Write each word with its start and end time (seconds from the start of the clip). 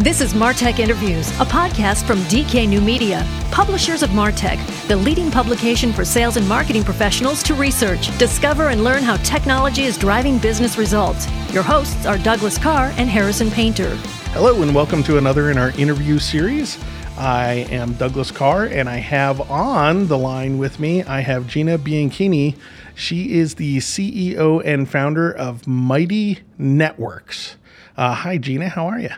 This 0.00 0.20
is 0.20 0.32
Martech 0.32 0.78
Interviews, 0.78 1.28
a 1.40 1.44
podcast 1.44 2.04
from 2.04 2.18
DK 2.30 2.68
New 2.68 2.80
Media, 2.80 3.26
publishers 3.50 4.04
of 4.04 4.10
Martech, 4.10 4.56
the 4.86 4.94
leading 4.94 5.28
publication 5.28 5.92
for 5.92 6.04
sales 6.04 6.36
and 6.36 6.48
marketing 6.48 6.84
professionals 6.84 7.42
to 7.42 7.52
research, 7.52 8.16
discover, 8.16 8.68
and 8.68 8.84
learn 8.84 9.02
how 9.02 9.16
technology 9.16 9.82
is 9.82 9.98
driving 9.98 10.38
business 10.38 10.78
results. 10.78 11.26
Your 11.52 11.64
hosts 11.64 12.06
are 12.06 12.16
Douglas 12.16 12.58
Karr 12.58 12.94
and 12.96 13.10
Harrison 13.10 13.50
Painter. 13.50 13.96
Hello, 14.30 14.62
and 14.62 14.72
welcome 14.72 15.02
to 15.02 15.18
another 15.18 15.50
in 15.50 15.58
our 15.58 15.70
interview 15.70 16.20
series. 16.20 16.78
I 17.16 17.66
am 17.68 17.94
Douglas 17.94 18.30
Karr, 18.30 18.66
and 18.66 18.88
I 18.88 18.98
have 18.98 19.50
on 19.50 20.06
the 20.06 20.16
line 20.16 20.58
with 20.58 20.78
me, 20.78 21.02
I 21.02 21.22
have 21.22 21.48
Gina 21.48 21.76
Bianchini. 21.76 22.56
She 22.94 23.36
is 23.36 23.56
the 23.56 23.78
CEO 23.78 24.62
and 24.64 24.88
founder 24.88 25.32
of 25.32 25.66
Mighty 25.66 26.38
Networks. 26.56 27.56
Uh, 27.96 28.14
hi, 28.14 28.38
Gina. 28.38 28.68
How 28.68 28.86
are 28.86 29.00
you? 29.00 29.10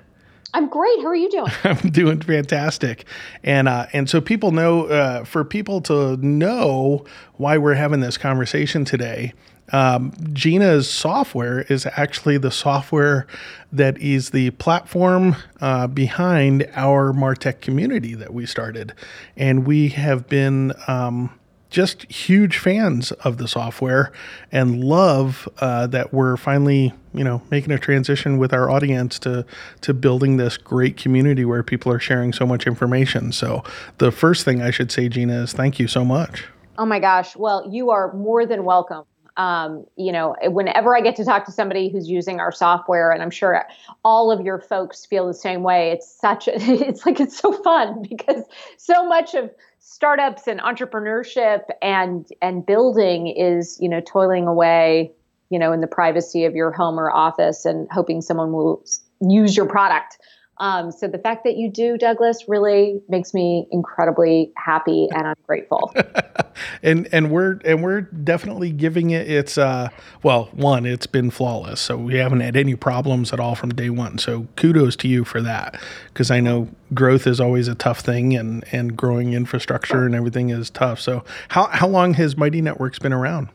I'm 0.52 0.68
great. 0.68 1.00
How 1.00 1.06
are 1.06 1.14
you 1.14 1.30
doing? 1.30 1.52
I'm 1.64 1.90
doing 1.90 2.20
fantastic, 2.20 3.04
and 3.44 3.68
uh, 3.68 3.86
and 3.92 4.08
so 4.08 4.20
people 4.20 4.50
know 4.50 4.86
uh, 4.86 5.24
for 5.24 5.44
people 5.44 5.80
to 5.82 6.16
know 6.16 7.04
why 7.36 7.58
we're 7.58 7.74
having 7.74 8.00
this 8.00 8.18
conversation 8.18 8.84
today. 8.84 9.32
Um, 9.72 10.12
Gina's 10.32 10.90
software 10.90 11.60
is 11.62 11.86
actually 11.86 12.38
the 12.38 12.50
software 12.50 13.28
that 13.70 13.96
is 13.98 14.30
the 14.30 14.50
platform 14.50 15.36
uh, 15.60 15.86
behind 15.86 16.68
our 16.74 17.12
Martech 17.12 17.60
community 17.60 18.14
that 18.14 18.34
we 18.34 18.46
started, 18.46 18.92
and 19.36 19.66
we 19.66 19.88
have 19.90 20.28
been. 20.28 20.72
Um, 20.86 21.30
just 21.70 22.10
huge 22.10 22.58
fans 22.58 23.12
of 23.12 23.38
the 23.38 23.48
software 23.48 24.12
and 24.52 24.82
love 24.82 25.48
uh, 25.60 25.86
that 25.86 26.12
we're 26.12 26.36
finally 26.36 26.92
you 27.14 27.24
know 27.24 27.42
making 27.50 27.72
a 27.72 27.78
transition 27.78 28.38
with 28.38 28.52
our 28.52 28.68
audience 28.68 29.18
to 29.20 29.46
to 29.80 29.94
building 29.94 30.36
this 30.36 30.56
great 30.56 30.96
community 30.96 31.44
where 31.44 31.62
people 31.62 31.90
are 31.92 32.00
sharing 32.00 32.32
so 32.32 32.44
much 32.44 32.66
information. 32.66 33.32
So 33.32 33.64
the 33.98 34.12
first 34.12 34.44
thing 34.44 34.60
i 34.60 34.70
should 34.70 34.92
say 34.92 35.08
gina 35.08 35.42
is 35.42 35.52
thank 35.52 35.78
you 35.78 35.88
so 35.88 36.04
much. 36.04 36.44
Oh 36.76 36.86
my 36.86 36.98
gosh. 36.98 37.36
Well 37.36 37.68
you 37.70 37.90
are 37.90 38.12
more 38.12 38.44
than 38.44 38.64
welcome 38.64 39.04
um, 39.40 39.86
you 39.96 40.12
know 40.12 40.36
whenever 40.48 40.94
i 40.94 41.00
get 41.00 41.16
to 41.16 41.24
talk 41.24 41.46
to 41.46 41.52
somebody 41.52 41.88
who's 41.88 42.10
using 42.10 42.40
our 42.40 42.52
software 42.52 43.10
and 43.10 43.22
i'm 43.22 43.30
sure 43.30 43.66
all 44.04 44.30
of 44.30 44.44
your 44.44 44.58
folks 44.58 45.06
feel 45.06 45.26
the 45.26 45.32
same 45.32 45.62
way 45.62 45.90
it's 45.92 46.06
such 46.20 46.46
a, 46.46 46.52
it's 46.56 47.06
like 47.06 47.18
it's 47.20 47.38
so 47.38 47.50
fun 47.62 48.02
because 48.08 48.44
so 48.76 49.06
much 49.08 49.34
of 49.34 49.50
startups 49.78 50.46
and 50.46 50.60
entrepreneurship 50.60 51.62
and 51.80 52.28
and 52.42 52.66
building 52.66 53.28
is 53.28 53.78
you 53.80 53.88
know 53.88 54.02
toiling 54.06 54.46
away 54.46 55.10
you 55.48 55.58
know 55.58 55.72
in 55.72 55.80
the 55.80 55.86
privacy 55.86 56.44
of 56.44 56.54
your 56.54 56.70
home 56.70 57.00
or 57.00 57.10
office 57.10 57.64
and 57.64 57.88
hoping 57.90 58.20
someone 58.20 58.52
will 58.52 58.84
use 59.22 59.56
your 59.56 59.66
product 59.66 60.18
um, 60.60 60.92
so 60.92 61.08
the 61.08 61.18
fact 61.18 61.44
that 61.44 61.56
you 61.56 61.70
do, 61.70 61.96
Douglas, 61.96 62.44
really 62.46 63.00
makes 63.08 63.32
me 63.32 63.66
incredibly 63.72 64.52
happy, 64.56 65.08
and 65.14 65.26
I'm 65.26 65.36
grateful. 65.46 65.92
and 66.82 67.08
and 67.12 67.30
we're 67.30 67.58
and 67.64 67.82
we're 67.82 68.02
definitely 68.02 68.70
giving 68.70 69.10
it 69.10 69.28
its 69.28 69.56
uh, 69.58 69.88
well, 70.22 70.50
one, 70.52 70.84
it's 70.84 71.06
been 71.06 71.30
flawless, 71.30 71.80
so 71.80 71.96
we 71.96 72.16
haven't 72.16 72.40
had 72.40 72.56
any 72.56 72.76
problems 72.76 73.32
at 73.32 73.40
all 73.40 73.54
from 73.54 73.70
day 73.70 73.88
one. 73.88 74.18
So 74.18 74.46
kudos 74.56 74.96
to 74.96 75.08
you 75.08 75.24
for 75.24 75.40
that, 75.40 75.80
because 76.08 76.30
I 76.30 76.40
know 76.40 76.68
growth 76.92 77.26
is 77.26 77.40
always 77.40 77.66
a 77.66 77.74
tough 77.74 78.00
thing, 78.00 78.36
and 78.36 78.62
and 78.70 78.94
growing 78.94 79.32
infrastructure 79.32 80.04
and 80.04 80.14
everything 80.14 80.50
is 80.50 80.68
tough. 80.68 81.00
So 81.00 81.24
how 81.48 81.68
how 81.68 81.88
long 81.88 82.14
has 82.14 82.36
Mighty 82.36 82.60
Networks 82.60 82.98
been 82.98 83.14
around? 83.14 83.48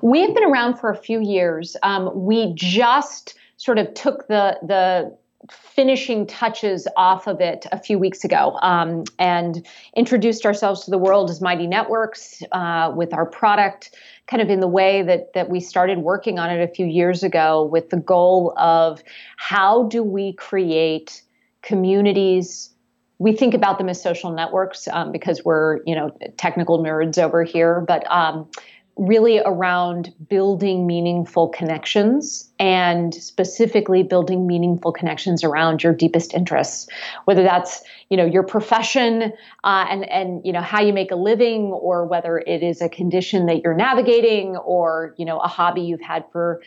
We 0.00 0.20
have 0.20 0.32
been 0.32 0.44
around 0.44 0.78
for 0.78 0.90
a 0.90 0.96
few 0.96 1.20
years. 1.20 1.76
Um, 1.82 2.10
we 2.14 2.52
just 2.54 3.34
sort 3.56 3.78
of 3.78 3.92
took 3.94 4.28
the 4.28 4.58
the 4.62 5.16
finishing 5.50 6.26
touches 6.26 6.86
off 6.96 7.26
of 7.26 7.40
it 7.40 7.66
a 7.72 7.78
few 7.78 7.98
weeks 7.98 8.24
ago 8.24 8.58
um, 8.62 9.04
and 9.18 9.66
introduced 9.96 10.46
ourselves 10.46 10.84
to 10.84 10.90
the 10.90 10.98
world 10.98 11.30
as 11.30 11.40
Mighty 11.40 11.66
Networks 11.66 12.42
uh, 12.52 12.92
with 12.94 13.12
our 13.12 13.26
product, 13.26 13.94
kind 14.26 14.40
of 14.42 14.48
in 14.48 14.60
the 14.60 14.68
way 14.68 15.02
that 15.02 15.32
that 15.34 15.50
we 15.50 15.60
started 15.60 15.98
working 15.98 16.38
on 16.38 16.50
it 16.50 16.62
a 16.62 16.72
few 16.72 16.86
years 16.86 17.22
ago, 17.22 17.64
with 17.64 17.90
the 17.90 17.96
goal 17.96 18.54
of 18.58 19.02
how 19.36 19.84
do 19.84 20.02
we 20.02 20.32
create 20.34 21.22
communities. 21.62 22.70
We 23.18 23.32
think 23.32 23.54
about 23.54 23.78
them 23.78 23.88
as 23.88 24.02
social 24.02 24.32
networks 24.32 24.88
um, 24.88 25.12
because 25.12 25.44
we're, 25.44 25.80
you 25.86 25.94
know, 25.94 26.10
technical 26.36 26.82
nerds 26.82 27.16
over 27.16 27.44
here, 27.44 27.80
but 27.86 28.10
um, 28.10 28.48
really 28.96 29.40
around 29.44 30.12
building 30.28 30.86
meaningful 30.86 31.48
connections 31.48 32.48
and 32.60 33.12
specifically 33.14 34.02
building 34.02 34.46
meaningful 34.46 34.92
connections 34.92 35.42
around 35.42 35.82
your 35.82 35.92
deepest 35.92 36.32
interests 36.32 36.88
whether 37.24 37.42
that's 37.42 37.82
you 38.08 38.16
know 38.16 38.24
your 38.24 38.44
profession 38.44 39.32
uh, 39.64 39.86
and 39.90 40.08
and 40.10 40.44
you 40.44 40.52
know 40.52 40.60
how 40.60 40.80
you 40.80 40.92
make 40.92 41.10
a 41.10 41.16
living 41.16 41.64
or 41.72 42.06
whether 42.06 42.38
it 42.38 42.62
is 42.62 42.80
a 42.80 42.88
condition 42.88 43.46
that 43.46 43.62
you're 43.62 43.74
navigating 43.74 44.56
or 44.58 45.14
you 45.18 45.24
know 45.24 45.38
a 45.40 45.48
hobby 45.48 45.80
you've 45.80 46.00
had 46.00 46.24
for 46.30 46.60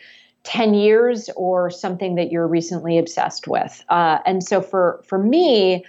10 0.44 0.72
years 0.72 1.28
or 1.36 1.70
something 1.70 2.14
that 2.14 2.30
you're 2.30 2.46
recently 2.46 2.96
obsessed 2.96 3.46
with. 3.46 3.84
Uh, 3.88 4.18
and 4.24 4.42
so 4.42 4.62
for 4.62 5.02
for 5.06 5.18
me 5.18 5.84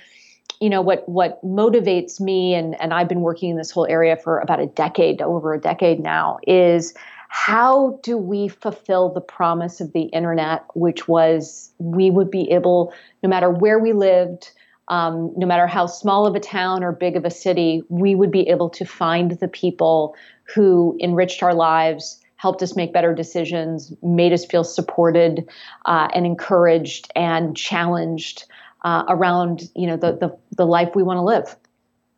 you 0.60 0.70
know 0.70 0.82
what 0.82 1.08
what 1.08 1.44
motivates 1.44 2.20
me 2.20 2.54
and 2.54 2.80
and 2.82 2.94
I've 2.94 3.08
been 3.08 3.22
working 3.22 3.52
in 3.52 3.58
this 3.58 3.72
whole 3.72 3.88
area 3.88 4.18
for 4.18 4.40
about 4.40 4.60
a 4.60 4.68
decade 4.68 5.22
over 5.22 5.54
a 5.54 5.60
decade 5.60 6.00
now 6.00 6.40
is 6.46 6.94
how 7.30 8.00
do 8.04 8.18
we 8.18 8.48
fulfill 8.48 9.10
the 9.10 9.22
promise 9.22 9.80
of 9.80 9.94
the 9.94 10.04
internet 10.04 10.66
which 10.74 11.08
was 11.08 11.72
we 11.78 12.12
would 12.12 12.30
be 12.30 12.52
able 12.52 12.94
no 13.24 13.30
matter 13.30 13.50
where 13.50 13.80
we 13.80 13.94
lived 13.94 14.52
um, 14.90 15.32
no 15.38 15.46
matter 15.46 15.68
how 15.68 15.86
small 15.86 16.26
of 16.26 16.34
a 16.34 16.40
town 16.40 16.84
or 16.84 16.92
big 16.92 17.16
of 17.16 17.24
a 17.24 17.30
city 17.30 17.84
we 17.90 18.16
would 18.16 18.32
be 18.32 18.48
able 18.50 18.70
to 18.72 18.86
find 18.86 19.32
the 19.32 19.48
people 19.48 20.16
who 20.54 20.98
enriched 21.00 21.44
our 21.44 21.54
lives 21.54 22.20
helped 22.38 22.64
us 22.64 22.76
make 22.76 22.92
better 22.92 23.14
decisions 23.14 23.94
made 24.02 24.34
us 24.34 24.46
feel 24.46 24.64
supported 24.64 25.48
uh, 25.86 26.08
and 26.14 26.26
encouraged 26.26 27.12
and 27.16 27.56
challenged 27.56 28.46
uh, 28.84 29.04
around 29.08 29.64
you 29.76 29.88
know 29.88 29.98
the, 29.98 30.14
the 30.14 30.38
the 30.56 30.66
life 30.66 30.96
we 30.96 31.04
want 31.04 31.18
to 31.18 31.22
live. 31.22 31.56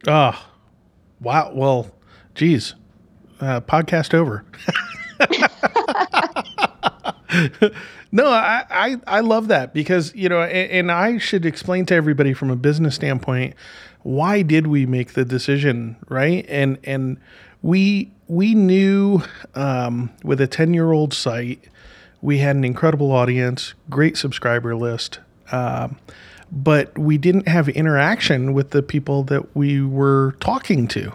Ah, 0.08 0.34
oh, 0.36 0.52
wow. 1.20 1.52
Well, 1.54 1.92
geez, 2.36 2.76
uh, 3.40 3.62
podcast 3.62 4.14
over. 4.14 4.46
no, 8.12 8.28
I, 8.28 8.66
I, 8.70 8.98
I 9.08 9.20
love 9.22 9.48
that 9.50 9.74
because 9.74 10.14
you 10.16 10.30
know, 10.30 10.42
and, 10.42 10.72
and, 10.72 10.92
I 10.92 11.18
should 11.18 11.46
explain 11.46 11.86
to 11.88 11.96
everybody 11.96 12.34
from 12.34 12.50
a 12.50 12.56
business 12.56 12.96
standpoint 12.96 13.56
why 14.04 14.42
did 14.42 14.68
we 14.68 14.86
make 14.86 15.14
the 15.14 15.24
decision, 15.24 15.96
right? 16.10 16.46
And 16.50 16.78
and 16.84 17.18
we 17.62 18.12
we 18.28 18.56
knew 18.56 19.22
um, 19.56 20.12
with 20.24 20.42
a 20.42 20.48
ten 20.48 20.74
year 20.74 20.92
old 20.92 21.14
site, 21.14 21.64
we 22.22 22.40
had 22.40 22.56
an 22.56 22.64
incredible 22.64 23.12
audience, 23.12 23.74
great 23.90 24.18
subscriber 24.18 24.76
list. 24.76 25.20
Um, 25.52 25.98
but 26.52 26.98
we 26.98 27.18
didn't 27.18 27.48
have 27.48 27.70
interaction 27.70 28.54
with 28.54 28.72
the 28.72 28.84
people 28.84 29.24
that 29.24 29.56
we 29.56 29.82
were 29.82 30.36
talking 30.40 30.88
to. 30.90 31.14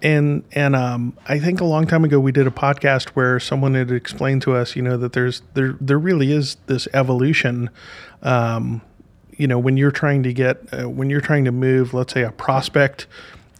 And 0.00 0.44
and 0.52 0.76
um, 0.76 1.16
I 1.26 1.38
think 1.40 1.60
a 1.60 1.64
long 1.64 1.86
time 1.86 2.04
ago 2.04 2.20
we 2.20 2.30
did 2.30 2.46
a 2.46 2.52
podcast 2.52 3.08
where 3.10 3.40
someone 3.40 3.74
had 3.74 3.90
explained 3.90 4.42
to 4.42 4.54
us, 4.54 4.76
you 4.76 4.82
know, 4.82 4.96
that 4.96 5.12
there's 5.12 5.42
there 5.54 5.76
there 5.80 5.98
really 5.98 6.30
is 6.30 6.56
this 6.66 6.86
evolution. 6.92 7.70
Um, 8.22 8.82
you 9.36 9.46
know, 9.46 9.58
when 9.58 9.76
you're 9.76 9.90
trying 9.90 10.22
to 10.24 10.32
get 10.32 10.58
uh, 10.72 10.88
when 10.88 11.10
you're 11.10 11.20
trying 11.20 11.44
to 11.46 11.52
move, 11.52 11.94
let's 11.94 12.12
say 12.12 12.22
a 12.22 12.30
prospect, 12.30 13.06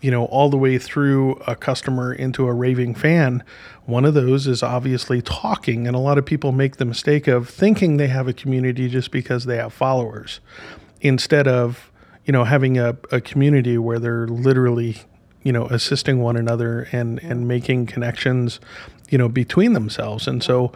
you 0.00 0.12
know, 0.12 0.26
all 0.26 0.48
the 0.48 0.56
way 0.56 0.78
through 0.78 1.34
a 1.46 1.56
customer 1.56 2.12
into 2.12 2.46
a 2.46 2.52
raving 2.52 2.94
fan, 2.94 3.42
one 3.86 4.04
of 4.04 4.14
those 4.14 4.46
is 4.46 4.62
obviously 4.62 5.20
talking. 5.20 5.88
And 5.88 5.96
a 5.96 6.00
lot 6.00 6.18
of 6.18 6.26
people 6.26 6.52
make 6.52 6.76
the 6.76 6.84
mistake 6.84 7.26
of 7.26 7.48
thinking 7.48 7.96
they 7.96 8.08
have 8.08 8.28
a 8.28 8.32
community 8.32 8.88
just 8.88 9.10
because 9.10 9.46
they 9.46 9.56
have 9.56 9.72
followers 9.72 10.38
instead 11.00 11.48
of 11.48 11.90
you 12.24 12.32
know 12.32 12.44
having 12.44 12.78
a, 12.78 12.96
a 13.10 13.20
community 13.20 13.78
where 13.78 13.98
they're 13.98 14.28
literally 14.28 14.96
you 15.42 15.52
know 15.52 15.66
assisting 15.66 16.20
one 16.20 16.36
another 16.36 16.88
and 16.92 17.18
and 17.22 17.48
making 17.48 17.86
connections 17.86 18.60
you 19.08 19.18
know 19.18 19.28
between 19.28 19.72
themselves 19.72 20.26
and 20.26 20.42
so 20.42 20.72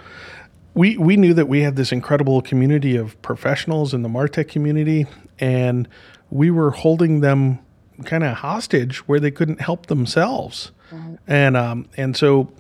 we 0.75 0.97
we 0.97 1.17
knew 1.17 1.35
that 1.35 1.49
we 1.49 1.61
had 1.61 1.77
this 1.77 1.93
incredible 1.93 2.41
community 2.41 2.97
of 2.97 3.21
professionals 3.23 3.93
in 3.93 4.03
the 4.03 4.09
martech 4.09 4.49
community 4.49 5.07
and 5.39 5.89
we 6.31 6.51
were 6.51 6.71
holding 6.71 7.21
them 7.21 7.59
kind 8.05 8.25
of 8.25 8.39
hostage 8.39 9.07
where 9.09 9.21
they 9.21 9.31
couldn't 9.31 9.61
help 9.61 9.87
themselves 9.87 10.73
right. 10.91 11.19
and 11.27 11.57
um 11.57 11.87
and 11.97 12.17
so 12.17 12.51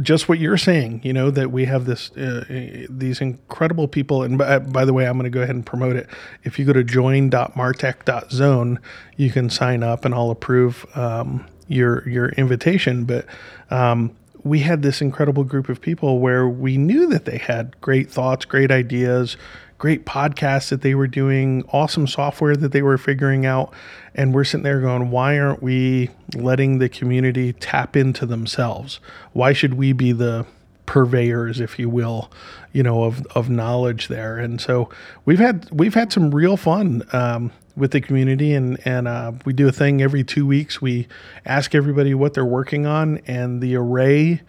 just 0.00 0.28
what 0.28 0.38
you're 0.38 0.56
saying, 0.56 1.00
you 1.04 1.12
know, 1.12 1.30
that 1.30 1.50
we 1.50 1.64
have 1.64 1.84
this 1.84 2.10
uh, 2.16 2.44
these 2.88 3.20
incredible 3.20 3.88
people. 3.88 4.22
And 4.22 4.38
by, 4.38 4.58
by 4.58 4.84
the 4.84 4.92
way, 4.92 5.06
I'm 5.06 5.14
going 5.14 5.24
to 5.24 5.30
go 5.30 5.42
ahead 5.42 5.54
and 5.54 5.64
promote 5.64 5.96
it. 5.96 6.08
If 6.44 6.58
you 6.58 6.64
go 6.64 6.72
to 6.72 6.84
join.martech.zone, 6.84 8.78
you 9.16 9.30
can 9.30 9.50
sign 9.50 9.82
up, 9.82 10.04
and 10.04 10.14
I'll 10.14 10.30
approve 10.30 10.86
um, 10.96 11.46
your 11.68 12.08
your 12.08 12.30
invitation. 12.30 13.04
But 13.04 13.26
um, 13.70 14.16
we 14.42 14.60
had 14.60 14.82
this 14.82 15.00
incredible 15.00 15.44
group 15.44 15.68
of 15.68 15.80
people 15.80 16.18
where 16.18 16.48
we 16.48 16.76
knew 16.76 17.08
that 17.08 17.24
they 17.24 17.38
had 17.38 17.78
great 17.80 18.10
thoughts, 18.10 18.44
great 18.44 18.70
ideas, 18.70 19.36
great 19.80 20.04
podcasts 20.04 20.68
that 20.68 20.82
they 20.82 20.94
were 20.94 21.06
doing, 21.06 21.64
awesome 21.72 22.06
software 22.06 22.54
that 22.54 22.70
they 22.70 22.82
were 22.82 22.98
figuring 22.98 23.46
out. 23.46 23.72
And 24.14 24.34
we're 24.34 24.44
sitting 24.44 24.62
there 24.62 24.78
going, 24.78 25.10
why 25.10 25.38
aren't 25.38 25.62
we 25.62 26.10
letting 26.34 26.78
the 26.78 26.88
community 26.90 27.54
tap 27.54 27.96
into 27.96 28.26
themselves? 28.26 29.00
Why 29.32 29.54
should 29.54 29.74
we 29.74 29.94
be 29.94 30.12
the 30.12 30.44
purveyors, 30.84 31.60
if 31.60 31.78
you 31.78 31.88
will, 31.88 32.30
you 32.74 32.82
know, 32.82 33.04
of, 33.04 33.26
of 33.28 33.48
knowledge 33.48 34.08
there? 34.08 34.36
And 34.36 34.60
so 34.60 34.90
we've 35.24 35.38
had 35.38 35.66
we've 35.72 35.94
had 35.94 36.12
some 36.12 36.30
real 36.30 36.58
fun 36.58 37.02
um, 37.14 37.50
with 37.74 37.92
the 37.92 38.02
community, 38.02 38.52
and 38.52 38.78
and 38.86 39.08
uh, 39.08 39.32
we 39.46 39.54
do 39.54 39.66
a 39.66 39.72
thing 39.72 40.02
every 40.02 40.24
two 40.24 40.46
weeks. 40.46 40.82
We 40.82 41.08
ask 41.46 41.74
everybody 41.74 42.12
what 42.12 42.34
they're 42.34 42.44
working 42.44 42.84
on, 42.84 43.18
and 43.26 43.62
the 43.62 43.76
array 43.76 44.42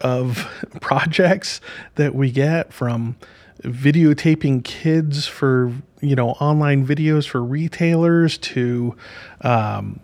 of 0.00 0.48
projects 0.80 1.60
that 1.94 2.16
we 2.16 2.32
get 2.32 2.72
from 2.72 3.14
videotaping 3.64 4.62
kids 4.64 5.26
for 5.26 5.72
you 6.00 6.14
know 6.14 6.30
online 6.32 6.86
videos 6.86 7.26
for 7.26 7.42
retailers 7.42 8.36
to 8.38 8.94
um, 9.40 10.00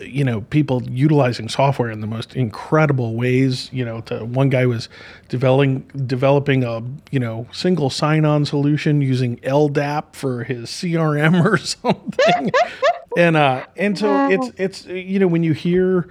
you 0.00 0.24
know 0.24 0.42
people 0.42 0.82
utilizing 0.84 1.48
software 1.48 1.90
in 1.90 2.00
the 2.00 2.06
most 2.06 2.36
incredible 2.36 3.14
ways. 3.14 3.70
You 3.72 3.84
know 3.84 4.00
to 4.02 4.24
one 4.24 4.50
guy 4.50 4.66
was 4.66 4.88
developing 5.28 5.80
developing 6.06 6.64
a 6.64 6.82
you 7.10 7.18
know 7.18 7.46
single 7.52 7.90
sign-on 7.90 8.44
solution 8.44 9.00
using 9.00 9.36
LDAP 9.38 10.14
for 10.14 10.44
his 10.44 10.68
CRM 10.68 11.44
or 11.44 11.56
something. 11.56 12.52
And 13.16 13.36
uh 13.36 13.64
and 13.76 13.98
so 13.98 14.28
it's 14.28 14.50
it's 14.58 14.86
you 14.86 15.18
know 15.18 15.26
when 15.26 15.42
you 15.42 15.52
hear 15.54 16.08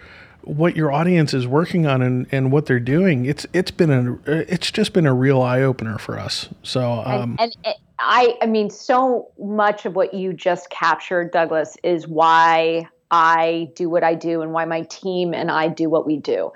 what 0.48 0.78
your 0.78 0.92
audience 0.92 1.34
is 1.34 1.46
working 1.46 1.86
on 1.86 2.02
and, 2.02 2.26
and 2.32 2.52
what 2.52 2.66
they're 2.66 2.80
doing, 2.80 3.26
it's 3.26 3.46
it's 3.54 3.72
been 3.72 3.92
a 3.92 4.20
it's 4.26 4.72
just 4.72 4.94
been 4.94 5.06
a 5.06 5.14
real 5.14 5.42
eye 5.42 5.62
opener 5.62 5.98
for 5.98 6.18
us. 6.18 6.48
So 6.64 7.04
um, 7.06 7.36
and, 7.40 7.56
and, 7.66 7.76
I 8.00 8.38
I 8.42 8.46
mean 8.46 8.70
so 8.70 9.32
much 9.38 9.86
of 9.86 9.96
what 9.96 10.14
you 10.14 10.34
just 10.34 10.70
captured, 10.70 11.32
Douglas, 11.32 11.78
is 11.84 12.08
why 12.08 12.88
I 13.12 13.70
do 13.76 13.90
what 13.90 14.04
I 14.04 14.16
do 14.16 14.42
and 14.42 14.54
why 14.54 14.66
my 14.66 14.84
team 14.84 15.34
and 15.34 15.52
I 15.52 15.68
do 15.68 15.90
what 15.90 16.06
we 16.06 16.18
do. 16.18 16.52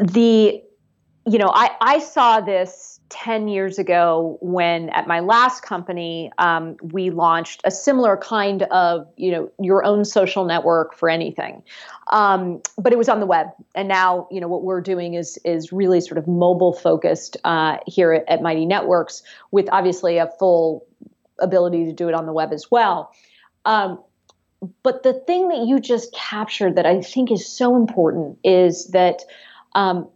The 0.00 0.60
you 1.26 1.38
know 1.38 1.50
I 1.54 1.70
I 1.80 1.98
saw 2.00 2.40
this 2.40 2.98
10 3.10 3.48
years 3.48 3.78
ago 3.78 4.36
when 4.40 4.90
at 4.90 5.06
my 5.06 5.20
last 5.20 5.62
company 5.62 6.30
um, 6.38 6.76
we 6.82 7.10
launched 7.10 7.60
a 7.64 7.70
similar 7.70 8.16
kind 8.16 8.64
of 8.64 9.06
you 9.16 9.30
know 9.30 9.50
your 9.60 9.84
own 9.84 10.04
social 10.04 10.44
network 10.44 10.94
for 10.94 11.08
anything 11.08 11.62
um, 12.10 12.62
but 12.76 12.92
it 12.92 12.98
was 12.98 13.08
on 13.08 13.20
the 13.20 13.26
web. 13.26 13.48
And 13.74 13.88
now 13.88 14.28
you 14.30 14.40
know 14.40 14.48
what 14.48 14.62
we're 14.62 14.80
doing 14.80 15.14
is 15.14 15.38
is 15.44 15.72
really 15.72 16.00
sort 16.00 16.18
of 16.18 16.26
mobile 16.26 16.72
focused 16.72 17.36
uh, 17.44 17.78
here 17.86 18.12
at, 18.12 18.28
at 18.28 18.42
mighty 18.42 18.66
networks 18.66 19.22
with 19.50 19.68
obviously 19.70 20.18
a 20.18 20.26
full 20.38 20.86
ability 21.38 21.84
to 21.84 21.92
do 21.92 22.08
it 22.08 22.14
on 22.14 22.26
the 22.26 22.32
web 22.32 22.52
as 22.52 22.70
well. 22.70 23.12
Um, 23.64 24.02
but 24.82 25.02
the 25.02 25.12
thing 25.12 25.48
that 25.48 25.66
you 25.66 25.78
just 25.78 26.12
captured 26.12 26.74
that 26.76 26.86
i 26.86 27.00
think 27.00 27.30
is 27.30 27.48
so 27.48 27.76
important 27.76 28.38
is 28.42 28.88
that 28.88 29.22
um, 29.74 30.08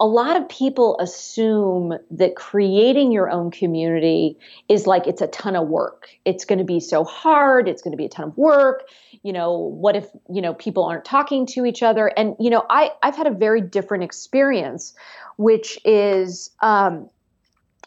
a 0.00 0.06
lot 0.06 0.38
of 0.38 0.48
people 0.48 0.98
assume 0.98 1.92
that 2.10 2.34
creating 2.34 3.12
your 3.12 3.30
own 3.30 3.50
community 3.50 4.38
is 4.66 4.86
like 4.86 5.06
it's 5.06 5.20
a 5.20 5.26
ton 5.26 5.54
of 5.54 5.68
work. 5.68 6.08
It's 6.24 6.46
going 6.46 6.58
to 6.58 6.64
be 6.64 6.80
so 6.80 7.04
hard. 7.04 7.68
It's 7.68 7.82
going 7.82 7.92
to 7.92 7.98
be 7.98 8.06
a 8.06 8.08
ton 8.08 8.28
of 8.28 8.38
work. 8.38 8.84
You 9.22 9.34
know, 9.34 9.58
what 9.58 9.96
if, 9.96 10.08
you 10.32 10.40
know, 10.40 10.54
people 10.54 10.84
aren't 10.84 11.04
talking 11.04 11.44
to 11.48 11.66
each 11.66 11.82
other? 11.82 12.08
And, 12.08 12.34
you 12.40 12.48
know, 12.48 12.64
I, 12.70 12.92
I've 13.02 13.14
had 13.14 13.26
a 13.26 13.30
very 13.30 13.60
different 13.60 14.02
experience, 14.02 14.94
which 15.36 15.78
is, 15.84 16.50
um, 16.60 17.10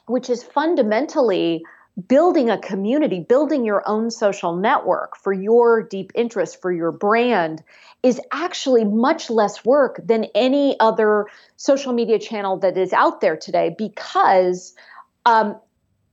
which 0.06 0.30
is 0.30 0.44
fundamentally 0.44 1.64
building 2.08 2.50
a 2.50 2.58
community, 2.58 3.20
building 3.20 3.66
your 3.66 3.88
own 3.88 4.10
social 4.10 4.56
network 4.56 5.16
for 5.16 5.32
your 5.32 5.84
deep 5.84 6.12
interest, 6.16 6.62
for 6.62 6.72
your 6.72 6.92
brand, 6.92 7.64
is 8.02 8.20
actually 8.32 8.84
much 8.84 9.30
less 9.30 9.64
work 9.64 10.00
than 10.04 10.26
any 10.36 10.80
other 10.80 11.28
social 11.56 11.94
media 11.94 12.18
channel 12.18 12.58
that 12.58 12.78
is 12.78 12.94
out 12.94 13.22
there 13.22 13.38
today 13.38 13.76
because 13.78 14.74
um, 15.26 15.60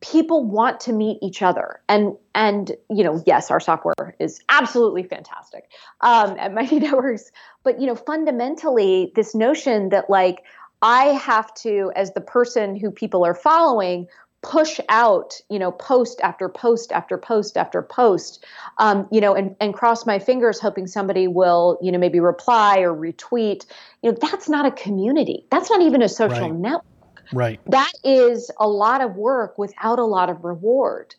people 0.01 0.45
want 0.45 0.81
to 0.81 0.93
meet 0.93 1.19
each 1.23 1.41
other. 1.41 1.81
And 1.89 2.17
and 2.35 2.73
you 2.89 3.05
know 3.05 3.23
yes 3.27 3.51
our 3.51 3.61
software 3.61 4.15
is 4.19 4.41
absolutely 4.49 5.03
fantastic 5.03 5.71
um, 6.01 6.37
at 6.39 6.53
mighty 6.53 6.79
networks 6.87 7.31
but 7.63 7.81
you 7.81 7.87
know 7.87 7.95
fundamentally 7.95 9.13
this 9.15 9.35
notion 9.35 9.89
that 9.91 10.09
like 10.09 10.45
i 10.83 11.07
have 11.07 11.53
to 11.55 11.93
as 11.97 12.13
the 12.13 12.21
person 12.21 12.77
who 12.77 12.91
people 12.91 13.25
are 13.25 13.35
following 13.35 14.07
push 14.43 14.81
out, 14.89 15.41
you 15.51 15.59
know, 15.59 15.71
post 15.71 16.21
after 16.23 16.49
post 16.49 16.93
after 16.93 17.19
post 17.19 17.57
after 17.57 17.83
post, 17.83 18.45
um, 18.79 19.07
you 19.11 19.21
know, 19.21 19.35
and, 19.35 19.55
and 19.61 19.75
cross 19.75 20.07
my 20.07 20.19
fingers 20.19 20.59
hoping 20.59 20.87
somebody 20.87 21.29
will, 21.29 21.79
you 21.83 21.93
know, 21.93 21.99
maybe 21.99 22.21
reply 22.21 22.79
or 22.79 22.95
retweet. 22.95 23.67
You 24.03 24.13
know, 24.13 24.19
that's 24.21 24.49
not 24.49 24.65
a 24.65 24.71
community. 24.71 25.45
That's 25.51 25.69
not 25.71 25.83
even 25.83 26.03
a 26.03 26.09
social 26.09 26.51
right. 26.51 26.55
network. 26.55 26.85
Right. 27.33 27.61
That 27.67 27.93
is 28.03 28.51
a 28.59 28.67
lot 28.67 29.03
of 29.03 29.15
work 29.17 29.59
without 29.59 29.99
a 29.99 30.05
lot 30.05 30.31
of 30.31 30.45
reward. 30.45 31.15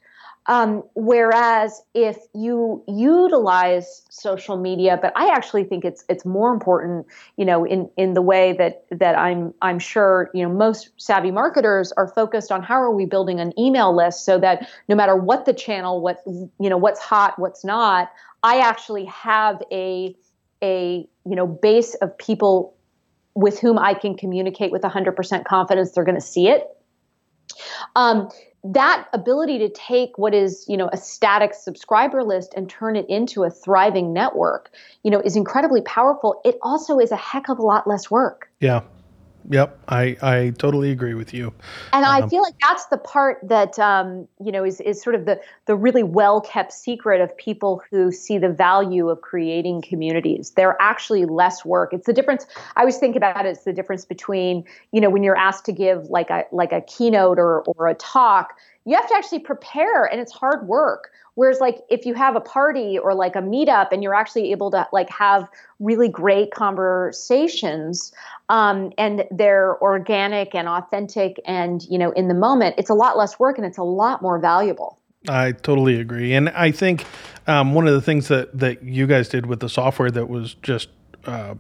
Um, 0.48 0.84
whereas 0.96 1.84
if 1.94 2.18
you 2.34 2.84
utilize 2.88 4.02
social 4.10 4.58
media, 4.58 4.98
but 5.00 5.14
I 5.16 5.28
actually 5.28 5.66
think 5.66 5.86
it's 5.86 6.04
it's 6.10 6.26
more 6.26 6.52
important, 6.52 7.06
you 7.38 7.46
know, 7.46 7.64
in 7.64 7.90
in 7.96 8.14
the 8.14 8.24
way 8.24 8.54
that 8.54 8.86
that 8.90 9.18
I'm 9.18 9.54
I'm 9.62 9.78
sure 9.78 10.32
you 10.34 10.44
know 10.44 10.52
most 10.52 10.90
savvy 10.98 11.30
marketers 11.30 11.92
are 11.92 12.08
focused 12.08 12.52
on 12.52 12.64
how 12.64 12.82
are 12.82 12.92
we 12.92 13.06
building 13.06 13.40
an 13.40 13.58
email 13.60 13.96
list 13.96 14.26
so 14.26 14.40
that 14.40 14.68
no 14.90 14.96
matter 14.96 15.16
what 15.16 15.46
the 15.46 15.54
channel, 15.54 16.02
what 16.02 16.24
you 16.26 16.70
know, 16.70 16.78
what's 16.78 17.00
hot, 17.00 17.38
what's 17.38 17.64
not, 17.64 18.12
I 18.42 18.60
actually 18.60 19.06
have 19.06 19.62
a 19.72 20.16
a 20.64 21.08
you 21.26 21.36
know 21.36 21.46
base 21.46 21.94
of 21.96 22.18
people 22.18 22.76
with 23.36 23.60
whom 23.60 23.78
I 23.78 23.94
can 23.94 24.18
communicate 24.18 24.72
with 24.72 24.82
100% 24.82 25.46
confidence 25.46 25.92
they're 25.92 26.04
going 26.04 26.16
to 26.16 26.22
see 26.22 26.50
it. 26.50 26.68
Um, 27.96 28.30
that 28.64 29.08
ability 29.14 29.58
to 29.60 29.70
take 29.70 30.18
what 30.18 30.34
is 30.34 30.66
you 30.68 30.78
know 30.78 30.90
a 30.94 30.98
static 30.98 31.54
subscriber 31.54 32.24
list 32.24 32.54
and 32.56 32.70
turn 32.70 32.96
it 32.96 33.10
into 33.10 33.44
a 33.44 33.50
thriving 33.50 34.14
network 34.14 34.72
you 35.04 35.12
know 35.12 35.20
is 35.20 35.36
incredibly 35.36 35.82
powerful. 35.82 36.40
It 36.46 36.58
also 36.62 37.00
is 37.00 37.12
a 37.12 37.16
heck 37.16 37.50
of 37.50 37.60
a 37.60 37.64
lot 37.64 37.88
less 37.88 38.12
work. 38.12 38.50
Yeah 38.60 38.82
Yep, 39.50 39.80
I, 39.88 40.18
I 40.22 40.54
totally 40.58 40.92
agree 40.92 41.14
with 41.14 41.34
you. 41.34 41.54
And 41.94 42.06
um, 42.06 42.24
I 42.24 42.28
feel 42.28 42.42
like 42.42 42.54
that's 42.62 42.86
the 42.88 42.98
part 42.98 43.40
that 43.44 43.78
um, 43.80 44.28
you 44.44 44.52
know 44.52 44.64
is, 44.64 44.80
is 44.82 45.02
sort 45.02 45.16
of 45.16 45.26
the 45.26 45.42
the 45.66 45.76
really 45.76 46.04
well 46.04 46.42
kept 46.42 46.72
secret 46.74 47.22
of 47.22 47.36
people 47.38 47.82
who 47.90 48.12
see 48.12 48.38
the 48.38 48.50
value 48.50 49.10
of 49.10 49.22
creating 49.22 49.82
communities. 49.82 50.52
They're 50.52 50.78
actually 50.80 51.26
less 51.26 51.66
work. 51.66 51.94
It's 51.94 52.06
the 52.06 52.14
difference. 52.14 52.46
I 52.76 52.82
always 52.82 52.98
think 52.98 53.16
about 53.16 53.46
it. 53.46 53.50
It's 53.50 53.64
the 53.64 53.74
difference 53.74 54.06
between 54.06 54.64
you 54.92 55.02
know 55.02 55.10
when 55.10 55.24
you're 55.24 55.38
asked 55.38 55.66
to 55.66 55.72
give 55.72 56.06
like 56.06 56.30
a 56.30 56.46
like 56.52 56.72
a 56.72 56.82
keynote 56.82 57.40
or 57.40 57.64
or 57.64 57.88
a 57.88 57.96
talk, 57.96 58.58
you 58.86 58.96
have 58.96 59.08
to 59.10 59.16
actually 59.16 59.40
prepare, 59.40 60.06
and 60.06 60.20
it's 60.20 60.32
hard 60.32 60.68
work. 60.68 61.12
Whereas 61.36 61.60
like 61.60 61.80
if 61.90 62.06
you 62.06 62.14
have 62.14 62.36
a 62.36 62.42
party 62.42 62.98
or 62.98 63.14
like 63.14 63.36
a 63.36 63.42
meetup 63.42 63.92
and 63.92 64.04
you're 64.04 64.14
actually 64.14 64.52
able 64.52 64.70
to 64.72 64.86
like 64.92 65.10
have 65.10 65.48
really 65.80 66.10
great 66.10 66.52
conversations 66.52 68.12
um, 68.50 68.92
and 68.98 69.24
they're 69.32 69.82
organic 69.82 70.54
and 70.54 70.68
authentic 70.68 71.40
and 71.46 71.84
you 71.90 71.98
know 71.98 72.12
in 72.12 72.28
the 72.28 72.34
moment, 72.34 72.76
it's 72.78 72.90
a 72.90 72.94
lot 72.94 73.18
less 73.18 73.40
work 73.40 73.58
and 73.58 73.66
it's 73.66 73.78
a 73.78 73.84
lot 73.84 74.22
more 74.22 74.40
valuable. 74.40 75.00
I 75.30 75.52
totally 75.52 76.00
agree, 76.00 76.34
and 76.34 76.50
I 76.50 76.72
think 76.72 77.06
um, 77.48 77.74
one 77.74 77.88
of 77.88 77.94
the 77.94 78.02
things 78.02 78.28
that 78.28 78.58
that 78.58 78.84
you 78.84 79.08
guys 79.08 79.30
did 79.30 79.46
with 79.46 79.60
the 79.60 79.70
software 79.70 80.12
that 80.12 80.28
was 80.28 80.56
just 80.56 80.90
uh, 81.26 81.56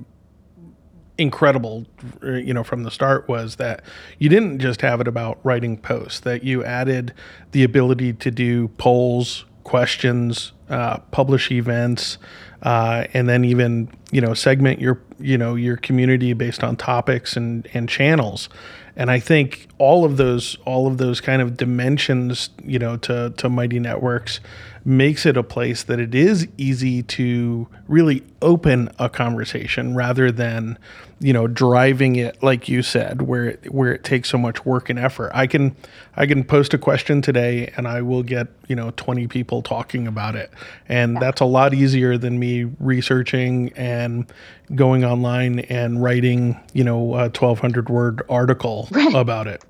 incredible, 1.18 1.86
you 2.24 2.54
know, 2.54 2.64
from 2.64 2.84
the 2.84 2.92
start 2.92 3.28
was 3.28 3.58
that 3.58 3.84
you 4.20 4.30
didn't 4.30 4.60
just 4.60 4.82
have 4.82 5.02
it 5.02 5.08
about 5.08 5.40
writing 5.44 5.78
posts; 5.78 6.20
that 6.22 6.44
you 6.44 6.64
added 6.64 7.14
the 7.52 7.64
ability 7.64 8.14
to 8.14 8.32
do 8.32 8.70
polls, 8.70 9.46
questions, 9.64 10.52
uh, 10.70 10.98
publish 11.12 11.52
events, 11.52 12.18
uh, 12.64 13.06
and 13.14 13.28
then 13.28 13.44
even 13.44 13.90
you 14.12 14.22
know 14.22 14.34
segment 14.34 14.80
your 14.80 15.02
you 15.20 15.38
know 15.38 15.56
your 15.56 15.78
community 15.78 16.34
based 16.34 16.64
on 16.64 16.76
topics 16.76 17.36
and 17.36 17.68
and 17.74 17.90
channels. 17.90 18.50
And 18.96 19.10
I 19.10 19.20
think 19.20 19.68
all 19.78 20.04
of 20.04 20.18
those 20.18 20.58
all 20.66 20.88
of 20.88 20.98
those 20.98 21.22
kind 21.22 21.42
of 21.42 21.58
dimensions, 21.58 22.50
you 22.64 22.80
know, 22.80 22.98
to 22.98 23.34
to 23.38 23.50
Mighty 23.50 23.80
Networks 23.80 24.40
makes 24.84 25.26
it 25.26 25.38
a 25.38 25.44
place 25.44 25.84
that 25.84 26.00
it 26.00 26.16
is 26.16 26.48
easy 26.58 27.04
to 27.04 27.68
really 27.88 28.24
open 28.42 28.90
a 28.98 29.10
conversation 29.10 29.96
rather 29.96 30.32
than 30.32 30.78
you 31.20 31.32
know 31.32 31.46
driving 31.46 32.16
it 32.16 32.42
like 32.42 32.68
you 32.68 32.82
said 32.82 33.22
where 33.22 33.50
it, 33.50 33.72
where 33.72 33.94
it 33.94 34.04
takes 34.04 34.28
so 34.28 34.40
much 34.40 34.66
work 34.66 34.90
and 34.90 34.98
effort 34.98 35.30
i 35.36 35.46
can 35.46 35.76
i 36.16 36.26
can 36.26 36.44
post 36.44 36.74
a 36.74 36.80
question 36.80 37.22
today 37.22 37.72
and 37.78 37.88
i 37.88 38.02
will 38.02 38.24
get 38.24 38.48
you 38.68 38.76
know 38.76 38.92
20 38.98 39.28
people 39.28 39.62
talking 39.62 40.08
about 40.08 40.36
it 40.36 40.52
And 40.92 41.18
that's 41.22 41.40
a 41.40 41.46
lot 41.46 41.74
easier 41.74 42.18
than 42.18 42.38
me 42.38 42.66
researching 42.80 43.72
and 43.78 44.32
going 44.76 45.06
online 45.06 45.60
and 45.60 46.04
writing, 46.04 46.60
you 46.74 46.84
know, 46.84 47.14
a 47.14 47.30
1200 47.30 47.90
word 47.90 48.22
article 48.30 48.90
right. 48.92 49.14
about 49.14 49.48
it. 49.48 49.64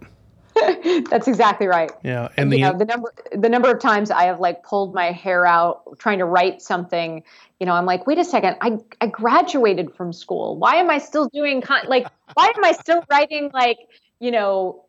That's 1.09 1.27
exactly 1.27 1.67
right. 1.67 1.91
Yeah, 2.03 2.25
and, 2.25 2.31
and 2.37 2.51
the, 2.51 2.57
you 2.57 2.65
know 2.65 2.77
the 2.77 2.85
number 2.85 3.13
the 3.31 3.49
number 3.49 3.71
of 3.71 3.79
times 3.79 4.11
I 4.11 4.23
have 4.23 4.39
like 4.39 4.63
pulled 4.63 4.93
my 4.93 5.11
hair 5.11 5.45
out 5.45 5.97
trying 5.99 6.19
to 6.19 6.25
write 6.25 6.61
something. 6.61 7.23
You 7.59 7.65
know, 7.65 7.73
I'm 7.73 7.85
like, 7.85 8.07
wait 8.07 8.17
a 8.17 8.25
second, 8.25 8.57
I 8.61 8.77
I 8.99 9.07
graduated 9.07 9.93
from 9.93 10.11
school. 10.11 10.57
Why 10.57 10.75
am 10.75 10.89
I 10.89 10.97
still 10.97 11.29
doing 11.29 11.61
con- 11.61 11.87
like? 11.87 12.07
Why 12.33 12.51
am 12.55 12.63
I 12.63 12.73
still 12.73 13.03
writing 13.09 13.51
like 13.53 13.77
you 14.21 14.29
know 14.29 14.85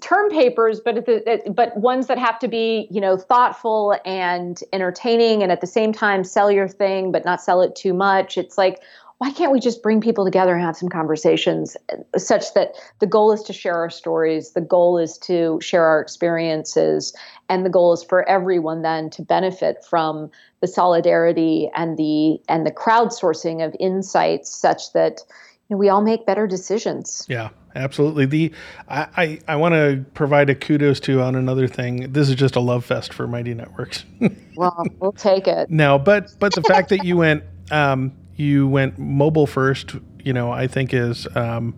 term 0.00 0.30
papers 0.30 0.80
but 0.80 0.94
the, 1.06 1.52
but 1.54 1.76
ones 1.76 2.06
that 2.06 2.18
have 2.18 2.38
to 2.38 2.48
be 2.48 2.86
you 2.90 3.00
know 3.00 3.16
thoughtful 3.16 3.98
and 4.04 4.60
entertaining 4.72 5.42
and 5.42 5.50
at 5.50 5.60
the 5.60 5.66
same 5.66 5.92
time 5.92 6.22
sell 6.22 6.50
your 6.52 6.68
thing 6.68 7.10
but 7.10 7.24
not 7.24 7.42
sell 7.42 7.60
it 7.60 7.74
too 7.74 7.92
much 7.92 8.38
it's 8.38 8.56
like 8.56 8.80
why 9.18 9.30
can't 9.30 9.50
we 9.50 9.60
just 9.60 9.82
bring 9.82 10.00
people 10.00 10.24
together 10.24 10.54
and 10.54 10.62
have 10.62 10.76
some 10.76 10.88
conversations 10.88 11.76
such 12.16 12.52
that 12.54 12.74
the 12.98 13.06
goal 13.06 13.32
is 13.32 13.42
to 13.42 13.52
share 13.52 13.74
our 13.74 13.90
stories 13.90 14.52
the 14.52 14.60
goal 14.60 14.98
is 14.98 15.18
to 15.18 15.58
share 15.60 15.84
our 15.84 16.00
experiences 16.00 17.14
and 17.48 17.64
the 17.64 17.70
goal 17.70 17.92
is 17.92 18.02
for 18.02 18.28
everyone 18.28 18.82
then 18.82 19.10
to 19.10 19.22
benefit 19.22 19.84
from 19.88 20.30
the 20.60 20.66
solidarity 20.66 21.70
and 21.74 21.96
the 21.96 22.38
and 22.48 22.66
the 22.66 22.72
crowdsourcing 22.72 23.64
of 23.64 23.74
insights 23.80 24.54
such 24.54 24.92
that 24.92 25.20
you 25.68 25.74
know, 25.74 25.78
we 25.78 25.88
all 25.88 26.02
make 26.02 26.26
better 26.26 26.46
decisions 26.46 27.26
yeah 27.28 27.48
absolutely. 27.74 28.26
The 28.26 28.52
I 28.88 29.06
I, 29.16 29.40
I 29.48 29.56
want 29.56 29.74
to 29.74 30.04
provide 30.14 30.50
a 30.50 30.54
kudos 30.54 30.98
to 31.00 31.20
on 31.20 31.34
another 31.34 31.68
thing. 31.68 32.12
This 32.12 32.28
is 32.28 32.34
just 32.34 32.56
a 32.56 32.60
love 32.60 32.84
fest 32.84 33.12
for 33.12 33.26
Mighty 33.26 33.52
Networks. 33.52 34.04
well, 34.56 34.82
we'll 34.98 35.12
take 35.12 35.46
it. 35.46 35.70
No, 35.70 35.98
but 35.98 36.34
but 36.38 36.54
the 36.54 36.62
fact 36.62 36.88
that 36.88 37.04
you 37.04 37.18
went 37.18 37.44
um, 37.70 38.12
you 38.36 38.68
went 38.68 38.98
mobile 38.98 39.46
first, 39.46 39.94
you 40.22 40.32
know, 40.32 40.52
I 40.52 40.66
think 40.66 40.92
is 40.92 41.26
um, 41.34 41.74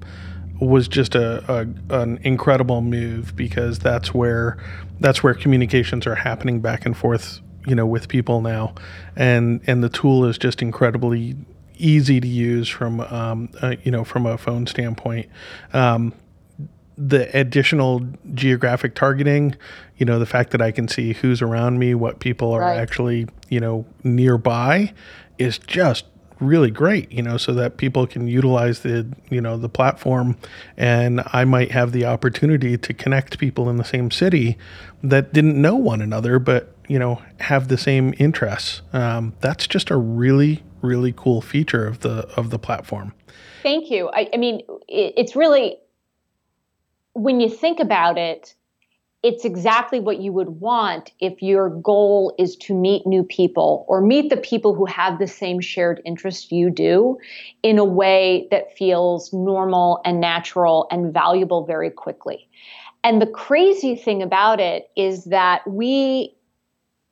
was 0.61 0.89
just 0.89 1.15
a, 1.15 1.45
a, 1.53 2.01
an 2.01 2.19
incredible 2.23 2.81
move 2.81 3.35
because 3.37 3.79
that's 3.79 4.13
where 4.13 4.59
that's 5.01 5.23
where 5.23 5.35
communications 5.35 6.07
are 6.07 6.17
happening 6.17 6.61
back 6.61 6.85
and 6.85 6.97
forth, 6.97 7.41
you 7.67 7.75
know, 7.75 7.87
with 7.87 8.09
people 8.09 8.41
now, 8.41 8.75
and 9.17 9.61
and 9.67 9.83
the 9.83 9.89
tool 9.89 10.25
is 10.25 10.37
just 10.39 10.61
incredibly 10.61 11.37
easy 11.77 12.21
to 12.21 12.27
use 12.27 12.69
from 12.69 13.01
um, 13.01 13.49
uh, 13.63 13.77
you 13.85 13.91
know 13.91 14.05
from 14.05 14.27
a 14.27 14.37
phone 14.37 14.67
standpoint. 14.67 15.29
Um, 15.73 16.13
the 17.01 17.31
additional 17.39 18.05
geographic 18.35 18.97
targeting, 18.97 19.55
you 19.99 20.05
know, 20.05 20.19
the 20.19 20.27
fact 20.27 20.51
that 20.51 20.61
I 20.61 20.73
can 20.73 20.89
see 20.89 21.13
who's 21.13 21.41
around 21.41 21.79
me, 21.79 21.95
what 21.95 22.19
people 22.19 22.51
are 22.51 22.61
right. 22.61 22.77
actually, 22.77 23.29
you 23.49 23.61
know, 23.61 23.87
nearby 24.03 24.93
is 25.39 25.59
just 25.59 26.07
really 26.41 26.71
great, 26.71 27.11
you 27.11 27.23
know, 27.23 27.37
so 27.37 27.53
that 27.55 27.77
people 27.77 28.07
can 28.07 28.29
utilize 28.29 28.81
the, 28.81 29.07
you 29.31 29.41
know, 29.41 29.57
the 29.57 29.69
platform 29.69 30.37
and 30.77 31.23
I 31.33 31.45
might 31.45 31.73
have 31.73 31.93
the 31.93 32.05
opportunity 32.05 32.77
to 32.79 32.95
connect 32.95 33.39
people 33.39 33.69
in 33.69 33.77
the 33.77 33.85
same 33.85 34.11
city 34.11 34.57
that 35.03 35.33
didn't 35.33 35.61
know 35.61 35.77
one 35.77 36.01
another, 36.01 36.39
but, 36.39 36.75
you 36.89 36.99
know, 36.99 37.23
have 37.41 37.69
the 37.69 37.79
same 37.79 38.15
interests. 38.19 38.83
Um, 38.93 39.35
that's 39.41 39.67
just 39.67 39.91
a 39.91 39.97
really, 39.97 40.63
really 40.83 41.13
cool 41.17 41.41
feature 41.41 41.87
of 41.87 42.01
the 42.01 42.29
of 42.37 42.51
the 42.51 42.59
platform. 42.59 43.13
Thank 43.63 43.91
you. 43.91 44.09
I, 44.09 44.29
I 44.33 44.37
mean, 44.37 44.61
it, 44.87 45.15
it's 45.17 45.35
really 45.35 45.79
when 47.15 47.41
you 47.41 47.49
think 47.49 47.81
about 47.81 48.17
it, 48.17 48.55
it's 49.23 49.45
exactly 49.45 49.99
what 49.99 50.21
you 50.21 50.33
would 50.33 50.61
want 50.61 51.11
if 51.21 51.43
your 51.43 51.71
goal 51.71 52.35
is 52.39 52.55
to 52.57 52.75
meet 52.75 53.05
new 53.07 53.25
people 53.25 53.85
or 53.89 54.01
meet 54.01 54.31
the 54.31 54.37
people 54.37 54.75
who 54.75 54.85
have 54.87 55.19
the 55.19 55.27
same 55.27 55.61
shared 55.61 56.01
interest 56.05 56.53
you 56.53 56.71
do 56.71 57.19
in 57.65 57.79
a 57.79 57.85
way 57.85 58.47
that 58.53 58.77
feels 58.77 59.33
normal 59.33 60.01
and 60.05 60.21
natural 60.21 60.87
and 60.93 61.13
valuable 61.13 61.67
very 61.67 61.91
quickly. 61.91 62.49
And 63.03 63.21
the 63.21 63.27
crazy 63.27 63.97
thing 63.97 64.23
about 64.23 64.61
it 64.61 64.91
is 64.97 65.25
that 65.25 65.69
we 65.69 66.35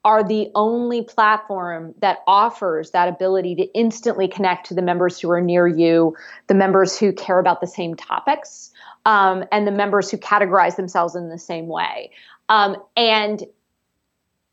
are 0.06 0.22
the 0.22 0.48
only 0.54 1.02
platform 1.02 1.92
that 1.98 2.18
offers 2.28 2.92
that 2.92 3.08
ability 3.08 3.56
to 3.56 3.64
instantly 3.74 4.28
connect 4.28 4.64
to 4.64 4.72
the 4.72 4.80
members 4.80 5.18
who 5.18 5.28
are 5.32 5.40
near 5.40 5.66
you, 5.66 6.16
the 6.46 6.54
members 6.54 6.96
who 6.96 7.12
care 7.12 7.40
about 7.40 7.60
the 7.60 7.66
same 7.66 7.96
topics, 7.96 8.70
um, 9.04 9.44
and 9.50 9.66
the 9.66 9.72
members 9.72 10.08
who 10.08 10.16
categorize 10.16 10.76
themselves 10.76 11.16
in 11.16 11.28
the 11.28 11.38
same 11.38 11.66
way. 11.66 12.12
Um, 12.48 12.76
and 12.96 13.42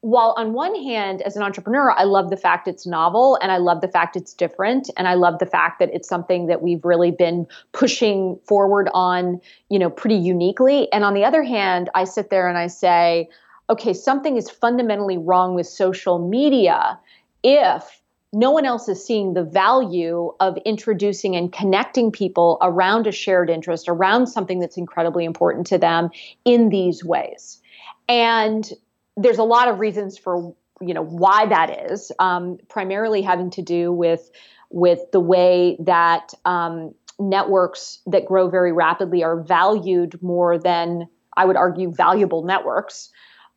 while 0.01 0.33
on 0.38 0.53
one 0.53 0.74
hand, 0.74 1.22
as 1.22 1.38
an 1.38 1.43
entrepreneur, 1.43 1.91
I 1.91 2.03
love 2.03 2.31
the 2.31 2.36
fact 2.36 2.67
it's 2.67 2.88
novel 2.88 3.38
and 3.39 3.51
I 3.51 3.57
love 3.57 3.81
the 3.81 3.88
fact 3.88 4.15
it's 4.15 4.33
different 4.33 4.89
and 4.98 5.07
I 5.07 5.13
love 5.13 5.38
the 5.38 5.45
fact 5.45 5.77
that 5.77 5.91
it's 5.93 6.10
something 6.10 6.48
that 6.48 6.63
we've 6.63 6.83
really 6.83 7.12
been 7.12 7.45
pushing 7.74 8.39
forward 8.48 8.89
on, 8.95 9.39
you 9.69 9.77
know, 9.77 9.91
pretty 9.91 10.15
uniquely. 10.15 10.91
And 10.91 11.03
on 11.03 11.13
the 11.13 11.24
other 11.24 11.43
hand, 11.43 11.91
I 11.93 12.05
sit 12.05 12.31
there 12.31 12.50
and 12.50 12.57
I 12.57 12.67
say, 12.67 13.29
okay, 13.70 13.93
something 13.93 14.38
is 14.38 14.50
fundamentally 14.50 15.17
wrong 15.17 15.55
with 15.55 15.67
social 15.67 16.20
media 16.20 17.00
if 17.43 18.01
no 18.34 18.50
one 18.50 18.65
else 18.65 18.89
is 18.89 19.05
seeing 19.05 19.34
the 19.34 19.43
value 19.43 20.32
of 20.39 20.58
introducing 20.65 21.36
and 21.36 21.53
connecting 21.53 22.12
people 22.12 22.58
around 22.62 23.05
a 23.05 23.12
shared 23.12 23.50
interest, 23.50 23.88
around 23.88 24.27
something 24.27 24.60
that's 24.60 24.75
incredibly 24.75 25.24
important 25.24 25.67
to 25.67 25.77
them 25.77 26.10
in 26.43 26.70
these 26.70 27.03
ways. 27.03 27.62
And 28.10 28.67
there's 29.15 29.38
a 29.38 29.43
lot 29.43 29.67
of 29.67 29.79
reasons 29.79 30.17
for 30.17 30.55
you 30.82 30.93
know 30.93 31.03
why 31.03 31.46
that 31.46 31.91
is, 31.91 32.12
um, 32.20 32.58
primarily 32.67 33.22
having 33.22 33.51
to 33.51 33.62
do 33.62 33.91
with 33.91 34.29
with 34.70 35.00
the 35.12 35.20
way 35.20 35.77
that 35.79 36.34
um, 36.46 36.93
networks 37.20 38.00
that 38.08 38.25
grow 38.25 38.50
very 38.50 38.72
rapidly 38.72 39.24
are 39.24 39.41
valued 39.41 40.22
more 40.22 40.58
than 40.58 41.08
I 41.38 41.46
would 41.46 41.55
argue 41.55 41.91
valuable 41.91 42.43
networks. 42.43 43.12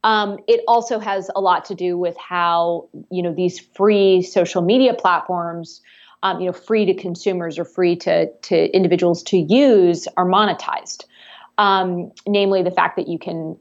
Um, 0.07 0.39
it 0.47 0.61
also 0.69 1.01
has 1.01 1.29
a 1.35 1.41
lot 1.41 1.65
to 1.65 1.75
do 1.75 1.99
with 1.99 2.17
how 2.17 2.89
you 3.11 3.25
know 3.25 3.35
these 3.35 3.59
free 3.59 4.23
social 4.23 4.63
media 4.63 4.95
platforms, 4.95 5.83
um, 6.23 6.41
you 6.41 6.47
know, 6.47 6.53
free 6.53 6.87
to 6.87 6.95
consumers 6.95 7.59
or 7.59 7.65
free 7.65 7.97
to 7.97 8.31
to 8.33 8.75
individuals 8.75 9.25
to 9.25 9.37
use, 9.37 10.07
are 10.17 10.25
monetized. 10.25 11.05
Um, 11.59 12.13
namely, 12.25 12.63
the 12.63 12.71
fact 12.71 12.97
that 12.97 13.09
you 13.09 13.19
can, 13.19 13.57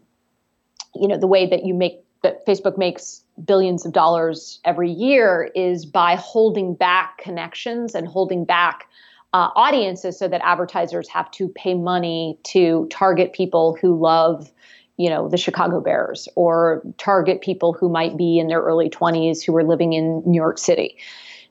you 0.94 1.08
know, 1.08 1.18
the 1.18 1.26
way 1.26 1.50
that 1.50 1.66
you 1.66 1.74
make 1.74 2.04
that 2.22 2.46
Facebook 2.46 2.78
makes 2.78 3.24
billions 3.44 3.84
of 3.84 3.92
dollars 3.92 4.60
every 4.66 4.92
year 4.92 5.50
is 5.56 5.84
by 5.84 6.16
holding 6.16 6.76
back 6.76 7.18
connections 7.18 7.96
and 7.96 8.08
holding 8.08 8.46
back 8.46 8.88
uh, 9.34 9.50
audiences 9.56 10.20
so 10.20 10.28
that 10.28 10.42
advertisers 10.44 11.10
have 11.10 11.30
to 11.32 11.48
pay 11.50 11.74
money 11.74 12.38
to 12.44 12.88
target 12.92 13.34
people 13.34 13.76
who 13.82 14.00
love 14.00 14.52
you 14.98 15.10
know 15.10 15.28
the 15.30 15.38
chicago 15.38 15.80
bears 15.82 16.28
or 16.36 16.82
target 16.98 17.42
people 17.42 17.74
who 17.74 17.90
might 17.90 18.18
be 18.18 18.40
in 18.40 18.48
their 18.48 18.62
early 18.62 18.90
20s 18.90 19.44
who 19.44 19.56
are 19.56 19.64
living 19.64 19.94
in 19.94 20.22
new 20.26 20.40
york 20.40 20.58
city. 20.58 20.98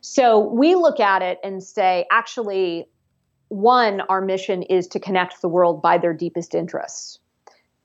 So 0.01 0.39
we 0.39 0.75
look 0.75 1.01
at 1.01 1.23
it 1.23 1.39
and 1.43 1.63
say 1.63 2.07
actually 2.11 2.87
one 3.49 4.03
our 4.03 4.21
mission 4.21 4.63
is 4.63 4.87
to 4.89 5.01
connect 5.01 5.41
the 5.41 5.49
world 5.49 5.81
by 5.81 5.97
their 5.97 6.13
deepest 6.13 6.55
interests. 6.55 7.19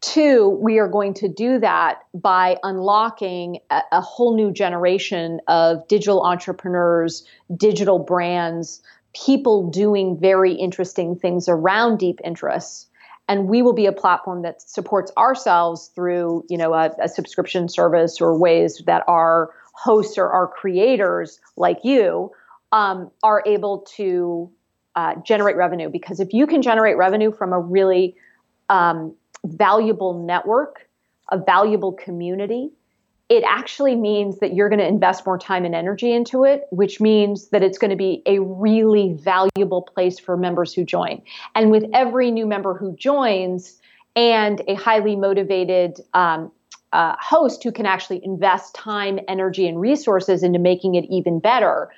Two 0.02 0.50
we 0.62 0.80
are 0.80 0.88
going 0.88 1.14
to 1.16 1.30
do 1.30 1.60
that 1.60 2.00
by 2.14 2.58
unlocking 2.64 3.60
a, 3.70 3.82
a 3.94 4.02
whole 4.02 4.36
new 4.36 4.52
generation 4.52 5.40
of 5.48 5.88
digital 5.88 6.22
entrepreneurs 6.24 7.26
digital 7.56 8.00
brands 8.00 8.82
people 9.16 9.70
doing 9.70 10.18
very 10.18 10.54
interesting 10.54 11.16
things 11.16 11.50
around 11.50 11.98
deep 11.98 12.20
interests 12.24 12.88
and 13.30 13.48
we 13.48 13.62
will 13.62 13.74
be 13.74 13.86
a 13.86 13.94
platform 13.94 14.42
that 14.42 14.62
supports 14.62 15.12
ourselves 15.18 15.92
through 15.96 16.44
you 16.50 16.58
know 16.58 16.74
a, 16.74 16.92
a, 17.02 17.08
subscription 17.08 17.70
service 17.70 18.20
or 18.20 18.38
ways 18.38 18.82
that 18.86 19.04
our 19.08 19.52
hosts 19.72 20.18
or 20.18 20.30
our 20.30 20.48
creators 20.48 21.40
like 21.56 21.78
you 21.84 22.32
um, 22.74 23.10
are 23.24 23.42
able 23.46 23.86
to 23.96 24.52
uh, 24.96 25.16
generate 25.24 25.56
revenue. 25.56 25.90
Because 25.90 26.20
if 26.20 26.34
you 26.34 26.46
can 26.46 26.62
generate 26.62 26.98
revenue 26.98 27.32
from 27.32 27.54
a 27.54 27.60
really 27.60 28.16
um, 28.68 29.16
valuable 29.46 30.26
network 30.26 30.90
a 31.32 31.38
valuable 31.38 31.94
community 31.94 32.72
it 33.30 33.44
actually 33.48 33.96
means 33.96 34.40
that 34.40 34.56
you're 34.56 34.70
going 34.70 34.80
to 34.80 34.88
invest 34.88 35.26
more 35.26 35.38
time 35.38 35.64
and 35.64 35.76
energy 35.76 36.12
into 36.12 36.44
it, 36.44 36.64
which 36.72 37.00
means 37.00 37.50
that 37.50 37.62
it's 37.62 37.78
going 37.78 37.92
to 37.92 37.96
be 37.96 38.24
a 38.26 38.40
really 38.40 39.14
valuable 39.14 39.84
place 39.84 40.18
for 40.18 40.36
members 40.36 40.74
who 40.74 40.84
join. 40.84 41.22
And 41.54 41.70
with 41.70 41.86
every 41.94 42.32
new 42.32 42.48
member 42.48 42.74
who 42.74 42.96
joins 42.96 43.80
and 44.16 44.64
a 44.68 44.74
highly 44.74 45.16
motivated 45.16 46.02
um, 46.16 46.52
uh, 46.92 47.16
host 47.22 47.64
who 47.64 47.72
can 47.72 47.86
actually 47.86 48.20
invest 48.26 48.74
time, 48.74 49.20
energy, 49.28 49.68
and 49.68 49.80
resources 49.80 50.42
into 50.42 50.58
making 50.58 50.96
it 50.96 51.06
even 51.08 51.40
better, 51.40 51.90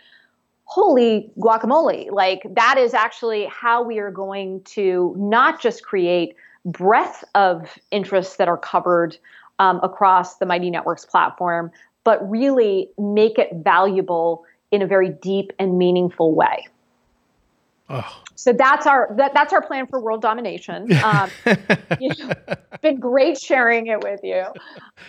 holy 0.65 1.31
guacamole. 1.39 2.11
Like 2.11 2.41
that 2.55 2.77
is 2.77 2.93
actually 2.93 3.45
how 3.45 3.83
we 3.83 3.99
are 3.99 4.11
going 4.11 4.63
to 4.65 5.15
not 5.17 5.61
just 5.61 5.83
create 5.83 6.35
breadth 6.65 7.23
of 7.35 7.77
interests 7.89 8.35
that 8.35 8.49
are 8.49 8.57
covered 8.57 9.17
um, 9.61 9.79
across 9.83 10.37
the 10.37 10.45
Mighty 10.47 10.71
Networks 10.71 11.05
platform, 11.05 11.71
but 12.03 12.27
really 12.27 12.89
make 12.97 13.37
it 13.37 13.49
valuable 13.53 14.43
in 14.71 14.81
a 14.81 14.87
very 14.87 15.09
deep 15.09 15.53
and 15.59 15.77
meaningful 15.77 16.33
way. 16.33 16.67
Oh. 17.87 18.21
So 18.35 18.53
that's 18.53 18.87
our 18.87 19.13
that, 19.17 19.35
that's 19.35 19.53
our 19.53 19.61
plan 19.61 19.85
for 19.85 19.99
world 19.99 20.21
domination. 20.21 20.89
Um, 21.03 21.29
you 21.99 22.09
know, 22.17 22.31
been 22.81 22.99
great 22.99 23.37
sharing 23.37 23.87
it 23.87 24.01
with 24.01 24.21
you, 24.23 24.45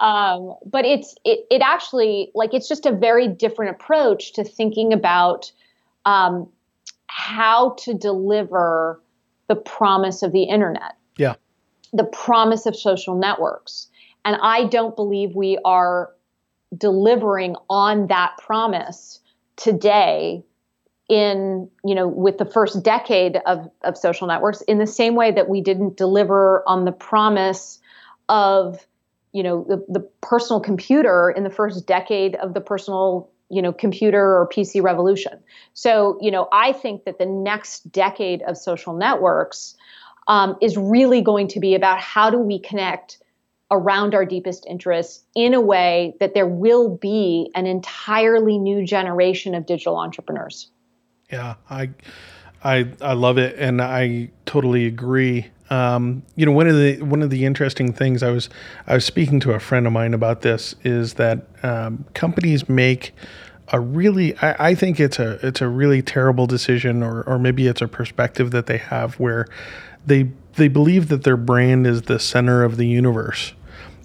um, 0.01 0.55
but 0.67 0.85
it's 0.85 1.15
it 1.25 1.47
it 1.51 1.63
actually 1.63 2.31
like 2.35 2.53
it's 2.53 2.69
just 2.69 2.85
a 2.85 2.93
very 2.93 3.29
different 3.29 3.71
approach 3.71 4.35
to 4.35 4.45
thinking 4.45 4.93
about 4.93 5.51
um, 6.05 6.49
how 7.07 7.71
to 7.79 7.95
deliver 7.95 9.01
the 9.47 9.55
promise 9.55 10.23
of 10.23 10.33
the 10.33 10.43
internet. 10.43 10.97
Yeah, 11.17 11.37
the 11.93 12.05
promise 12.05 12.67
of 12.67 12.77
social 12.77 13.15
networks, 13.15 13.89
and 14.25 14.37
I 14.41 14.65
don't 14.65 14.97
believe 14.97 15.35
we 15.35 15.59
are 15.65 16.13
delivering 16.77 17.57
on 17.69 18.07
that 18.09 18.37
promise 18.39 19.21
today 19.57 20.45
in 21.09 21.69
you 21.85 21.95
know 21.95 22.09
with 22.09 22.39
the 22.39 22.45
first 22.45 22.83
decade 22.83 23.39
of, 23.45 23.69
of 23.83 23.99
social 23.99 24.27
networks 24.27 24.63
in 24.63 24.79
the 24.79 24.87
same 24.87 25.15
way 25.15 25.31
that 25.31 25.49
we 25.49 25.61
didn't 25.61 25.97
deliver 25.97 26.63
on 26.67 26.85
the 26.85 26.93
promise 26.93 27.79
of 28.29 28.87
you 29.33 29.43
know 29.43 29.65
the, 29.69 29.85
the 29.89 30.01
personal 30.21 30.61
computer 30.61 31.31
in 31.31 31.45
the 31.45 31.51
first 31.51 31.87
decade 31.87 32.37
of 32.37 32.55
the 32.55 32.61
personal 32.61 33.29
you 33.51 33.61
know 33.61 33.73
computer 33.73 34.39
or 34.39 34.49
pc 34.49 34.83
revolution. 34.83 35.39
So 35.75 36.17
you 36.21 36.31
know 36.31 36.49
i 36.53 36.73
think 36.73 37.05
that 37.05 37.19
the 37.19 37.27
next 37.27 37.91
decade 37.93 38.41
of 38.43 38.57
social 38.57 38.95
networks 38.95 39.77
um, 40.29 40.57
is 40.63 40.77
really 40.77 41.21
going 41.21 41.49
to 41.49 41.61
be 41.61 41.75
about 41.75 41.99
how 41.99 42.31
do 42.31 42.39
we 42.39 42.59
connect 42.59 43.19
around 43.73 44.15
our 44.15 44.25
deepest 44.25 44.65
interests 44.67 45.25
in 45.35 45.55
a 45.55 45.61
way 45.61 46.15
that 46.21 46.35
there 46.35 46.47
will 46.47 46.97
be 46.97 47.51
an 47.57 47.67
entirely 47.67 48.59
new 48.59 48.87
generation 48.87 49.55
of 49.55 49.67
digital 49.67 49.97
entrepreneurs 49.97 50.71
yeah, 51.33 51.55
I, 51.71 51.91
I, 52.63 52.87
I 53.01 53.15
love 53.15 53.39
it, 53.39 53.57
and 53.59 53.81
I 53.81 54.31
totally 54.45 54.87
agree. 54.87 55.47
Um, 55.71 56.23
you 56.37 56.45
know, 56.45 56.53
one 56.53 56.69
of 56.69 56.77
the 56.77 57.01
one 57.01 57.23
of 57.23 57.31
the 57.31 57.47
interesting 57.47 57.93
things 57.93 58.23
I 58.23 58.31
was 58.31 58.51
I 58.87 58.95
was 58.95 59.07
speaking 59.07 59.41
to 59.41 59.53
a 59.53 59.59
friend 59.59 59.87
of 59.87 59.93
mine 59.95 60.13
about 60.13 60.43
this 60.43 60.75
is 60.85 61.15
that 61.15 61.47
um, 61.63 62.05
companies 62.13 62.69
make 62.69 63.15
a 63.69 63.81
really 63.81 64.37
I, 64.37 64.69
I, 64.69 64.75
think 64.75 65.01
it's 65.01 65.19
a 65.19 65.45
it's 65.47 65.63
a 65.63 65.69
really 65.69 66.03
terrible 66.03 66.47
decision, 66.47 67.03
or 67.03 67.23
or 67.23 67.39
maybe 67.39 67.67
it's 67.67 67.81
a 67.81 67.89
perspective 67.89 68.51
that 68.51 68.67
they 68.67 68.79
have 68.79 69.15
where 69.15 69.47
they 70.05 70.31
they 70.57 70.69
believe 70.69 71.09
that 71.09 71.25
their 71.25 71.39
brand 71.39 71.87
is 71.87 72.03
the 72.03 72.19
center 72.19 72.63
of 72.63 72.77
the 72.77 72.87
universe, 72.87 73.55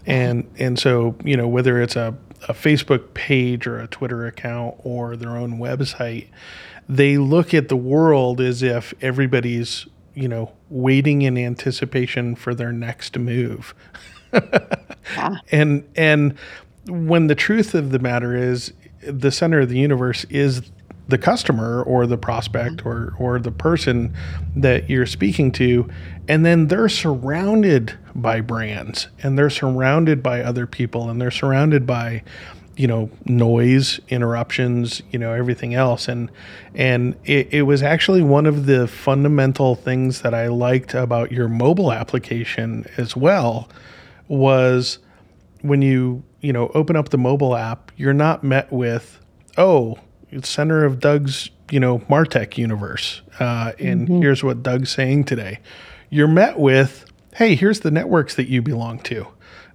and 0.08 0.50
and 0.58 0.80
so 0.80 1.16
you 1.24 1.38
know 1.38 1.48
whether 1.48 1.80
it's 1.80 1.96
a 1.96 2.18
a 2.48 2.54
Facebook 2.54 3.14
page 3.14 3.68
or 3.68 3.80
a 3.80 3.88
Twitter 3.88 4.26
account 4.26 4.76
or 4.84 5.16
their 5.16 5.36
own 5.36 5.60
website 5.60 6.28
they 6.90 7.18
look 7.18 7.54
at 7.54 7.68
the 7.68 7.76
world 7.76 8.40
as 8.40 8.64
if 8.64 8.94
everybody's 9.02 9.86
you 10.14 10.28
know 10.28 10.52
waiting 10.70 11.22
in 11.22 11.38
anticipation 11.38 12.36
for 12.36 12.56
their 12.56 12.72
next 12.72 13.18
move 13.18 13.76
yeah. 14.34 15.36
and 15.52 15.88
and 15.96 16.38
when 16.88 17.28
the 17.28 17.36
truth 17.36 17.76
of 17.76 17.92
the 17.92 18.00
matter 18.00 18.36
is 18.36 18.74
the 19.02 19.32
center 19.32 19.60
of 19.60 19.70
the 19.70 19.78
universe 19.78 20.24
is 20.26 20.62
the 21.08 21.18
customer 21.18 21.82
or 21.84 22.06
the 22.06 22.18
prospect 22.18 22.78
mm-hmm. 22.78 22.90
or 22.90 23.16
or 23.20 23.40
the 23.40 23.52
person 23.52 24.14
that 24.56 24.90
you're 24.90 25.06
speaking 25.06 25.52
to 25.52 25.90
and 26.28 26.46
then 26.46 26.68
they're 26.68 26.90
surrounded 26.90 27.98
by 28.14 28.42
brands 28.42 29.08
and 29.24 29.38
they're 29.38 29.50
surrounded 29.50 30.22
by 30.22 30.42
other 30.42 30.68
people 30.68 31.10
and 31.10 31.22
they're 31.22 31.32
surrounded 31.32 31.86
by 31.86 32.24
you 32.78 32.88
know 32.88 33.10
noise 33.26 34.00
interruptions 34.08 35.02
you 35.12 35.20
know 35.20 35.34
everything 35.34 35.74
else. 35.74 36.08
And 36.08 36.32
and 36.76 37.16
it, 37.26 37.52
it 37.52 37.62
was 37.64 37.84
actually 37.84 38.22
one 38.22 38.46
of 38.46 38.66
the 38.68 38.88
fundamental 38.88 39.76
things 39.76 40.22
that 40.22 40.34
i 40.34 40.48
liked 40.48 40.94
about 40.94 41.32
your 41.32 41.48
mobile 41.48 41.92
application 41.92 42.86
as 42.98 43.16
well 43.16 43.68
was 44.28 45.00
when 45.62 45.82
you 45.82 46.24
you 46.42 46.54
know 46.54 46.70
open 46.74 46.96
up 46.96 47.10
the 47.10 47.18
mobile 47.18 47.56
app 47.56 47.92
you're 47.98 48.14
not 48.14 48.44
met 48.44 48.72
with 48.72 49.20
oh 49.58 49.98
center 50.44 50.86
of 50.86 51.00
doug's 51.00 51.50
you 51.72 51.80
know 51.80 52.00
martech 52.00 52.58
universe 52.58 53.22
uh, 53.40 53.74
and 53.80 54.08
mm-hmm. 54.08 54.22
here's 54.22 54.44
what 54.44 54.64
doug's 54.64 54.92
saying 54.92 55.24
today 55.24 55.60
you're 56.10 56.28
met 56.28 56.60
with 56.60 57.06
hey 57.36 57.56
here's 57.56 57.82
the 57.82 57.92
networks 57.92 58.36
that 58.36 58.48
you 58.48 58.62
belong 58.62 59.00
to 59.00 59.28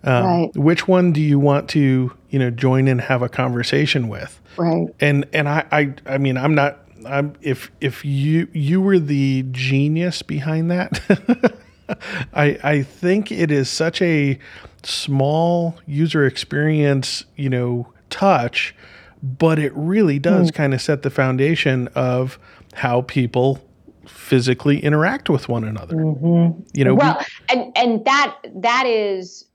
um, 0.05 0.25
right. 0.25 0.57
Which 0.57 0.88
one 0.88 1.12
do 1.12 1.21
you 1.21 1.38
want 1.38 1.69
to, 1.71 2.12
you 2.31 2.38
know, 2.38 2.51
join 2.51 2.88
and 2.88 3.01
have 3.01 3.23
a 3.23 3.29
conversation 3.29 4.09
with? 4.09 4.41
Right. 4.57 4.88
And 5.01 5.27
and 5.33 5.49
I 5.49 5.65
I, 5.71 5.95
I 6.07 6.19
mean 6.19 6.37
I'm 6.37 6.55
not 6.55 6.85
I'm 7.07 7.35
if 7.41 7.71
if 7.81 8.05
you 8.05 8.49
you 8.53 8.81
were 8.81 8.99
the 8.99 9.45
genius 9.51 10.23
behind 10.23 10.71
that, 10.71 11.55
I 12.35 12.59
I 12.62 12.83
think 12.83 13.31
it 13.31 13.51
is 13.51 13.69
such 13.69 14.03
a 14.03 14.38
small 14.83 15.77
user 15.87 16.27
experience, 16.27 17.25
you 17.37 17.49
know, 17.49 17.93
touch, 18.11 18.75
but 19.23 19.59
it 19.59 19.73
really 19.75 20.19
does 20.19 20.51
mm. 20.51 20.55
kind 20.55 20.75
of 20.75 20.83
set 20.83 21.03
the 21.03 21.11
foundation 21.11 21.89
of 21.89 22.39
how 22.75 23.03
people 23.03 23.61
physically 24.07 24.83
interact 24.83 25.31
with 25.31 25.49
one 25.49 25.63
another. 25.63 25.97
Mm-hmm. 25.97 26.61
You 26.75 26.85
know, 26.85 26.95
well, 26.95 27.19
we, 27.21 27.57
and 27.57 27.77
and 27.77 28.05
that 28.05 28.37
that 28.55 28.87
is 28.87 29.47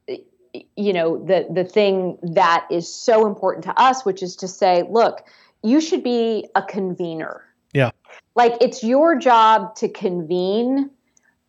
you 0.76 0.94
know 0.94 1.24
the 1.24 1.48
the 1.54 1.64
thing 1.64 2.18
that 2.22 2.66
is 2.72 2.94
so 2.94 3.28
important 3.28 3.64
to 3.66 3.80
us 3.80 4.06
which 4.06 4.24
is 4.24 4.36
to 4.36 4.48
say 4.48 4.84
look 4.90 5.26
you 5.64 5.82
should 5.82 6.04
be 6.04 6.48
a 6.56 6.62
convener 6.62 7.44
yeah 7.74 7.92
like 8.36 8.54
it's 8.62 8.84
your 8.84 9.18
job 9.18 9.76
to 9.76 9.90
convene 9.90 10.90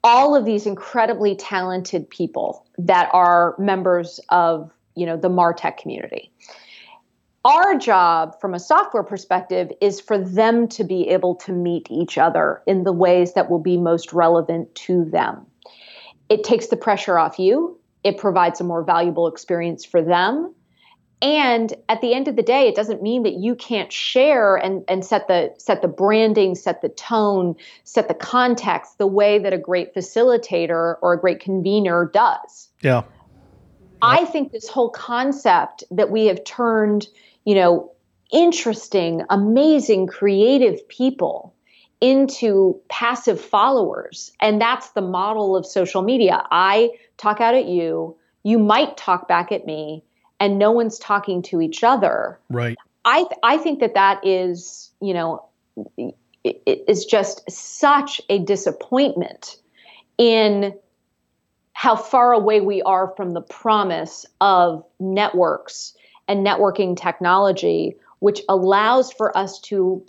all 0.05 0.35
of 0.35 0.45
these 0.45 0.67
incredibly 0.67 1.35
talented 1.37 2.09
people 2.11 2.67
that 2.77 3.09
are 3.13 3.55
members 3.59 4.21
of 4.29 4.71
you 4.95 5.07
know 5.07 5.17
the 5.17 5.31
martech 5.31 5.77
community 5.79 6.31
our 7.45 7.79
job 7.79 8.41
from 8.41 8.55
a 8.55 8.59
software 8.59 9.03
perspective 9.03 9.71
is 9.81 10.01
for 10.01 10.19
them 10.19 10.69
to 10.69 10.85
be 10.85 11.09
able 11.09 11.35
to 11.37 11.53
meet 11.53 11.89
each 11.91 12.19
other 12.19 12.63
in 12.67 12.85
the 12.85 12.93
ways 12.93 13.35
that 13.35 13.49
will 13.49 13.61
be 13.61 13.77
most 13.77 14.13
relevant 14.13 14.75
to 14.75 15.05
them. 15.05 15.47
It 16.29 16.45
takes 16.45 16.67
the 16.67 16.77
pressure 16.77 17.19
off 17.19 17.39
you. 17.39 17.79
It 18.05 18.19
provides 18.19 18.61
a 18.61 18.65
more 18.65 18.83
valuable 18.83 19.29
experience 19.29 19.85
for 19.85 20.03
them. 20.03 20.55
And 21.21 21.75
at 21.89 22.01
the 22.01 22.15
end 22.15 22.29
of 22.29 22.37
the 22.37 22.43
day 22.43 22.69
it 22.69 22.77
doesn't 22.77 23.03
mean 23.03 23.25
that 23.25 23.35
you 23.35 23.55
can't 23.57 23.93
share 23.93 24.57
and, 24.57 24.85
and 24.89 25.05
set 25.05 25.27
the 25.27 25.53
set 25.59 25.83
the 25.83 25.89
branding 25.89 26.55
set 26.55 26.81
the 26.81 26.91
tone 26.91 27.57
set 27.83 28.07
the 28.07 28.15
context 28.15 28.99
the 28.99 29.07
way 29.07 29.41
that 29.41 29.53
a 29.53 29.59
great 29.59 29.95
facilitator 29.95 30.95
or 31.03 31.13
a 31.13 31.19
great 31.19 31.41
convener 31.41 32.09
does. 32.13 32.69
Yeah. 32.83 33.03
I 34.01 34.27
think 34.27 34.53
this 34.53 34.69
whole 34.69 34.91
concept 34.91 35.83
that 35.91 36.11
we 36.11 36.27
have 36.27 36.45
turned 36.45 37.09
you 37.49 37.55
know 37.55 37.91
interesting 38.31 39.23
amazing 39.31 40.07
creative 40.07 40.87
people 40.89 41.55
into 42.01 42.81
passive 42.89 43.41
followers. 43.41 44.31
And 44.41 44.61
that's 44.61 44.91
the 44.91 45.01
model 45.01 45.57
of 45.57 45.67
social 45.67 46.03
media. 46.03 46.45
I 46.51 46.91
talk 47.17 47.41
out 47.41 47.55
at 47.55 47.67
you, 47.67 48.17
you 48.45 48.59
might 48.59 48.97
talk 48.97 49.27
back 49.29 49.51
at 49.51 49.67
me, 49.67 50.05
and 50.39 50.59
no 50.59 50.71
one's 50.71 50.99
talking 50.99 51.43
to 51.43 51.61
each 51.61 51.83
other. 51.83 52.39
Right. 52.51 52.77
I, 53.05 53.21
th- 53.21 53.41
I 53.43 53.59
think 53.59 53.81
that 53.81 53.95
that 53.95 54.25
is, 54.25 54.93
you 55.01 55.15
know, 55.15 55.47
it, 55.97 56.15
it 56.45 56.85
is 56.87 57.05
just 57.05 57.51
such 57.51 58.21
a 58.29 58.39
disappointment 58.39 59.57
in 60.19 60.75
how 61.73 61.97
far 61.97 62.33
away 62.33 62.61
we 62.61 62.83
are 62.83 63.13
from 63.17 63.33
the 63.33 63.41
promise 63.41 64.27
of 64.41 64.85
networks 65.01 65.95
and 66.29 66.47
networking 66.47 66.97
technology, 66.97 67.97
which 68.21 68.43
allows 68.49 69.13
for 69.13 69.37
us 69.37 69.59
to 69.61 70.05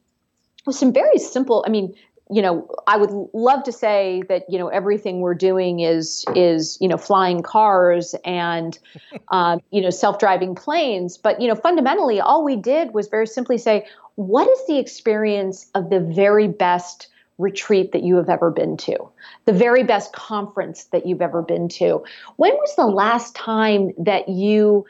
with 0.66 0.76
some 0.76 0.94
very 0.94 1.18
simple 1.18 1.64
i 1.66 1.70
mean 1.70 1.94
you 2.30 2.42
know 2.42 2.68
i 2.86 2.98
would 2.98 3.12
love 3.34 3.64
to 3.64 3.72
say 3.72 4.22
that 4.30 4.44
you 4.50 4.60
know 4.60 4.68
everything 4.68 5.20
we're 5.22 5.34
doing 5.34 5.80
is 5.80 6.26
is 6.36 6.78
you 6.80 6.88
know 6.88 6.98
flying 6.98 7.42
cars 7.42 8.14
and 8.26 8.78
um, 9.30 9.60
you 9.72 9.82
know 9.82 9.90
self-driving 9.90 10.56
planes. 10.56 11.18
But 11.18 11.42
you 11.42 11.48
know 11.48 11.56
fundamentally 11.56 12.20
all 12.20 12.44
we 12.44 12.56
did 12.56 12.94
was 12.94 13.08
very 13.08 13.28
simply 13.28 13.58
say 13.58 13.88
what 14.16 14.48
is 14.50 14.68
the 14.68 14.78
experience 14.78 15.68
of 15.76 15.90
the 15.90 16.00
very 16.00 16.48
best 16.48 17.08
retreat 17.38 17.94
that 17.94 18.04
you 18.04 18.18
have 18.18 18.30
ever 18.30 18.52
been 18.52 18.76
to? 18.76 18.98
The 19.46 19.54
very 19.54 19.84
best 19.84 20.12
conference 20.12 20.84
that 20.86 21.06
you've 21.06 21.22
ever 21.22 21.42
been 21.42 21.70
to? 21.70 22.04
When 22.36 22.52
was 22.52 22.76
the 22.76 22.86
last 22.86 23.34
time 23.34 23.92
that 23.98 24.28
you 24.28 24.86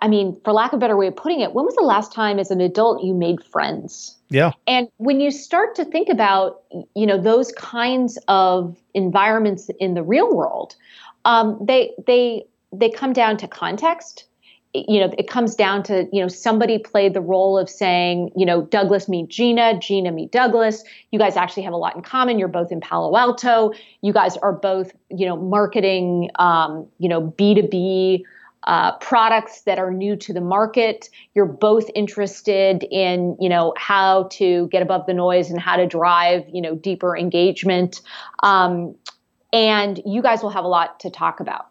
I 0.00 0.08
mean, 0.08 0.40
for 0.44 0.52
lack 0.52 0.72
of 0.72 0.78
a 0.78 0.80
better 0.80 0.96
way 0.96 1.06
of 1.06 1.16
putting 1.16 1.40
it, 1.40 1.52
when 1.52 1.64
was 1.64 1.74
the 1.74 1.84
last 1.84 2.12
time 2.12 2.38
as 2.38 2.50
an 2.50 2.60
adult 2.60 3.04
you 3.04 3.12
made 3.12 3.44
friends? 3.44 4.16
Yeah. 4.30 4.52
And 4.66 4.88
when 4.96 5.20
you 5.20 5.30
start 5.30 5.74
to 5.76 5.84
think 5.84 6.08
about, 6.08 6.62
you 6.94 7.06
know, 7.06 7.20
those 7.20 7.52
kinds 7.52 8.18
of 8.28 8.76
environments 8.94 9.70
in 9.78 9.94
the 9.94 10.02
real 10.02 10.34
world, 10.34 10.74
um, 11.24 11.58
they 11.60 11.92
they 12.06 12.44
they 12.72 12.90
come 12.90 13.12
down 13.12 13.36
to 13.38 13.48
context 13.48 14.24
you 14.74 14.98
know, 14.98 15.14
it 15.16 15.30
comes 15.30 15.54
down 15.54 15.84
to, 15.84 16.08
you 16.12 16.20
know, 16.20 16.26
somebody 16.26 16.78
played 16.78 17.14
the 17.14 17.20
role 17.20 17.56
of 17.56 17.70
saying, 17.70 18.32
you 18.36 18.44
know, 18.44 18.62
Douglas 18.62 19.08
meet 19.08 19.28
Gina, 19.28 19.78
Gina 19.78 20.10
meet 20.10 20.32
Douglas. 20.32 20.82
You 21.12 21.18
guys 21.20 21.36
actually 21.36 21.62
have 21.62 21.72
a 21.72 21.76
lot 21.76 21.94
in 21.94 22.02
common. 22.02 22.40
You're 22.40 22.48
both 22.48 22.72
in 22.72 22.80
Palo 22.80 23.16
Alto. 23.16 23.72
You 24.02 24.12
guys 24.12 24.36
are 24.38 24.52
both, 24.52 24.90
you 25.10 25.26
know, 25.26 25.36
marketing, 25.36 26.30
um, 26.40 26.88
you 26.98 27.08
know, 27.08 27.22
B2B 27.22 28.24
uh, 28.66 28.96
products 28.98 29.62
that 29.62 29.78
are 29.78 29.90
new 29.90 30.16
to 30.16 30.32
the 30.32 30.40
market. 30.40 31.10
You're 31.34 31.46
both 31.46 31.90
interested 31.94 32.84
in, 32.90 33.36
you 33.40 33.48
know, 33.48 33.74
how 33.76 34.28
to 34.32 34.68
get 34.68 34.82
above 34.82 35.06
the 35.06 35.14
noise 35.14 35.50
and 35.50 35.60
how 35.60 35.76
to 35.76 35.86
drive, 35.86 36.44
you 36.52 36.62
know, 36.62 36.74
deeper 36.74 37.16
engagement. 37.16 38.00
Um, 38.42 38.94
and 39.52 40.00
you 40.04 40.22
guys 40.22 40.42
will 40.42 40.50
have 40.50 40.64
a 40.64 40.68
lot 40.68 41.00
to 41.00 41.10
talk 41.10 41.40
about 41.40 41.66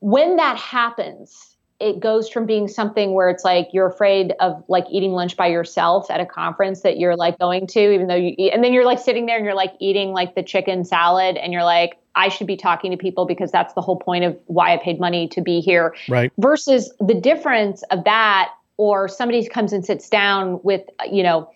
when 0.00 0.36
that 0.36 0.56
happens, 0.56 1.49
it 1.80 1.98
goes 1.98 2.28
from 2.28 2.44
being 2.44 2.68
something 2.68 3.14
where 3.14 3.30
it's 3.30 3.42
like 3.42 3.68
you're 3.72 3.86
afraid 3.86 4.34
of 4.38 4.62
like 4.68 4.84
eating 4.90 5.12
lunch 5.12 5.36
by 5.36 5.46
yourself 5.46 6.10
at 6.10 6.20
a 6.20 6.26
conference 6.26 6.82
that 6.82 6.98
you're 6.98 7.16
like 7.16 7.38
going 7.38 7.66
to, 7.68 7.92
even 7.92 8.06
though 8.06 8.14
you 8.14 8.34
eat, 8.36 8.52
and 8.52 8.62
then 8.62 8.74
you're 8.74 8.84
like 8.84 8.98
sitting 8.98 9.24
there 9.24 9.36
and 9.36 9.46
you're 9.46 9.54
like 9.54 9.72
eating 9.80 10.12
like 10.12 10.34
the 10.34 10.42
chicken 10.42 10.84
salad 10.84 11.38
and 11.38 11.54
you're 11.54 11.64
like, 11.64 11.96
I 12.14 12.28
should 12.28 12.46
be 12.46 12.56
talking 12.56 12.90
to 12.90 12.98
people 12.98 13.24
because 13.24 13.50
that's 13.50 13.72
the 13.72 13.80
whole 13.80 13.98
point 13.98 14.24
of 14.24 14.38
why 14.46 14.74
I 14.74 14.76
paid 14.76 15.00
money 15.00 15.26
to 15.28 15.40
be 15.40 15.60
here. 15.60 15.94
Right. 16.08 16.30
Versus 16.38 16.92
the 17.00 17.14
difference 17.14 17.82
of 17.90 18.04
that, 18.04 18.50
or 18.76 19.08
somebody 19.08 19.46
comes 19.46 19.72
and 19.72 19.84
sits 19.84 20.08
down 20.08 20.60
with, 20.62 20.82
you 21.10 21.22
know, 21.22 21.50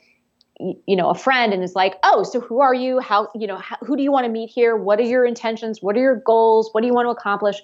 you 0.86 0.94
know 0.94 1.10
a 1.10 1.14
friend 1.16 1.52
and 1.52 1.64
is 1.64 1.74
like 1.74 1.96
oh 2.04 2.22
so 2.22 2.38
who 2.40 2.60
are 2.60 2.72
you? 2.72 3.00
How 3.00 3.28
you 3.34 3.48
know 3.48 3.56
how, 3.56 3.76
who 3.80 3.96
do 3.96 4.04
you 4.04 4.12
want 4.12 4.24
to 4.24 4.30
meet 4.30 4.48
here? 4.48 4.76
What 4.76 5.00
are 5.00 5.04
your 5.04 5.26
intentions? 5.26 5.82
What 5.82 5.96
are 5.96 6.00
your 6.00 6.22
goals? 6.24 6.70
What 6.72 6.82
do 6.82 6.86
you 6.86 6.94
want 6.94 7.06
to 7.06 7.10
accomplish? 7.10 7.60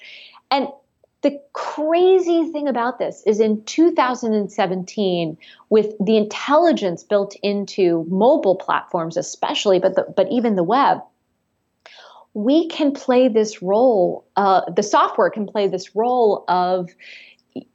And 0.50 0.68
the 1.22 1.40
crazy 1.52 2.50
thing 2.50 2.66
about 2.66 2.98
this 2.98 3.22
is 3.26 3.40
in 3.40 3.62
2017, 3.64 5.36
with 5.68 5.94
the 6.00 6.16
intelligence 6.16 7.02
built 7.02 7.36
into 7.42 8.06
mobile 8.08 8.56
platforms, 8.56 9.16
especially, 9.16 9.78
but 9.78 9.96
the, 9.96 10.06
but 10.16 10.30
even 10.30 10.56
the 10.56 10.62
web, 10.62 10.98
we 12.32 12.68
can 12.68 12.92
play 12.92 13.28
this 13.28 13.60
role. 13.60 14.24
Uh, 14.36 14.62
the 14.70 14.82
software 14.82 15.30
can 15.30 15.46
play 15.46 15.68
this 15.68 15.94
role 15.94 16.44
of, 16.48 16.88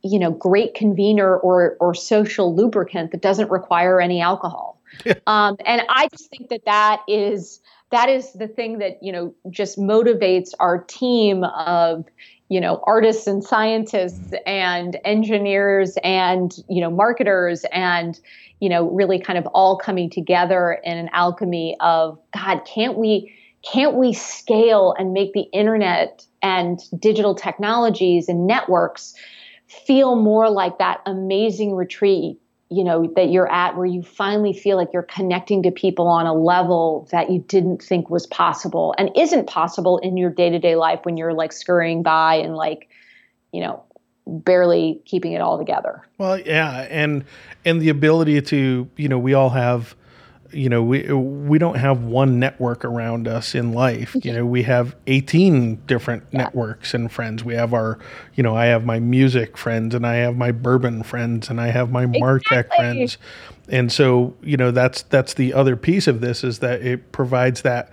you 0.01 0.17
know, 0.17 0.31
great 0.31 0.73
convener 0.73 1.37
or 1.37 1.77
or 1.79 1.93
social 1.93 2.55
lubricant 2.55 3.11
that 3.11 3.21
doesn't 3.21 3.51
require 3.51 4.01
any 4.01 4.21
alcohol. 4.21 4.81
um, 5.27 5.57
and 5.65 5.81
I 5.89 6.07
just 6.07 6.29
think 6.29 6.49
that 6.49 6.65
that 6.65 7.01
is 7.07 7.59
that 7.91 8.09
is 8.09 8.33
the 8.33 8.47
thing 8.47 8.79
that 8.79 9.01
you 9.01 9.11
know 9.11 9.35
just 9.49 9.77
motivates 9.77 10.51
our 10.59 10.83
team 10.83 11.43
of 11.43 12.05
you 12.49 12.61
know 12.61 12.81
artists 12.85 13.27
and 13.27 13.43
scientists 13.43 14.19
mm-hmm. 14.19 14.49
and 14.49 14.97
engineers 15.05 15.97
and 16.03 16.55
you 16.69 16.81
know 16.81 16.89
marketers 16.89 17.65
and 17.71 18.19
you 18.59 18.69
know 18.69 18.89
really 18.89 19.19
kind 19.19 19.37
of 19.37 19.45
all 19.47 19.77
coming 19.77 20.09
together 20.09 20.79
in 20.83 20.97
an 20.97 21.09
alchemy 21.13 21.75
of 21.79 22.19
god 22.33 22.61
can't 22.65 22.97
we 22.97 23.33
can't 23.63 23.95
we 23.95 24.13
scale 24.13 24.93
and 24.97 25.13
make 25.13 25.33
the 25.33 25.47
internet 25.53 26.25
and 26.41 26.79
digital 26.99 27.33
technologies 27.33 28.29
and 28.29 28.45
networks 28.45 29.15
feel 29.67 30.15
more 30.15 30.49
like 30.49 30.77
that 30.77 31.01
amazing 31.05 31.73
retreat 31.73 32.39
you 32.69 32.83
know 32.83 33.11
that 33.15 33.29
you're 33.29 33.51
at 33.51 33.77
where 33.77 33.85
you 33.85 34.01
finally 34.01 34.53
feel 34.53 34.77
like 34.77 34.89
you're 34.91 35.03
connecting 35.03 35.63
to 35.63 35.71
people 35.71 36.07
on 36.07 36.25
a 36.25 36.33
level 36.33 37.07
that 37.11 37.29
you 37.31 37.39
didn't 37.47 37.81
think 37.81 38.09
was 38.09 38.25
possible 38.27 38.95
and 38.97 39.11
isn't 39.15 39.47
possible 39.47 39.99
in 39.99 40.17
your 40.17 40.31
day-to-day 40.31 40.75
life 40.75 40.99
when 41.03 41.15
you're 41.15 41.33
like 41.33 41.53
scurrying 41.53 42.01
by 42.01 42.35
and 42.35 42.55
like 42.55 42.89
you 43.51 43.61
know 43.61 43.83
barely 44.27 44.99
keeping 45.05 45.33
it 45.33 45.41
all 45.41 45.57
together. 45.57 46.01
Well 46.17 46.39
yeah 46.39 46.87
and 46.89 47.23
and 47.63 47.81
the 47.81 47.89
ability 47.89 48.41
to 48.41 48.89
you 48.97 49.09
know 49.09 49.19
we 49.19 49.33
all 49.35 49.51
have 49.51 49.95
you 50.51 50.69
know 50.69 50.83
we 50.83 51.11
we 51.11 51.57
don't 51.57 51.77
have 51.77 52.03
one 52.03 52.39
network 52.39 52.85
around 52.85 53.27
us 53.27 53.55
in 53.55 53.73
life 53.73 54.15
you 54.23 54.31
know 54.31 54.45
we 54.45 54.63
have 54.63 54.95
18 55.07 55.75
different 55.87 56.23
yeah. 56.31 56.39
networks 56.39 56.93
and 56.93 57.11
friends 57.11 57.43
we 57.43 57.55
have 57.55 57.73
our 57.73 57.97
you 58.35 58.43
know 58.43 58.55
i 58.55 58.65
have 58.65 58.85
my 58.85 58.99
music 58.99 59.57
friends 59.57 59.95
and 59.95 60.05
i 60.05 60.15
have 60.15 60.35
my 60.35 60.51
bourbon 60.51 61.03
friends 61.03 61.49
and 61.49 61.59
i 61.59 61.67
have 61.67 61.91
my 61.91 62.05
martech 62.05 62.65
exactly. 62.65 62.77
friends 62.77 63.17
and 63.69 63.91
so 63.91 64.35
you 64.41 64.57
know 64.57 64.71
that's 64.71 65.01
that's 65.03 65.33
the 65.33 65.53
other 65.53 65.75
piece 65.75 66.07
of 66.07 66.21
this 66.21 66.43
is 66.43 66.59
that 66.59 66.81
it 66.81 67.11
provides 67.11 67.63
that 67.63 67.89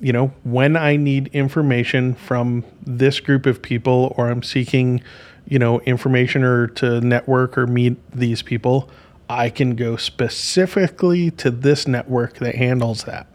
you 0.00 0.12
know 0.12 0.28
when 0.42 0.76
i 0.76 0.96
need 0.96 1.28
information 1.28 2.14
from 2.14 2.64
this 2.82 3.20
group 3.20 3.46
of 3.46 3.60
people 3.60 4.14
or 4.16 4.30
i'm 4.30 4.42
seeking 4.42 5.02
you 5.46 5.58
know 5.58 5.80
information 5.80 6.42
or 6.42 6.66
to 6.66 7.00
network 7.02 7.58
or 7.58 7.66
meet 7.66 7.98
these 8.12 8.42
people 8.42 8.88
I 9.30 9.48
can 9.48 9.76
go 9.76 9.94
specifically 9.96 11.30
to 11.32 11.52
this 11.52 11.86
network 11.86 12.38
that 12.38 12.56
handles 12.56 13.04
that. 13.04 13.28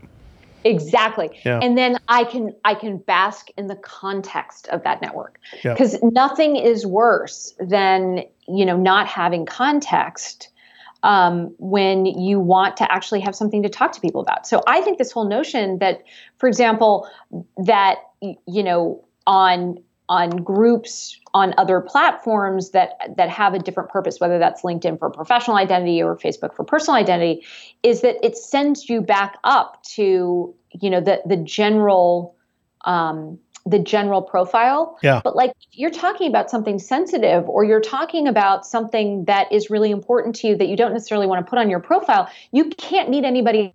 Exactly. 0.65 1.29
Yeah. 1.45 1.59
And 1.61 1.77
then 1.77 1.99
I 2.09 2.25
can 2.25 2.53
I 2.65 2.75
can 2.75 2.97
bask 2.97 3.47
in 3.57 3.67
the 3.67 3.77
context 3.77 4.67
of 4.69 4.83
that 4.83 5.01
network. 5.01 5.39
Because 5.63 5.97
nothing 6.03 6.57
is 6.57 6.85
worse 6.85 7.53
than, 7.59 8.23
you 8.47 8.65
know, 8.65 8.75
not 8.75 9.07
having 9.07 9.45
context 9.45 10.49
um, 11.03 11.55
when 11.59 12.05
you 12.05 12.41
want 12.41 12.75
to 12.77 12.91
actually 12.91 13.21
have 13.21 13.35
something 13.35 13.63
to 13.63 13.69
talk 13.69 13.93
to 13.93 14.01
people 14.01 14.19
about. 14.19 14.45
So 14.45 14.63
I 14.67 14.81
think 14.81 14.97
this 14.97 15.13
whole 15.13 15.29
notion 15.29 15.77
that, 15.79 16.01
for 16.39 16.47
example, 16.47 17.07
that 17.63 17.99
you 18.21 18.63
know, 18.63 19.05
on 19.25 19.77
on 20.09 20.31
groups 20.31 21.19
on 21.35 21.53
other 21.57 21.81
platforms 21.81 22.71
that 22.71 22.91
that 23.17 23.27
have 23.29 23.53
a 23.53 23.59
different 23.59 23.89
purpose 23.89 24.21
whether 24.21 24.39
that's 24.39 24.61
linkedin 24.61 24.97
for 24.97 25.09
professional 25.09 25.57
identity 25.57 26.01
or 26.01 26.15
facebook 26.15 26.55
for 26.55 26.63
personal 26.63 26.97
identity 26.97 27.45
is 27.83 27.99
that 28.01 28.15
it 28.23 28.37
sends 28.37 28.87
you 28.87 29.01
back 29.01 29.37
up 29.43 29.83
to 29.83 30.55
you 30.71 30.89
know 30.89 31.01
the 31.01 31.21
the 31.25 31.37
general 31.37 32.35
um, 32.85 33.37
the 33.65 33.79
general 33.79 34.21
profile. 34.21 34.97
Yeah. 35.01 35.21
But 35.23 35.35
like 35.35 35.51
you're 35.71 35.91
talking 35.91 36.29
about 36.29 36.51
something 36.51 36.77
sensitive 36.77 37.49
or 37.49 37.63
you're 37.63 37.81
talking 37.81 38.27
about 38.27 38.65
something 38.65 39.25
that 39.25 39.51
is 39.51 39.69
really 39.71 39.89
important 39.89 40.35
to 40.37 40.47
you 40.49 40.55
that 40.55 40.67
you 40.67 40.77
don't 40.77 40.93
necessarily 40.93 41.25
want 41.25 41.45
to 41.45 41.49
put 41.49 41.57
on 41.57 41.69
your 41.69 41.79
profile 41.79 42.29
you 42.51 42.69
can't 42.69 43.09
meet 43.09 43.23
anybody 43.23 43.73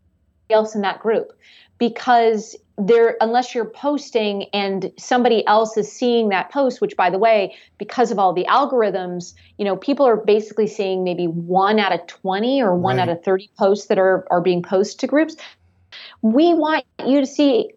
else 0.49 0.77
in 0.77 0.83
that 0.83 1.01
group 1.01 1.33
because 1.79 2.57
there 2.87 3.17
unless 3.21 3.55
you're 3.55 3.69
posting 3.69 4.45
and 4.53 4.93
somebody 4.99 5.47
else 5.47 5.77
is 5.77 5.91
seeing 5.91 6.31
that 6.31 6.51
post 6.51 6.81
which 6.81 6.97
by 6.97 7.11
the 7.11 7.19
way 7.19 7.55
because 7.79 8.11
of 8.11 8.19
all 8.19 8.33
the 8.33 8.47
algorithms 8.47 9.35
you 9.59 9.65
know 9.65 9.77
people 9.77 10.07
are 10.07 10.17
basically 10.17 10.67
seeing 10.67 11.05
maybe 11.05 11.27
one 11.27 11.79
out 11.79 11.93
of 11.93 12.07
20 12.07 12.63
or 12.63 12.75
one 12.75 12.97
right. 12.97 13.09
out 13.09 13.09
of 13.09 13.23
30 13.23 13.51
posts 13.59 13.87
that 13.89 13.99
are 13.99 14.27
are 14.31 14.41
being 14.41 14.63
posted 14.63 15.01
to 15.01 15.07
groups 15.07 15.37
we 16.23 16.55
want 16.55 16.85
you 17.07 17.21
to 17.21 17.27
see 17.27 17.71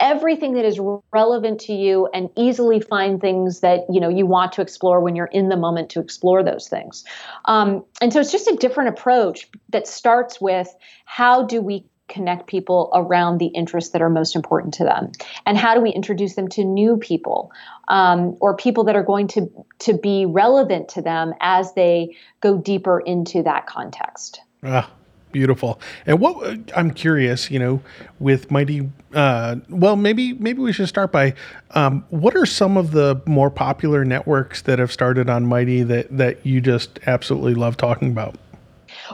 everything 0.00 0.54
that 0.54 0.64
is 0.64 0.80
relevant 1.12 1.60
to 1.60 1.74
you 1.74 2.08
and 2.14 2.30
easily 2.34 2.80
find 2.80 3.20
things 3.20 3.60
that 3.60 3.80
you 3.90 4.00
know 4.00 4.08
you 4.08 4.26
want 4.26 4.52
to 4.52 4.62
explore 4.62 5.00
when 5.00 5.14
you're 5.14 5.26
in 5.26 5.48
the 5.48 5.56
moment 5.56 5.90
to 5.90 6.00
explore 6.00 6.42
those 6.42 6.68
things 6.68 7.04
um, 7.44 7.84
and 8.00 8.12
so 8.12 8.18
it's 8.18 8.32
just 8.32 8.48
a 8.48 8.56
different 8.56 8.88
approach 8.88 9.48
that 9.68 9.86
starts 9.86 10.40
with 10.40 10.74
how 11.04 11.44
do 11.44 11.60
we 11.60 11.84
connect 12.10 12.46
people 12.46 12.90
around 12.92 13.38
the 13.38 13.46
interests 13.46 13.92
that 13.92 14.02
are 14.02 14.10
most 14.10 14.36
important 14.36 14.74
to 14.74 14.84
them? 14.84 15.12
And 15.46 15.56
how 15.56 15.74
do 15.74 15.80
we 15.80 15.90
introduce 15.90 16.34
them 16.34 16.48
to 16.48 16.64
new 16.64 16.98
people 16.98 17.50
um, 17.88 18.36
or 18.40 18.54
people 18.54 18.84
that 18.84 18.96
are 18.96 19.02
going 19.02 19.28
to 19.28 19.50
to 19.80 19.94
be 19.94 20.26
relevant 20.26 20.88
to 20.90 21.02
them 21.02 21.32
as 21.40 21.72
they 21.74 22.14
go 22.40 22.58
deeper 22.58 23.00
into 23.00 23.42
that 23.44 23.66
context? 23.66 24.40
Ah 24.62 24.90
beautiful. 25.32 25.80
And 26.06 26.20
what 26.20 26.58
i'm 26.76 26.90
curious 26.90 27.50
you 27.50 27.58
know 27.58 27.80
with 28.18 28.50
mighty 28.50 28.90
uh, 29.14 29.56
well 29.68 29.96
maybe 29.96 30.34
maybe 30.34 30.60
we 30.60 30.72
should 30.72 30.88
start 30.88 31.12
by 31.12 31.34
um, 31.72 32.04
what 32.10 32.36
are 32.36 32.46
some 32.46 32.76
of 32.76 32.92
the 32.92 33.20
more 33.26 33.50
popular 33.50 34.04
networks 34.04 34.62
that 34.62 34.78
have 34.78 34.92
started 34.92 35.28
on 35.28 35.46
mighty 35.46 35.82
that 35.82 36.16
that 36.16 36.44
you 36.44 36.60
just 36.60 36.98
absolutely 37.06 37.54
love 37.54 37.76
talking 37.76 38.10
about 38.10 38.36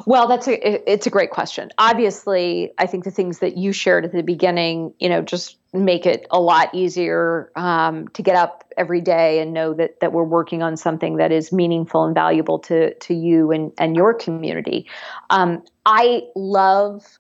well, 0.05 0.29
that's 0.29 0.49
a 0.49 0.93
it's 0.93 1.07
a 1.07 1.11
great 1.11 1.31
question. 1.31 1.71
Obviously, 1.79 2.73
I 2.79 2.87
think 2.87 3.05
the 3.05 3.11
things 3.11 3.39
that 3.39 3.57
you 3.57 3.73
shared 3.73 4.05
at 4.05 4.13
the 4.13 4.23
beginning, 4.23 4.93
you 4.99 5.09
know, 5.09 5.23
just 5.23 5.59
make 5.73 6.07
it 6.07 6.27
a 6.31 6.41
lot 6.41 6.75
easier 6.75 7.51
um, 7.57 8.09
to 8.09 8.23
get 8.23 8.37
up 8.37 8.65
every 8.77 9.01
day 9.01 9.41
and 9.41 9.53
know 9.53 9.75
that 9.75 10.01
that 10.01 10.13
we're 10.13 10.25
working 10.25 10.63
on 10.63 10.77
something 10.77 11.17
that 11.17 11.33
is 11.33 11.53
meaningful 11.53 12.05
and 12.05 12.15
valuable 12.15 12.59
to 12.59 12.95
to 12.95 13.15
you 13.15 13.53
and 13.53 13.73
and 13.79 13.97
your 13.97 14.13
community. 14.13 14.87
Um, 15.31 15.63
I 15.85 16.25
love 16.35 17.19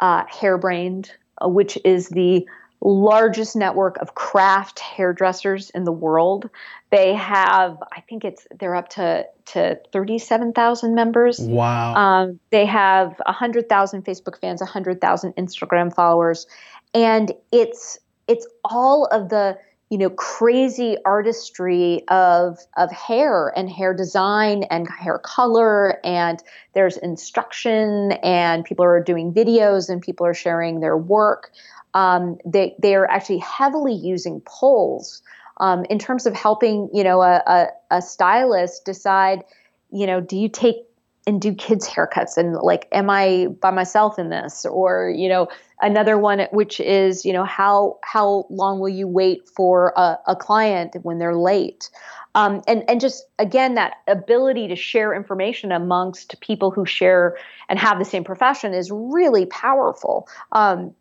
uh, 0.00 0.24
Hairbrained, 0.26 1.10
uh, 1.42 1.48
which 1.48 1.78
is 1.84 2.08
the 2.08 2.46
largest 2.88 3.56
network 3.56 3.96
of 3.98 4.14
craft 4.14 4.78
hairdressers 4.78 5.70
in 5.70 5.84
the 5.84 5.92
world. 5.92 6.50
They 6.90 7.14
have, 7.14 7.82
I 7.92 8.00
think 8.02 8.24
it's 8.24 8.46
they're 8.58 8.76
up 8.76 8.90
to 8.90 9.26
to 9.46 9.80
thirty 9.92 10.18
seven 10.18 10.52
thousand 10.52 10.94
members. 10.94 11.40
Wow. 11.40 11.94
Um, 11.94 12.40
they 12.50 12.66
have 12.66 13.20
hundred 13.26 13.68
thousand 13.68 14.04
Facebook 14.04 14.38
fans, 14.40 14.60
hundred 14.62 15.00
thousand 15.00 15.34
Instagram 15.36 15.92
followers, 15.94 16.46
and 16.92 17.32
it's 17.50 17.98
it's 18.28 18.46
all 18.64 19.06
of 19.06 19.28
the 19.28 19.58
you 19.90 19.98
know 19.98 20.10
crazy 20.10 20.96
artistry 21.04 22.02
of 22.08 22.58
of 22.76 22.90
hair 22.90 23.52
and 23.56 23.70
hair 23.70 23.94
design 23.94 24.64
and 24.64 24.88
hair 24.88 25.18
color. 25.18 26.00
And 26.04 26.42
there's 26.72 26.96
instruction 26.96 28.12
and 28.22 28.64
people 28.64 28.84
are 28.84 29.02
doing 29.02 29.32
videos 29.32 29.88
and 29.88 30.00
people 30.00 30.26
are 30.26 30.34
sharing 30.34 30.80
their 30.80 30.96
work. 30.96 31.52
Um, 31.94 32.38
they 32.44 32.74
they 32.80 32.94
are 32.94 33.08
actually 33.08 33.38
heavily 33.38 33.94
using 33.94 34.40
polls 34.44 35.22
um, 35.58 35.84
in 35.90 35.98
terms 35.98 36.26
of 36.26 36.34
helping 36.34 36.88
you 36.92 37.04
know 37.04 37.22
a, 37.22 37.42
a, 37.46 37.66
a 37.90 38.02
stylist 38.02 38.84
decide 38.84 39.44
you 39.92 40.06
know 40.06 40.20
do 40.20 40.36
you 40.36 40.48
take 40.48 40.86
and 41.26 41.40
do 41.40 41.54
kids 41.54 41.88
haircuts 41.88 42.36
and 42.36 42.56
like 42.56 42.86
am 42.92 43.08
i 43.10 43.46
by 43.60 43.70
myself 43.70 44.18
in 44.18 44.30
this? 44.30 44.64
Or 44.64 45.10
you 45.10 45.28
know 45.28 45.48
another 45.80 46.18
one 46.18 46.46
which 46.52 46.80
is 46.80 47.24
you 47.24 47.32
know 47.32 47.44
how 47.44 47.98
how 48.02 48.46
long 48.50 48.78
will 48.80 48.88
you 48.88 49.08
wait 49.08 49.48
for 49.48 49.92
a, 49.96 50.18
a 50.28 50.36
client 50.36 50.96
when 51.02 51.18
they're 51.18 51.36
late? 51.36 51.90
Um, 52.34 52.62
and 52.66 52.84
and 52.88 53.00
just 53.00 53.24
again 53.38 53.74
that 53.74 53.94
ability 54.08 54.68
to 54.68 54.76
share 54.76 55.14
information 55.14 55.72
amongst 55.72 56.40
people 56.40 56.70
who 56.70 56.84
share 56.84 57.36
and 57.68 57.78
have 57.78 57.98
the 57.98 58.04
same 58.04 58.24
profession 58.24 58.74
is 58.74 58.90
really 58.90 59.46
powerful. 59.46 60.28
Um, 60.52 60.94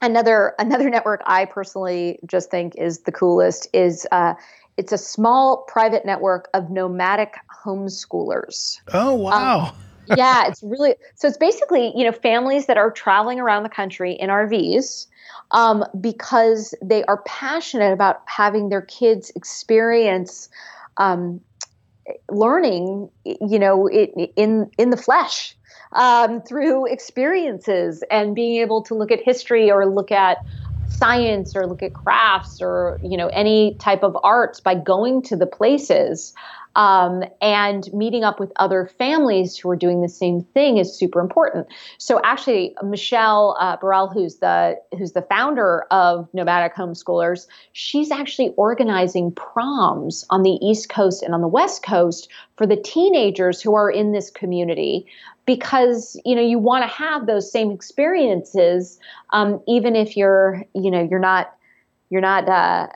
another 0.00 0.54
another 0.58 0.88
network 0.96 1.22
i 1.26 1.44
personally 1.44 2.18
just 2.26 2.50
think 2.50 2.74
is 2.76 3.00
the 3.00 3.12
coolest 3.12 3.68
is 3.72 4.06
uh, 4.12 4.34
it's 4.78 4.92
a 4.92 4.98
small 4.98 5.64
private 5.68 6.06
network 6.06 6.48
of 6.54 6.70
nomadic 6.70 7.34
homeschoolers. 7.64 8.80
Oh 8.94 9.14
wow. 9.14 9.66
Um, 9.66 9.74
yeah, 10.16 10.46
it's 10.46 10.62
really 10.62 10.94
so 11.16 11.28
it's 11.28 11.36
basically, 11.36 11.92
you 11.94 12.04
know, 12.04 12.12
families 12.12 12.66
that 12.66 12.78
are 12.78 12.90
traveling 12.90 13.40
around 13.40 13.64
the 13.64 13.68
country 13.68 14.12
in 14.12 14.30
RVs 14.30 15.06
um, 15.50 15.84
because 16.00 16.74
they 16.82 17.04
are 17.04 17.22
passionate 17.26 17.92
about 17.92 18.22
having 18.26 18.68
their 18.68 18.82
kids 18.82 19.30
experience 19.34 20.48
um, 20.96 21.40
learning, 22.30 23.10
you 23.24 23.58
know, 23.58 23.88
it, 23.88 24.12
in 24.36 24.70
in 24.78 24.90
the 24.90 24.96
flesh 24.96 25.56
um, 25.92 26.40
through 26.42 26.86
experiences 26.86 28.04
and 28.10 28.34
being 28.34 28.60
able 28.60 28.82
to 28.84 28.94
look 28.94 29.10
at 29.10 29.22
history 29.22 29.70
or 29.70 29.86
look 29.86 30.12
at 30.12 30.38
science 30.88 31.54
or 31.54 31.66
look 31.66 31.82
at 31.82 31.92
crafts 31.92 32.60
or 32.60 32.98
you 33.02 33.16
know 33.16 33.28
any 33.28 33.74
type 33.74 34.02
of 34.02 34.16
arts 34.22 34.60
by 34.60 34.74
going 34.74 35.22
to 35.22 35.36
the 35.36 35.46
places 35.46 36.32
um, 36.76 37.24
and 37.40 37.92
meeting 37.92 38.24
up 38.24 38.38
with 38.38 38.52
other 38.56 38.86
families 38.98 39.56
who 39.56 39.70
are 39.70 39.76
doing 39.76 40.00
the 40.00 40.08
same 40.08 40.42
thing 40.42 40.78
is 40.78 40.96
super 40.96 41.20
important. 41.20 41.66
So 41.98 42.20
actually, 42.24 42.76
Michelle 42.82 43.56
uh, 43.58 43.76
Burrell, 43.76 44.08
who's 44.08 44.36
the 44.36 44.76
who's 44.96 45.12
the 45.12 45.22
founder 45.22 45.86
of 45.90 46.28
Nomadic 46.32 46.74
Homeschoolers, 46.74 47.46
she's 47.72 48.10
actually 48.10 48.50
organizing 48.56 49.32
proms 49.32 50.24
on 50.30 50.42
the 50.42 50.58
East 50.62 50.88
Coast 50.88 51.22
and 51.22 51.34
on 51.34 51.40
the 51.40 51.48
West 51.48 51.82
Coast 51.82 52.28
for 52.56 52.66
the 52.66 52.76
teenagers 52.76 53.60
who 53.60 53.74
are 53.74 53.90
in 53.90 54.12
this 54.12 54.30
community 54.30 55.06
because 55.46 56.20
you 56.26 56.34
know 56.34 56.42
you 56.42 56.58
want 56.58 56.82
to 56.82 56.88
have 56.88 57.26
those 57.26 57.50
same 57.50 57.70
experiences 57.70 58.98
um, 59.32 59.62
even 59.66 59.96
if 59.96 60.14
you're 60.16 60.62
you 60.74 60.90
know 60.90 61.06
you're 61.10 61.18
not 61.18 61.54
you're 62.10 62.20
not 62.20 62.48
uh, 62.48 62.86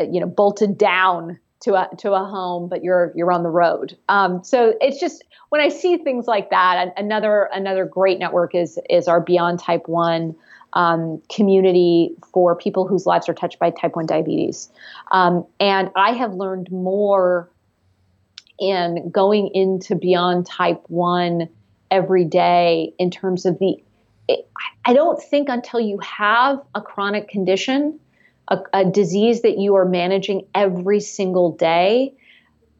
you 0.00 0.18
know 0.18 0.26
bolted 0.26 0.78
down 0.78 1.38
to 1.60 1.74
a 1.74 1.88
to 1.98 2.12
a 2.12 2.24
home 2.24 2.68
but 2.68 2.84
you're 2.84 3.12
you're 3.14 3.32
on 3.32 3.42
the 3.42 3.50
road. 3.50 3.96
Um, 4.08 4.42
so 4.44 4.74
it's 4.80 5.00
just 5.00 5.24
when 5.48 5.60
i 5.60 5.68
see 5.68 5.96
things 5.96 6.26
like 6.26 6.50
that 6.50 6.92
another 6.96 7.48
another 7.52 7.84
great 7.84 8.18
network 8.18 8.54
is 8.54 8.78
is 8.88 9.08
our 9.08 9.20
beyond 9.20 9.58
type 9.58 9.88
1 9.88 10.34
um, 10.74 11.22
community 11.34 12.14
for 12.32 12.54
people 12.54 12.86
whose 12.86 13.06
lives 13.06 13.28
are 13.28 13.34
touched 13.34 13.58
by 13.58 13.70
type 13.70 13.96
1 13.96 14.06
diabetes. 14.06 14.68
Um, 15.10 15.46
and 15.58 15.90
i 15.96 16.12
have 16.12 16.34
learned 16.34 16.70
more 16.70 17.50
in 18.58 19.08
going 19.10 19.48
into 19.54 19.94
beyond 19.94 20.46
type 20.46 20.82
1 20.88 21.48
every 21.90 22.24
day 22.24 22.92
in 22.98 23.10
terms 23.10 23.46
of 23.46 23.58
the 23.58 23.82
I 24.84 24.92
don't 24.92 25.22
think 25.22 25.48
until 25.48 25.80
you 25.80 25.98
have 25.98 26.60
a 26.74 26.82
chronic 26.82 27.28
condition, 27.28 27.98
a, 28.48 28.58
a, 28.72 28.84
disease 28.84 29.42
that 29.42 29.58
you 29.58 29.76
are 29.76 29.84
managing 29.84 30.46
every 30.54 31.00
single 31.00 31.52
day, 31.52 32.14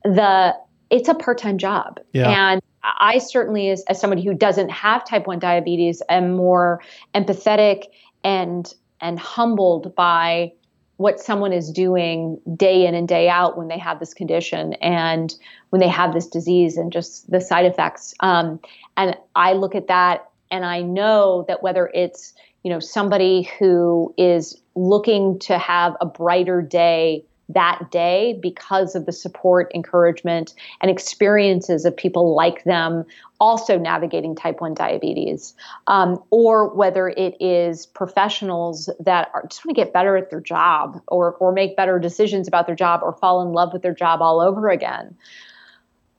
the 0.04 0.54
it's 0.90 1.08
a 1.08 1.14
part-time 1.14 1.58
job. 1.58 2.00
Yeah. 2.12 2.52
And 2.52 2.62
I 2.82 3.18
certainly 3.18 3.70
as, 3.70 3.84
as 3.88 4.00
somebody 4.00 4.24
who 4.24 4.34
doesn't 4.34 4.70
have 4.70 5.06
type 5.06 5.26
1 5.26 5.38
diabetes 5.38 6.02
am 6.08 6.32
more 6.32 6.82
empathetic 7.14 7.84
and 8.24 8.72
and 9.00 9.18
humbled 9.18 9.94
by 9.94 10.52
what 10.96 11.20
someone 11.20 11.52
is 11.52 11.70
doing 11.70 12.40
day 12.56 12.84
in 12.84 12.94
and 12.96 13.06
day 13.06 13.28
out 13.28 13.56
when 13.56 13.68
they 13.68 13.78
have 13.78 14.00
this 14.00 14.12
condition 14.12 14.72
and 14.74 15.36
when 15.70 15.78
they 15.78 15.88
have 15.88 16.12
this 16.12 16.26
disease 16.26 16.76
and 16.76 16.92
just 16.92 17.30
the 17.30 17.40
side 17.40 17.64
effects. 17.64 18.14
Um, 18.18 18.58
and 18.96 19.16
I 19.36 19.52
look 19.52 19.76
at 19.76 19.86
that 19.86 20.28
and 20.50 20.64
I 20.64 20.82
know 20.82 21.44
that 21.46 21.62
whether 21.62 21.88
it's 21.94 22.34
you 22.68 22.74
know 22.74 22.80
somebody 22.80 23.48
who 23.58 24.14
is 24.18 24.60
looking 24.74 25.38
to 25.38 25.56
have 25.56 25.96
a 26.02 26.04
brighter 26.04 26.60
day 26.60 27.24
that 27.48 27.90
day 27.90 28.38
because 28.42 28.94
of 28.94 29.06
the 29.06 29.12
support, 29.12 29.72
encouragement, 29.74 30.52
and 30.82 30.90
experiences 30.90 31.86
of 31.86 31.96
people 31.96 32.34
like 32.34 32.64
them 32.64 33.06
also 33.40 33.78
navigating 33.78 34.36
type 34.36 34.60
1 34.60 34.74
diabetes, 34.74 35.54
um, 35.86 36.22
or 36.28 36.68
whether 36.74 37.08
it 37.08 37.38
is 37.40 37.86
professionals 37.86 38.90
that 39.00 39.30
are, 39.32 39.46
just 39.46 39.64
want 39.64 39.74
to 39.74 39.82
get 39.82 39.94
better 39.94 40.18
at 40.18 40.28
their 40.28 40.42
job 40.42 41.00
or, 41.08 41.36
or 41.36 41.52
make 41.52 41.74
better 41.74 41.98
decisions 41.98 42.46
about 42.46 42.66
their 42.66 42.76
job 42.76 43.00
or 43.02 43.14
fall 43.14 43.40
in 43.40 43.54
love 43.54 43.72
with 43.72 43.80
their 43.80 43.94
job 43.94 44.20
all 44.20 44.42
over 44.42 44.68
again. 44.68 45.16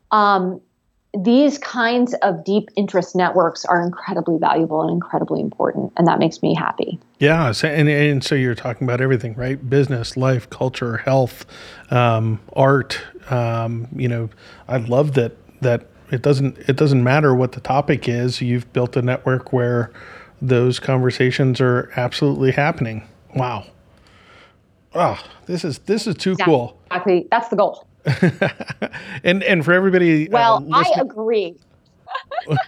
Um, 0.10 0.62
these 1.18 1.58
kinds 1.58 2.14
of 2.22 2.44
deep 2.44 2.70
interest 2.76 3.16
networks 3.16 3.66
are 3.66 3.82
incredibly 3.82 4.38
valuable 4.38 4.82
and 4.82 4.92
incredibly 4.92 5.42
important, 5.42 5.92
and 5.98 6.06
that 6.08 6.20
makes 6.20 6.44
me 6.44 6.54
happy. 6.54 7.00
Yeah, 7.20 7.52
so, 7.52 7.68
and 7.68 7.90
and 7.90 8.24
so 8.24 8.36
you're 8.36 8.56
talking 8.56 8.86
about 8.86 9.02
everything, 9.02 9.34
right? 9.34 9.70
Business, 9.70 10.16
life, 10.16 10.50
culture, 10.50 10.98
health, 10.98 11.46
um, 11.90 12.40
art. 12.56 13.02
Um, 13.30 13.88
you 13.96 14.08
know, 14.08 14.30
I 14.68 14.78
love 14.78 15.14
that 15.16 15.36
that 15.62 15.88
it 16.12 16.22
doesn't 16.22 16.58
it 16.70 16.76
doesn't 16.76 17.04
matter 17.04 17.34
what 17.34 17.54
the 17.54 17.62
topic 17.62 18.08
is. 18.08 18.40
You've 18.42 18.72
built 18.72 18.96
a 18.96 19.02
network 19.02 19.52
where 19.52 19.92
those 20.42 20.80
conversations 20.80 21.60
are 21.60 21.92
absolutely 21.96 22.52
happening. 22.52 23.08
Wow. 23.36 23.66
Oh, 24.94 25.20
this 25.48 25.64
is 25.64 25.80
this 25.80 26.06
is 26.06 26.16
too 26.16 26.32
exactly. 26.32 26.54
cool. 26.54 26.80
Exactly. 26.88 27.28
That's 27.32 27.50
the 27.50 27.56
goal. 27.56 27.88
and 29.24 29.44
and 29.44 29.64
for 29.66 29.74
everybody, 29.74 30.28
uh, 30.30 30.32
well, 30.32 30.68
uh, 30.74 30.84
I 30.84 31.02
agree. 31.02 31.56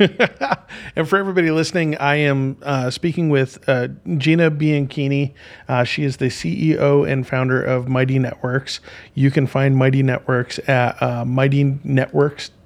and 0.95 1.07
for 1.07 1.17
everybody 1.17 1.49
listening, 1.51 1.97
I 1.97 2.15
am 2.17 2.57
uh, 2.61 2.89
speaking 2.89 3.29
with 3.29 3.57
uh, 3.67 3.87
Gina 4.17 4.51
Bianchini. 4.51 5.33
Uh, 5.67 5.83
she 5.83 6.03
is 6.03 6.17
the 6.17 6.25
CEO 6.27 7.09
and 7.09 7.27
founder 7.27 7.63
of 7.63 7.87
Mighty 7.87 8.19
Networks. 8.19 8.79
You 9.15 9.31
can 9.31 9.47
find 9.47 9.75
Mighty 9.75 10.03
Networks 10.03 10.59
at 10.67 11.01
uh, 11.01 11.23
mightynetworks.com. 11.25 12.60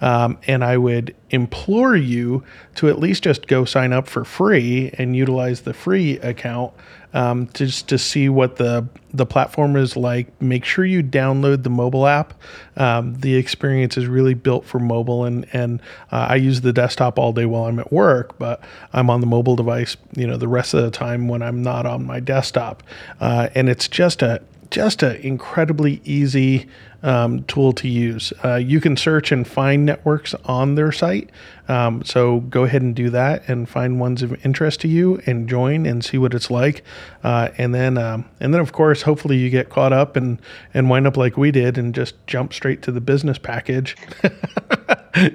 Um, 0.00 0.38
and 0.46 0.64
I 0.64 0.76
would 0.76 1.14
implore 1.30 1.96
you 1.96 2.44
to 2.76 2.88
at 2.88 2.98
least 2.98 3.22
just 3.24 3.46
go 3.46 3.64
sign 3.64 3.92
up 3.92 4.08
for 4.08 4.24
free 4.24 4.90
and 4.98 5.16
utilize 5.16 5.62
the 5.62 5.72
free 5.72 6.18
account 6.18 6.72
um, 7.14 7.46
to 7.48 7.66
just 7.66 7.88
to 7.88 7.98
see 7.98 8.28
what 8.28 8.56
the 8.56 8.86
the 9.12 9.26
platform 9.26 9.76
is 9.76 9.96
like. 9.96 10.40
Make 10.40 10.64
sure 10.64 10.84
you 10.84 11.02
download 11.02 11.62
the 11.62 11.70
mobile 11.70 12.06
app. 12.06 12.34
Um, 12.76 13.14
the 13.20 13.36
experience 13.36 13.96
is 13.96 14.06
really 14.06 14.34
built 14.34 14.64
for 14.64 14.78
mobile, 14.78 15.24
and 15.24 15.46
and 15.52 15.80
uh, 16.10 16.26
I 16.30 16.36
use 16.36 16.62
the 16.62 16.72
desktop 16.72 17.18
all 17.18 17.32
day 17.32 17.44
while 17.44 17.64
I'm 17.64 17.78
at 17.78 17.92
work, 17.92 18.38
but 18.38 18.62
I'm 18.92 19.10
on 19.10 19.20
the 19.20 19.26
mobile 19.26 19.56
device, 19.56 19.96
you 20.16 20.26
know, 20.26 20.36
the 20.36 20.48
rest 20.48 20.74
of 20.74 20.82
the 20.82 20.90
time 20.90 21.28
when 21.28 21.42
I'm 21.42 21.62
not 21.62 21.86
on 21.86 22.06
my 22.06 22.20
desktop, 22.20 22.82
uh, 23.20 23.48
and 23.54 23.68
it's 23.68 23.88
just 23.88 24.22
a 24.22 24.42
just 24.72 25.02
an 25.02 25.16
incredibly 25.16 26.00
easy 26.02 26.66
um, 27.02 27.44
tool 27.44 27.74
to 27.74 27.88
use. 27.88 28.32
Uh, 28.42 28.54
you 28.54 28.80
can 28.80 28.96
search 28.96 29.30
and 29.30 29.46
find 29.46 29.84
networks 29.84 30.34
on 30.46 30.76
their 30.76 30.90
site. 30.90 31.28
Um, 31.68 32.02
so 32.04 32.40
go 32.40 32.64
ahead 32.64 32.80
and 32.80 32.96
do 32.96 33.10
that 33.10 33.46
and 33.48 33.68
find 33.68 34.00
ones 34.00 34.22
of 34.22 34.44
interest 34.46 34.80
to 34.80 34.88
you 34.88 35.20
and 35.26 35.46
join 35.46 35.84
and 35.84 36.02
see 36.02 36.16
what 36.16 36.32
it's 36.32 36.50
like. 36.50 36.82
Uh, 37.22 37.50
and 37.58 37.74
then, 37.74 37.98
um, 37.98 38.24
and 38.40 38.54
then 38.54 38.62
of 38.62 38.72
course, 38.72 39.02
hopefully 39.02 39.36
you 39.36 39.50
get 39.50 39.68
caught 39.68 39.92
up 39.92 40.16
and 40.16 40.40
and 40.72 40.88
wind 40.88 41.06
up 41.06 41.18
like 41.18 41.36
we 41.36 41.50
did 41.50 41.76
and 41.76 41.94
just 41.94 42.14
jump 42.26 42.54
straight 42.54 42.80
to 42.82 42.92
the 42.92 43.00
business 43.00 43.36
package. 43.36 43.94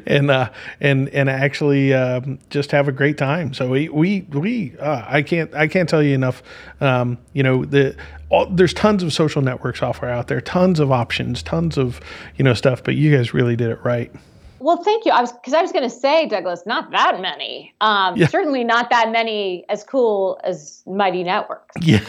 and 0.06 0.32
uh, 0.32 0.50
and 0.80 1.10
and 1.10 1.30
actually 1.30 1.93
um, 1.93 2.39
just 2.50 2.71
have 2.71 2.88
a 2.88 2.91
great 2.91 3.17
time. 3.17 3.54
So 3.54 3.69
we 3.69 3.89
we 3.89 4.21
we 4.21 4.76
uh, 4.80 5.04
I 5.08 5.21
can't 5.21 5.54
I 5.54 5.67
can't 5.67 5.88
tell 5.88 6.02
you 6.02 6.15
enough. 6.15 6.41
Um, 6.82 7.17
you 7.34 7.43
know 7.43 7.65
the 7.65 7.95
all, 8.30 8.46
there's 8.48 8.74
tons 8.74 9.04
of 9.04 9.13
social 9.13 9.42
network 9.42 9.78
software 9.78 10.12
out 10.12 10.28
there, 10.28 10.42
tons 10.42 10.80
of 10.80 10.92
options, 10.92 11.42
tons 11.42 11.78
of 11.78 12.00
you 12.36 12.44
know 12.44 12.54
stuff. 12.54 12.84
But 12.84 12.96
you 12.96 13.16
guys 13.16 13.34
really 13.34 13.56
did 13.56 13.70
it 13.70 13.84
right. 13.84 14.12
Well, 14.60 14.84
thank 14.84 15.06
you. 15.06 15.12
I 15.12 15.22
was 15.22 15.32
because 15.32 15.54
I 15.54 15.62
was 15.62 15.72
going 15.72 15.88
to 15.88 15.96
say, 15.96 16.28
Douglas, 16.28 16.63
not 16.66 16.92
that 16.92 17.22
many. 17.22 17.74
Um, 17.80 18.18
yeah. 18.18 18.28
Certainly 18.28 18.63
not 18.63 18.90
that 18.90 19.12
many 19.12 19.66
as 19.70 19.84
cool 19.84 20.40
as 20.44 20.84
Mighty 20.86 21.24
Networks. 21.24 21.76
Yeah. 21.82 22.04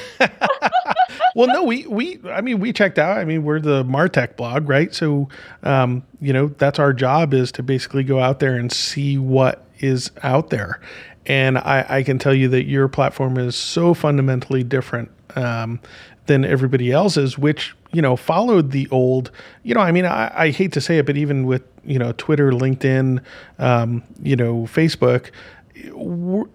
well, 1.36 1.46
no, 1.46 1.62
we 1.62 1.86
we 1.86 2.20
I 2.30 2.40
mean 2.40 2.58
we 2.58 2.72
checked 2.72 2.98
out. 2.98 3.18
I 3.18 3.24
mean 3.24 3.44
we're 3.44 3.60
the 3.60 3.84
Martech 3.84 4.36
blog, 4.36 4.68
right? 4.68 4.92
So 4.94 5.28
um, 5.62 6.02
you 6.20 6.32
know 6.32 6.48
that's 6.58 6.78
our 6.78 6.92
job 6.92 7.34
is 7.34 7.52
to 7.52 7.62
basically 7.62 8.02
go 8.02 8.18
out 8.18 8.40
there 8.40 8.56
and 8.56 8.72
see 8.72 9.18
what 9.18 9.64
is 9.78 10.10
out 10.22 10.50
there. 10.50 10.80
And 11.28 11.58
I, 11.58 11.84
I 11.88 12.02
can 12.02 12.18
tell 12.18 12.34
you 12.34 12.48
that 12.48 12.64
your 12.64 12.88
platform 12.88 13.36
is 13.36 13.54
so 13.54 13.92
fundamentally 13.92 14.64
different 14.64 15.10
um, 15.36 15.78
than 16.26 16.44
everybody 16.44 16.90
else's, 16.90 17.36
which 17.38 17.76
you 17.92 18.00
know 18.00 18.16
followed 18.16 18.70
the 18.70 18.88
old. 18.90 19.30
You 19.62 19.74
know, 19.74 19.80
I 19.80 19.92
mean, 19.92 20.06
I, 20.06 20.32
I 20.34 20.50
hate 20.50 20.72
to 20.72 20.80
say 20.80 20.98
it, 20.98 21.06
but 21.06 21.18
even 21.18 21.46
with 21.46 21.62
you 21.84 21.98
know 21.98 22.12
Twitter, 22.16 22.50
LinkedIn, 22.50 23.22
um, 23.58 24.02
you 24.22 24.36
know, 24.36 24.62
Facebook, 24.62 25.30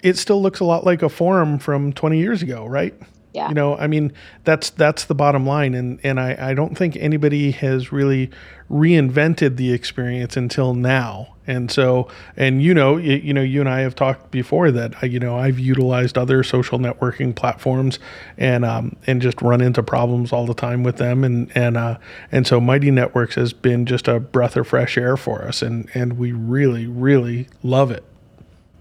it 0.01 0.17
still 0.17 0.41
looks 0.41 0.59
a 0.59 0.65
lot 0.65 0.86
like 0.86 1.03
a 1.03 1.09
forum 1.09 1.59
from 1.59 1.93
20 1.93 2.17
years 2.17 2.41
ago, 2.41 2.65
right? 2.65 2.95
Yeah. 3.33 3.49
You 3.49 3.55
know, 3.55 3.75
I 3.77 3.87
mean, 3.87 4.13
that's 4.43 4.69
that's 4.69 5.05
the 5.05 5.15
bottom 5.15 5.45
line, 5.45 5.73
and 5.73 5.99
and 6.03 6.19
I 6.19 6.37
I 6.39 6.53
don't 6.53 6.77
think 6.77 6.95
anybody 6.97 7.49
has 7.51 7.91
really 7.91 8.29
reinvented 8.69 9.57
the 9.57 9.73
experience 9.73 10.37
until 10.37 10.73
now. 10.75 11.29
And 11.45 11.69
so, 11.69 12.07
and 12.37 12.61
you 12.61 12.73
know, 12.73 12.95
you, 12.97 13.15
you 13.15 13.33
know, 13.33 13.41
you 13.41 13.59
and 13.59 13.67
I 13.67 13.81
have 13.81 13.95
talked 13.95 14.29
before 14.29 14.71
that 14.71 15.01
you 15.11 15.19
know 15.19 15.35
I've 15.35 15.57
utilized 15.57 16.15
other 16.15 16.43
social 16.43 16.77
networking 16.77 17.35
platforms 17.35 17.97
and 18.37 18.63
um, 18.63 18.95
and 19.07 19.19
just 19.19 19.41
run 19.41 19.61
into 19.61 19.81
problems 19.81 20.31
all 20.31 20.45
the 20.45 20.53
time 20.53 20.83
with 20.83 20.97
them, 20.97 21.23
and 21.23 21.51
and 21.55 21.75
uh, 21.75 21.97
and 22.31 22.45
so 22.45 22.61
Mighty 22.61 22.91
Networks 22.91 23.33
has 23.33 23.51
been 23.51 23.87
just 23.87 24.07
a 24.07 24.19
breath 24.19 24.55
of 24.55 24.67
fresh 24.67 24.95
air 24.95 25.17
for 25.17 25.41
us, 25.41 25.63
and 25.63 25.89
and 25.95 26.19
we 26.19 26.31
really 26.31 26.85
really 26.85 27.47
love 27.63 27.89
it. 27.89 28.03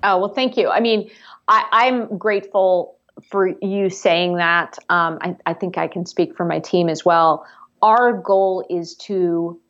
Oh 0.02 0.18
well, 0.18 0.34
thank 0.34 0.58
you. 0.58 0.68
I 0.68 0.80
mean, 0.80 1.10
I, 1.48 1.64
I'm 1.72 2.18
grateful 2.18 2.98
for 3.30 3.48
you 3.60 3.90
saying 3.90 4.36
that. 4.36 4.78
Um, 4.88 5.18
I, 5.20 5.36
I 5.46 5.54
think 5.54 5.78
I 5.78 5.88
can 5.88 6.06
speak 6.06 6.36
for 6.36 6.44
my 6.44 6.58
team 6.58 6.88
as 6.88 7.04
well. 7.04 7.46
Our 7.80 8.12
goal 8.12 8.64
is 8.70 8.94
to 8.96 9.60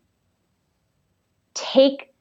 take 1.55 2.13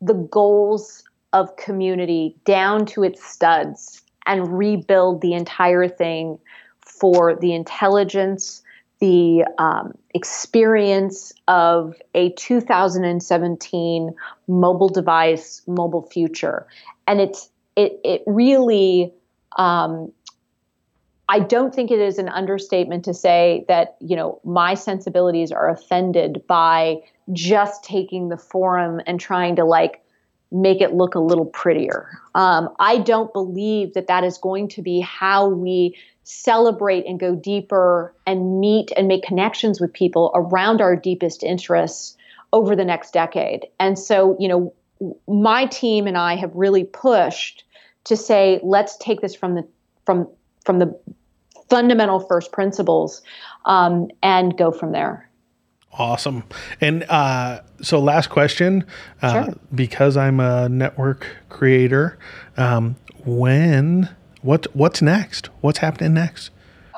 the 0.00 0.14
goals 0.14 1.04
of 1.32 1.56
community 1.56 2.36
down 2.44 2.86
to 2.86 3.02
its 3.02 3.24
studs 3.24 4.02
and 4.26 4.56
rebuild 4.56 5.20
the 5.20 5.34
entire 5.34 5.88
thing 5.88 6.38
for 6.80 7.36
the 7.36 7.52
intelligence, 7.54 8.62
the 9.00 9.44
um, 9.58 9.96
experience 10.14 11.32
of 11.46 11.94
a 12.14 12.30
2017 12.32 14.14
mobile 14.48 14.88
device, 14.88 15.62
mobile 15.66 16.02
future, 16.02 16.66
and 17.06 17.20
it's 17.20 17.50
it 17.76 18.00
it 18.04 18.22
really 18.26 19.12
um, 19.56 20.12
I 21.28 21.40
don't 21.40 21.74
think 21.74 21.90
it 21.90 22.00
is 22.00 22.18
an 22.18 22.28
understatement 22.28 23.04
to 23.04 23.14
say 23.14 23.64
that, 23.68 23.96
you 24.00 24.16
know, 24.16 24.40
my 24.44 24.74
sensibilities 24.74 25.52
are 25.52 25.68
offended 25.68 26.42
by 26.46 26.96
just 27.32 27.84
taking 27.84 28.30
the 28.30 28.38
forum 28.38 29.00
and 29.06 29.20
trying 29.20 29.56
to 29.56 29.64
like 29.64 30.02
make 30.50 30.80
it 30.80 30.94
look 30.94 31.14
a 31.14 31.20
little 31.20 31.44
prettier. 31.44 32.08
Um, 32.34 32.70
I 32.78 32.98
don't 32.98 33.32
believe 33.34 33.92
that 33.92 34.06
that 34.06 34.24
is 34.24 34.38
going 34.38 34.68
to 34.68 34.82
be 34.82 35.00
how 35.00 35.48
we 35.48 35.94
celebrate 36.24 37.06
and 37.06 37.20
go 37.20 37.34
deeper 37.34 38.14
and 38.26 38.58
meet 38.58 38.90
and 38.96 39.08
make 39.08 39.22
connections 39.22 39.80
with 39.80 39.92
people 39.92 40.30
around 40.34 40.80
our 40.80 40.96
deepest 40.96 41.42
interests 41.42 42.16
over 42.52 42.74
the 42.74 42.84
next 42.84 43.12
decade. 43.12 43.66
And 43.78 43.98
so, 43.98 44.36
you 44.40 44.48
know, 44.48 44.74
my 45.26 45.66
team 45.66 46.06
and 46.06 46.16
I 46.16 46.36
have 46.36 46.54
really 46.54 46.84
pushed 46.84 47.64
to 48.04 48.16
say, 48.16 48.60
let's 48.62 48.96
take 48.96 49.20
this 49.20 49.34
from 49.34 49.54
the 49.54 49.66
from 50.06 50.28
from 50.64 50.78
the 50.78 50.98
fundamental 51.68 52.20
first 52.20 52.52
principles 52.52 53.22
um, 53.64 54.08
and 54.22 54.56
go 54.56 54.70
from 54.70 54.92
there. 54.92 55.28
Awesome. 55.92 56.44
And 56.80 57.04
uh, 57.08 57.60
so, 57.82 57.98
last 57.98 58.30
question 58.30 58.86
uh, 59.22 59.44
sure. 59.44 59.54
because 59.74 60.16
I'm 60.16 60.38
a 60.38 60.68
network 60.68 61.26
creator, 61.48 62.18
um, 62.56 62.96
when, 63.24 64.08
what, 64.42 64.66
what's 64.76 65.02
next? 65.02 65.50
What's 65.60 65.78
happening 65.78 66.14
next? 66.14 66.50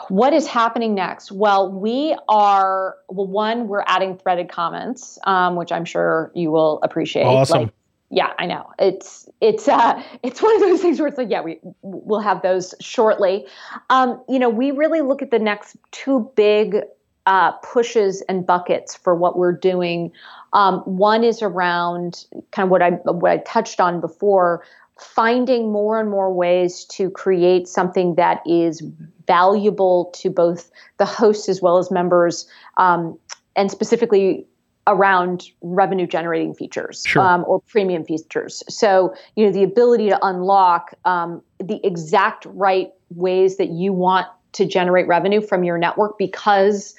What 0.08 0.32
is 0.32 0.46
happening 0.46 0.94
next? 0.94 1.30
Well, 1.30 1.70
we 1.70 2.16
are, 2.28 2.96
well, 3.08 3.28
one, 3.28 3.68
we're 3.68 3.84
adding 3.86 4.18
threaded 4.18 4.48
comments, 4.48 5.18
um, 5.24 5.54
which 5.54 5.70
I'm 5.70 5.84
sure 5.84 6.32
you 6.34 6.50
will 6.50 6.80
appreciate. 6.82 7.24
Awesome. 7.24 7.62
Like, 7.62 7.72
yeah, 8.10 8.32
I 8.38 8.46
know. 8.46 8.70
It's 8.78 9.28
it's 9.40 9.68
uh 9.68 10.02
it's 10.22 10.42
one 10.42 10.54
of 10.56 10.60
those 10.60 10.82
things 10.82 10.98
where 10.98 11.08
it's 11.08 11.18
like, 11.18 11.30
yeah, 11.30 11.42
we 11.42 11.60
we'll 11.82 12.20
have 12.20 12.42
those 12.42 12.74
shortly. 12.80 13.46
Um, 13.88 14.22
you 14.28 14.38
know, 14.38 14.48
we 14.48 14.72
really 14.72 15.00
look 15.00 15.22
at 15.22 15.30
the 15.30 15.38
next 15.38 15.76
two 15.92 16.30
big 16.34 16.82
uh, 17.26 17.52
pushes 17.52 18.22
and 18.22 18.44
buckets 18.46 18.96
for 18.96 19.14
what 19.14 19.38
we're 19.38 19.52
doing. 19.52 20.10
Um, 20.52 20.80
one 20.80 21.22
is 21.22 21.42
around 21.42 22.24
kind 22.50 22.66
of 22.66 22.70
what 22.70 22.82
I 22.82 22.90
what 22.90 23.30
I 23.30 23.36
touched 23.38 23.80
on 23.80 24.00
before, 24.00 24.64
finding 24.98 25.70
more 25.70 26.00
and 26.00 26.10
more 26.10 26.32
ways 26.32 26.84
to 26.86 27.10
create 27.10 27.68
something 27.68 28.16
that 28.16 28.42
is 28.46 28.82
valuable 29.28 30.10
to 30.16 30.30
both 30.30 30.72
the 30.96 31.04
hosts 31.04 31.48
as 31.48 31.62
well 31.62 31.78
as 31.78 31.90
members, 31.92 32.48
um, 32.78 33.16
and 33.54 33.70
specifically 33.70 34.46
around 34.90 35.50
revenue 35.62 36.06
generating 36.06 36.52
features 36.54 37.04
sure. 37.06 37.22
um, 37.22 37.44
or 37.46 37.60
premium 37.60 38.04
features. 38.04 38.62
So, 38.68 39.14
you 39.36 39.46
know, 39.46 39.52
the 39.52 39.62
ability 39.62 40.08
to 40.08 40.18
unlock 40.24 40.94
um, 41.04 41.42
the 41.58 41.80
exact 41.86 42.46
right 42.46 42.90
ways 43.10 43.56
that 43.56 43.68
you 43.68 43.92
want 43.92 44.26
to 44.52 44.66
generate 44.66 45.06
revenue 45.06 45.40
from 45.40 45.64
your 45.64 45.78
network 45.78 46.18
because 46.18 46.94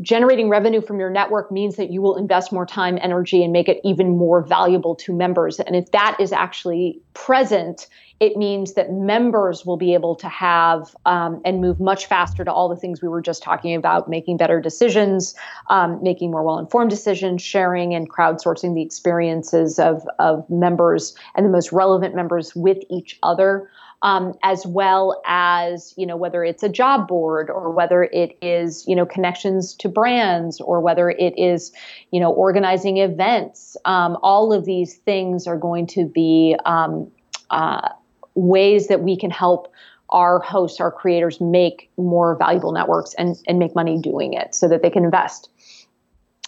generating 0.00 0.48
revenue 0.48 0.80
from 0.80 0.98
your 0.98 1.10
network 1.10 1.52
means 1.52 1.76
that 1.76 1.90
you 1.90 2.00
will 2.00 2.16
invest 2.16 2.52
more 2.52 2.66
time, 2.66 2.98
energy, 3.02 3.42
and 3.44 3.52
make 3.52 3.68
it 3.68 3.80
even 3.84 4.16
more 4.16 4.42
valuable 4.42 4.94
to 4.94 5.12
members. 5.12 5.60
And 5.60 5.76
if 5.76 5.90
that 5.92 6.16
is 6.18 6.32
actually 6.32 7.00
present, 7.12 7.86
it 8.18 8.36
means 8.36 8.74
that 8.74 8.92
members 8.92 9.64
will 9.64 9.76
be 9.76 9.94
able 9.94 10.14
to 10.16 10.28
have 10.28 10.94
um, 11.06 11.40
and 11.44 11.60
move 11.60 11.80
much 11.80 12.06
faster 12.06 12.44
to 12.44 12.52
all 12.52 12.68
the 12.68 12.76
things 12.76 13.00
we 13.00 13.08
were 13.08 13.22
just 13.22 13.42
talking 13.42 13.74
about 13.74 14.08
making 14.08 14.36
better 14.36 14.60
decisions, 14.60 15.34
um, 15.70 15.98
making 16.02 16.30
more 16.30 16.42
well 16.42 16.58
informed 16.58 16.90
decisions, 16.90 17.42
sharing 17.42 17.94
and 17.94 18.10
crowdsourcing 18.10 18.74
the 18.74 18.82
experiences 18.82 19.78
of, 19.78 20.06
of 20.18 20.48
members 20.50 21.14
and 21.34 21.46
the 21.46 21.50
most 21.50 21.72
relevant 21.72 22.14
members 22.14 22.54
with 22.54 22.78
each 22.90 23.18
other 23.22 23.68
um, 24.02 24.34
as 24.42 24.66
well 24.66 25.20
as 25.26 25.92
you 25.96 26.06
know 26.06 26.16
whether 26.16 26.44
it's 26.44 26.62
a 26.62 26.68
job 26.68 27.06
board 27.06 27.50
or 27.50 27.70
whether 27.70 28.02
it 28.04 28.36
is 28.40 28.84
you 28.86 28.96
know 28.96 29.04
connections 29.04 29.74
to 29.74 29.88
brands 29.88 30.60
or 30.60 30.80
whether 30.80 31.10
it 31.10 31.34
is 31.38 31.72
you 32.10 32.20
know 32.20 32.32
organizing 32.32 32.98
events. 32.98 33.76
Um, 33.84 34.16
all 34.22 34.52
of 34.52 34.64
these 34.64 34.96
things 34.96 35.46
are 35.46 35.58
going 35.58 35.86
to 35.88 36.06
be 36.06 36.56
um, 36.64 37.10
uh, 37.50 37.88
ways 38.34 38.88
that 38.88 39.02
we 39.02 39.16
can 39.16 39.30
help 39.30 39.72
our 40.10 40.40
hosts, 40.40 40.80
our 40.80 40.90
creators 40.90 41.40
make 41.40 41.90
more 41.96 42.36
valuable 42.36 42.72
networks 42.72 43.14
and, 43.14 43.36
and 43.46 43.58
make 43.58 43.74
money 43.74 43.98
doing 43.98 44.32
it 44.34 44.54
so 44.54 44.68
that 44.68 44.82
they 44.82 44.90
can 44.90 45.04
invest. 45.04 45.48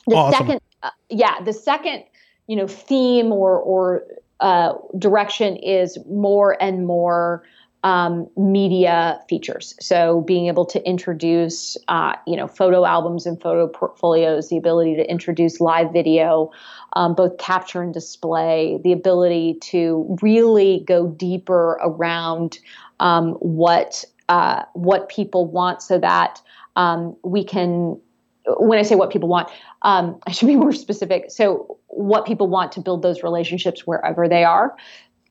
The 0.07 0.17
awesome. 0.17 0.47
second, 0.47 0.61
uh, 0.83 0.91
yeah, 1.09 1.41
the 1.43 1.53
second, 1.53 2.05
you 2.49 2.57
know, 2.57 2.67
theme 2.67 3.33
or, 3.33 3.59
or 3.59 4.05
uh, 4.43 4.75
direction 4.99 5.57
is 5.57 5.99
more 6.07 6.61
and 6.61 6.87
more 6.87 7.43
um, 7.85 8.29
media 8.37 9.21
features. 9.29 9.75
So 9.81 10.21
being 10.21 10.47
able 10.47 10.67
to 10.67 10.87
introduce, 10.87 11.77
uh, 11.89 12.15
you 12.27 12.37
know, 12.37 12.47
photo 12.47 12.85
albums 12.85 13.27
and 13.27 13.41
photo 13.41 13.67
portfolios, 13.67 14.49
the 14.49 14.57
ability 14.57 14.97
to 14.97 15.11
introduce 15.11 15.61
live 15.61 15.93
video, 15.93 16.53
um, 16.93 17.15
both 17.15 17.39
capture 17.39 17.83
and 17.83 17.93
display, 17.93 18.79
the 18.85 18.93
ability 18.93 19.59
to 19.63 20.17
really 20.23 20.85
go 20.87 21.09
deeper 21.09 21.79
around 21.83 22.59
um, 23.01 23.33
what 23.41 24.05
uh, 24.29 24.63
what 24.75 25.09
people 25.09 25.47
want, 25.47 25.83
so 25.83 25.99
that 25.99 26.41
um, 26.77 27.17
we 27.25 27.45
can. 27.45 28.01
When 28.47 28.79
I 28.79 28.83
say 28.83 28.95
what 28.95 29.11
people 29.11 29.29
want, 29.29 29.51
um, 29.83 30.21
I 30.27 30.33
should 30.33 30.49
be 30.49 30.57
more 30.57 30.73
specific. 30.73 31.31
So 31.31 31.79
what 31.89 32.27
people 32.27 32.49
want 32.49 32.73
to 32.73 32.81
build 32.81 33.03
those 33.03 33.23
relationships 33.23 33.87
wherever 33.87 34.29
they 34.29 34.45
are. 34.45 34.77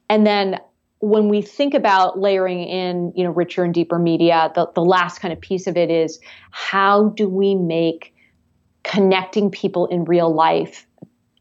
And 0.10 0.26
then 0.26 0.60
when 1.00 1.30
we 1.30 1.42
think 1.42 1.74
about 1.74 2.20
layering 2.20 2.60
in, 2.60 3.12
you 3.16 3.24
know, 3.24 3.32
richer 3.32 3.64
and 3.64 3.74
deeper 3.74 3.98
media, 3.98 4.52
the, 4.54 4.68
the 4.76 4.84
last 4.84 5.20
kind 5.20 5.34
of 5.34 5.42
piece 5.42 5.66
of 5.66 5.76
it 5.76 5.90
is 5.90 6.20
how 6.52 7.10
do 7.10 7.28
we 7.28 7.56
make 7.56 8.14
connecting 8.84 9.50
people 9.50 9.88
in 9.88 10.06
real 10.06 10.34
life 10.34 10.86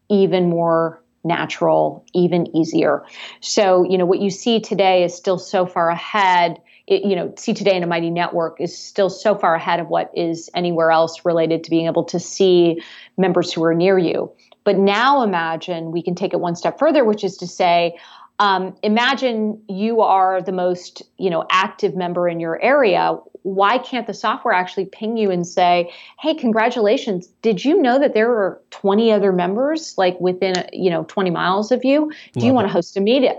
even 0.09 0.49
more 0.49 1.03
natural, 1.25 2.05
even 2.15 2.55
easier. 2.57 3.05
So, 3.41 3.85
you 3.85 3.99
know, 3.99 4.07
what 4.07 4.21
you 4.21 4.31
see 4.31 4.61
today 4.61 5.05
is 5.05 5.15
still 5.15 5.39
so 5.39 5.67
far 5.67 5.91
ahead. 5.91 6.61
It, 6.91 7.05
you 7.05 7.17
know, 7.17 7.33
see 7.39 7.55
today 7.55 7.77
in 7.77 7.83
a 7.83 7.87
mighty 7.87 8.11
network 8.11 8.61
is 8.61 8.77
still 8.77 9.09
so 9.09 9.35
far 9.35 9.55
ahead 9.55 9.81
of 9.81 9.89
what 9.89 10.11
is 10.15 10.51
anywhere 10.55 10.91
else 10.91 11.25
related 11.25 11.65
to 11.65 11.71
being 11.71 11.87
able 11.87 12.05
to 12.05 12.21
see 12.21 12.83
members 13.17 13.53
who 13.53 13.65
are 13.65 13.75
near 13.75 13.97
you. 13.99 14.31
But 14.65 14.77
now 14.77 15.23
imagine 15.23 15.93
we 15.93 16.03
can 16.03 16.15
take 16.15 16.35
it 16.35 16.41
one 16.41 16.57
step 16.57 16.79
further, 16.79 17.05
which 17.05 17.25
is 17.25 17.39
to 17.39 17.47
say, 17.47 17.99
um, 18.39 18.77
imagine 18.83 19.63
you 19.69 20.03
are 20.03 20.43
the 20.43 20.53
most 20.53 21.03
you 21.17 21.31
know 21.31 21.47
active 21.51 21.97
member 21.97 22.29
in 22.29 22.41
your 22.41 22.61
area 22.63 23.19
why 23.43 23.79
can't 23.79 24.07
the 24.07 24.15
software 24.15 24.53
actually 24.53 24.87
ping 24.87 25.17
you 25.17 25.31
and 25.31 25.47
say, 25.47 25.91
"Hey, 26.19 26.35
congratulations! 26.35 27.27
Did 27.43 27.65
you 27.65 27.81
know 27.81 27.99
that 27.99 28.15
there 28.15 28.31
are 28.31 28.61
20 28.71 29.13
other 29.13 29.33
members 29.33 29.97
like 29.97 30.21
within 30.21 30.55
you 30.73 30.91
know 30.91 31.05
20 31.05 31.31
miles 31.31 31.73
of 31.73 31.85
you? 31.85 32.11
Do 32.33 32.41
Love 32.41 32.45
you 32.45 32.53
want 32.53 32.69
to 32.69 32.73
host 32.73 32.97
a 32.97 33.01
meetup?" 33.01 33.39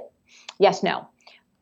Yes, 0.60 0.84
no. 0.84 1.08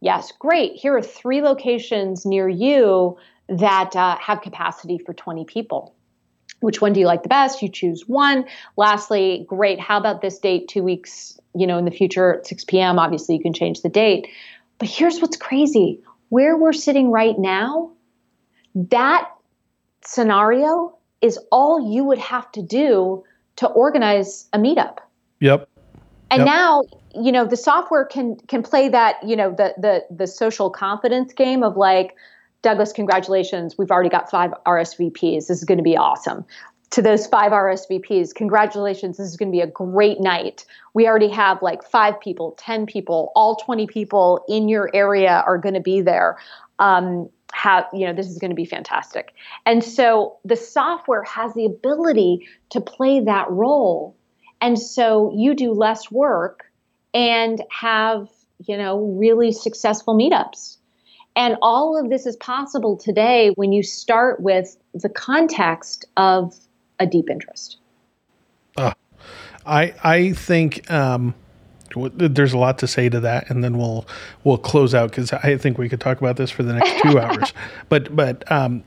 Yes, 0.02 0.32
great. 0.40 0.74
Here 0.76 0.96
are 0.96 1.02
three 1.02 1.42
locations 1.42 2.26
near 2.26 2.48
you 2.48 3.18
that 3.50 3.96
uh, 3.96 4.18
have 4.18 4.42
capacity 4.42 4.98
for 4.98 5.14
20 5.14 5.46
people. 5.46 5.96
Which 6.62 6.82
one 6.82 6.94
do 6.94 7.00
you 7.00 7.06
like 7.06 7.24
the 7.24 7.30
best? 7.30 7.62
You 7.62 7.70
choose 7.70 8.08
one. 8.08 8.46
Lastly, 8.76 9.46
great. 9.48 9.80
How 9.80 9.98
about 9.98 10.22
this 10.22 10.40
date 10.40 10.68
two 10.68 10.84
weeks, 10.84 11.40
you 11.56 11.66
know, 11.66 11.78
in 11.78 11.86
the 11.86 11.92
future 11.92 12.36
at 12.36 12.48
6 12.48 12.66
p.m.? 12.66 13.00
Obviously, 13.00 13.36
you 13.36 13.42
can 13.42 13.54
change 13.54 13.82
the 13.82 13.90
date. 13.90 14.28
But 14.78 14.90
here's 14.90 15.20
what's 15.22 15.38
crazy. 15.38 16.02
Where 16.30 16.58
we're 16.58 16.74
sitting 16.74 17.12
right 17.12 17.38
now, 17.38 17.92
that 18.76 19.30
scenario 20.04 20.98
is 21.22 21.40
all 21.52 21.92
you 21.92 22.04
would 22.04 22.18
have 22.18 22.52
to 22.54 22.62
do 22.62 23.24
to 23.58 23.68
organize 23.68 24.48
a 24.54 24.58
meetup. 24.58 24.98
Yep. 25.40 25.69
And 26.32 26.40
yep. 26.42 26.46
now, 26.46 26.84
you 27.16 27.32
know, 27.32 27.46
the 27.46 27.58
software 27.58 28.06
can 28.06 28.38
can 28.48 28.64
play 28.64 28.90
that, 28.90 29.16
you 29.24 29.36
know, 29.36 29.52
the 29.52 29.74
the 29.78 30.06
the 30.16 30.28
social 30.28 30.70
confidence 30.70 31.34
game 31.34 31.64
of 31.64 31.76
like, 31.76 32.16
Douglas, 32.62 32.92
congratulations. 32.92 33.78
We've 33.78 33.92
already 33.92 34.10
got 34.10 34.30
five 34.30 34.52
RSVPs. 34.66 35.48
This 35.48 35.58
is 35.58 35.64
going 35.64 35.78
to 35.78 35.84
be 35.84 35.98
awesome. 35.98 36.46
To 36.92 37.02
those 37.04 37.28
five 37.28 37.52
RSVPs, 37.52 38.34
congratulations. 38.34 39.18
This 39.18 39.28
is 39.28 39.38
going 39.38 39.50
to 39.50 39.56
be 39.56 39.62
a 39.62 39.68
great 39.68 40.20
night. 40.20 40.66
We 40.96 41.08
already 41.08 41.30
have 41.30 41.62
like 41.62 41.84
five 41.84 42.20
people, 42.20 42.56
10 42.58 42.88
people, 42.88 43.32
all 43.36 43.56
20 43.58 43.86
people 43.86 44.44
in 44.50 44.68
your 44.68 44.90
area 44.94 45.44
are 45.46 45.60
going 45.60 45.76
to 45.76 45.82
be 45.82 46.02
there. 46.02 46.38
Um, 46.80 47.30
have 47.52 47.86
you 47.94 48.06
know 48.06 48.14
this 48.14 48.28
is 48.28 48.38
going 48.38 48.52
to 48.52 48.56
be 48.56 48.66
fantastic 48.66 49.34
and 49.66 49.84
so 49.84 50.38
the 50.46 50.56
software 50.56 51.24
has 51.24 51.52
the 51.56 51.66
ability 51.66 52.48
to 52.70 52.80
play 52.80 53.20
that 53.20 53.50
role 53.50 54.16
and 54.62 54.80
so 54.80 55.34
you 55.36 55.54
do 55.54 55.74
less 55.74 56.12
work 56.12 56.72
and 57.14 57.62
have 57.70 58.30
you 58.66 58.78
know 58.78 59.00
really 59.00 59.52
successful 59.52 60.16
meetups 60.16 60.78
and 61.36 61.58
all 61.62 61.98
of 61.98 62.10
this 62.10 62.26
is 62.26 62.36
possible 62.36 62.98
today 62.98 63.52
when 63.56 63.72
you 63.72 63.84
start 63.84 64.42
with 64.42 64.76
the 64.94 65.10
context 65.10 66.06
of 66.18 66.54
a 67.00 67.06
deep 67.06 67.30
interest. 67.30 67.78
Uh, 68.76 68.94
I 69.66 69.94
I 70.04 70.34
think 70.34 70.90
um, 70.92 71.34
there's 71.96 72.54
a 72.54 72.58
lot 72.58 72.80
to 72.80 72.88
say 72.88 73.08
to 73.10 73.22
that, 73.22 73.50
and 73.50 73.64
then 73.64 73.78
we'll 73.78 74.06
we'll 74.44 74.58
close 74.58 74.94
out 74.94 75.12
because 75.12 75.32
I 75.32 75.58
think 75.58 75.78
we 75.78 75.88
could 75.88 76.02
talk 76.02 76.20
about 76.20 76.36
this 76.36 76.52
for 76.52 76.64
the 76.64 76.74
next 76.74 77.02
two 77.04 77.20
hours. 77.20 77.54
But 77.90 78.14
but 78.14 78.50
um, 78.52 78.84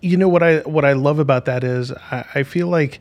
you 0.00 0.16
know 0.16 0.28
what 0.28 0.42
I 0.42 0.58
what 0.58 0.84
I 0.84 0.92
love 0.92 1.18
about 1.18 1.46
that 1.46 1.64
is 1.64 1.90
I, 1.90 2.24
I 2.34 2.42
feel 2.42 2.68
like 2.68 3.00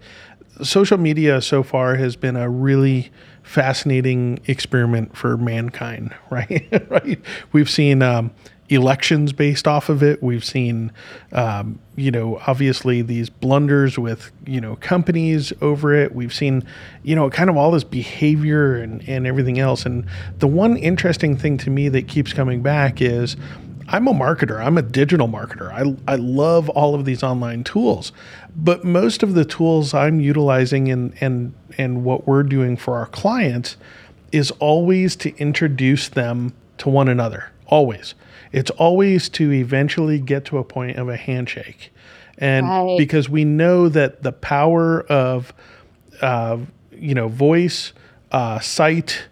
social 0.63 0.97
media 0.97 1.41
so 1.41 1.63
far 1.63 1.95
has 1.95 2.15
been 2.15 2.35
a 2.35 2.49
really 2.49 3.11
fascinating 3.43 4.39
experiment 4.47 5.15
for 5.15 5.37
mankind, 5.37 6.13
right? 6.29 6.67
right. 6.89 7.19
We've 7.51 7.69
seen 7.69 8.01
um, 8.01 8.31
elections 8.69 9.33
based 9.33 9.67
off 9.67 9.89
of 9.89 10.01
it. 10.01 10.23
We've 10.23 10.45
seen, 10.45 10.91
um, 11.33 11.79
you 11.95 12.11
know, 12.11 12.39
obviously 12.47 13.01
these 13.01 13.29
blunders 13.29 13.99
with, 13.99 14.31
you 14.45 14.61
know, 14.61 14.77
companies 14.77 15.51
over 15.61 15.93
it. 15.93 16.15
We've 16.15 16.33
seen, 16.33 16.63
you 17.03 17.15
know, 17.15 17.29
kind 17.29 17.49
of 17.49 17.57
all 17.57 17.71
this 17.71 17.83
behavior 17.83 18.75
and, 18.75 19.07
and 19.07 19.27
everything 19.27 19.59
else. 19.59 19.85
And 19.85 20.05
the 20.39 20.47
one 20.47 20.77
interesting 20.77 21.35
thing 21.35 21.57
to 21.59 21.69
me 21.69 21.89
that 21.89 22.07
keeps 22.07 22.31
coming 22.31 22.61
back 22.61 23.01
is 23.01 23.35
I'm 23.87 24.07
a 24.07 24.13
marketer. 24.13 24.63
I'm 24.63 24.77
a 24.77 24.81
digital 24.81 25.27
marketer. 25.27 25.69
I, 25.71 26.11
I 26.11 26.15
love 26.15 26.69
all 26.69 26.95
of 26.95 27.03
these 27.03 27.23
online 27.23 27.65
tools, 27.65 28.13
but 28.55 28.83
most 28.83 29.23
of 29.23 29.33
the 29.33 29.45
tools 29.45 29.93
I'm 29.93 30.19
utilizing 30.19 30.89
and, 30.89 31.13
and, 31.21 31.53
and 31.77 32.03
what 32.03 32.27
we're 32.27 32.43
doing 32.43 32.77
for 32.77 32.97
our 32.97 33.07
clients 33.07 33.77
is 34.31 34.51
always 34.59 35.15
to 35.17 35.35
introduce 35.37 36.09
them 36.09 36.53
to 36.79 36.89
one 36.89 37.07
another. 37.07 37.51
Always 37.67 38.15
it's 38.51 38.71
always 38.71 39.29
to 39.29 39.51
eventually 39.51 40.19
get 40.19 40.45
to 40.45 40.57
a 40.57 40.63
point 40.63 40.97
of 40.97 41.09
a 41.09 41.15
handshake. 41.15 41.93
And 42.37 42.67
right. 42.67 42.97
because 42.97 43.29
we 43.29 43.45
know 43.45 43.89
that 43.89 44.23
the 44.23 44.31
power 44.31 45.01
of, 45.03 45.53
uh, 46.21 46.57
you 46.91 47.13
know, 47.13 47.27
voice, 47.27 47.93
uh, 48.31 48.59
sight, 48.59 49.27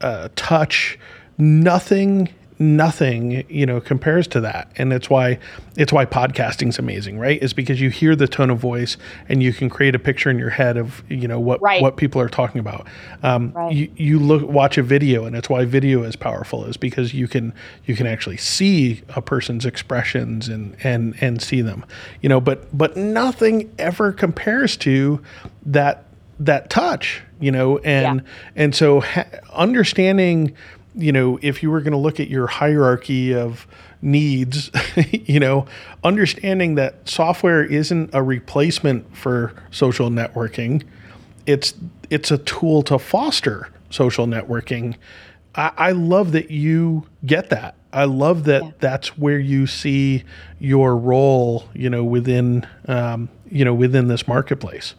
uh, 0.00 0.28
touch, 0.36 0.98
nothing 1.36 2.28
nothing 2.58 3.44
you 3.48 3.64
know 3.64 3.80
compares 3.80 4.26
to 4.26 4.40
that 4.40 4.70
and 4.76 4.92
it's 4.92 5.08
why 5.08 5.38
it's 5.76 5.92
why 5.92 6.04
podcasting's 6.04 6.78
amazing 6.78 7.18
right 7.18 7.40
is 7.40 7.52
because 7.52 7.80
you 7.80 7.88
hear 7.88 8.16
the 8.16 8.26
tone 8.26 8.50
of 8.50 8.58
voice 8.58 8.96
and 9.28 9.42
you 9.42 9.52
can 9.52 9.70
create 9.70 9.94
a 9.94 9.98
picture 9.98 10.28
in 10.28 10.38
your 10.38 10.50
head 10.50 10.76
of 10.76 11.02
you 11.08 11.28
know 11.28 11.38
what 11.38 11.62
right. 11.62 11.80
what 11.80 11.96
people 11.96 12.20
are 12.20 12.28
talking 12.28 12.58
about 12.58 12.86
um, 13.22 13.52
right. 13.52 13.72
you, 13.72 13.90
you 13.96 14.18
look 14.18 14.42
watch 14.42 14.76
a 14.76 14.82
video 14.82 15.24
and 15.24 15.36
it's 15.36 15.48
why 15.48 15.64
video 15.64 16.02
is 16.02 16.16
powerful 16.16 16.64
is 16.64 16.76
because 16.76 17.14
you 17.14 17.28
can 17.28 17.54
you 17.86 17.94
can 17.94 18.08
actually 18.08 18.36
see 18.36 19.02
a 19.14 19.22
person's 19.22 19.64
expressions 19.64 20.48
and 20.48 20.76
and 20.82 21.14
and 21.20 21.40
see 21.40 21.60
them 21.60 21.84
you 22.22 22.28
know 22.28 22.40
but 22.40 22.76
but 22.76 22.96
nothing 22.96 23.72
ever 23.78 24.12
compares 24.12 24.76
to 24.76 25.22
that 25.64 26.04
that 26.40 26.70
touch 26.70 27.22
you 27.40 27.52
know 27.52 27.78
and 27.78 28.20
yeah. 28.20 28.26
and 28.56 28.74
so 28.74 29.00
ha- 29.00 29.26
understanding 29.52 30.54
you 30.94 31.12
know, 31.12 31.38
if 31.42 31.62
you 31.62 31.70
were 31.70 31.80
going 31.80 31.92
to 31.92 31.98
look 31.98 32.20
at 32.20 32.28
your 32.28 32.46
hierarchy 32.46 33.34
of 33.34 33.66
needs, 34.02 34.70
you 35.10 35.40
know, 35.40 35.66
understanding 36.04 36.74
that 36.76 37.08
software 37.08 37.64
isn't 37.64 38.10
a 38.12 38.22
replacement 38.22 39.16
for 39.16 39.52
social 39.70 40.10
networking, 40.10 40.84
it's 41.46 41.74
it's 42.10 42.30
a 42.30 42.38
tool 42.38 42.82
to 42.82 42.98
foster 42.98 43.68
social 43.90 44.26
networking. 44.26 44.96
I, 45.54 45.72
I 45.76 45.92
love 45.92 46.32
that 46.32 46.50
you 46.50 47.06
get 47.24 47.50
that. 47.50 47.74
I 47.92 48.04
love 48.04 48.44
that 48.44 48.62
yeah. 48.62 48.70
that's 48.80 49.16
where 49.16 49.38
you 49.38 49.66
see 49.66 50.24
your 50.58 50.96
role, 50.96 51.64
you 51.74 51.88
know, 51.88 52.04
within 52.04 52.66
um, 52.86 53.28
you 53.50 53.64
know 53.64 53.74
within 53.74 54.08
this 54.08 54.28
marketplace. 54.28 54.94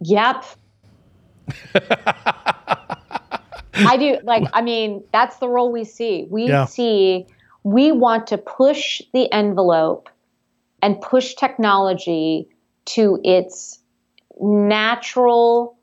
Yep. 0.00 0.44
I 3.86 3.96
do 3.96 4.18
like 4.22 4.44
I 4.52 4.62
mean 4.62 5.04
that's 5.12 5.38
the 5.38 5.48
role 5.48 5.72
we 5.72 5.84
see. 5.84 6.26
We 6.30 6.48
yeah. 6.48 6.64
see 6.64 7.26
we 7.62 7.92
want 7.92 8.26
to 8.28 8.38
push 8.38 9.00
the 9.12 9.30
envelope 9.32 10.08
and 10.82 11.00
push 11.00 11.34
technology 11.34 12.48
to 12.84 13.18
its 13.24 13.80
natural 14.40 15.78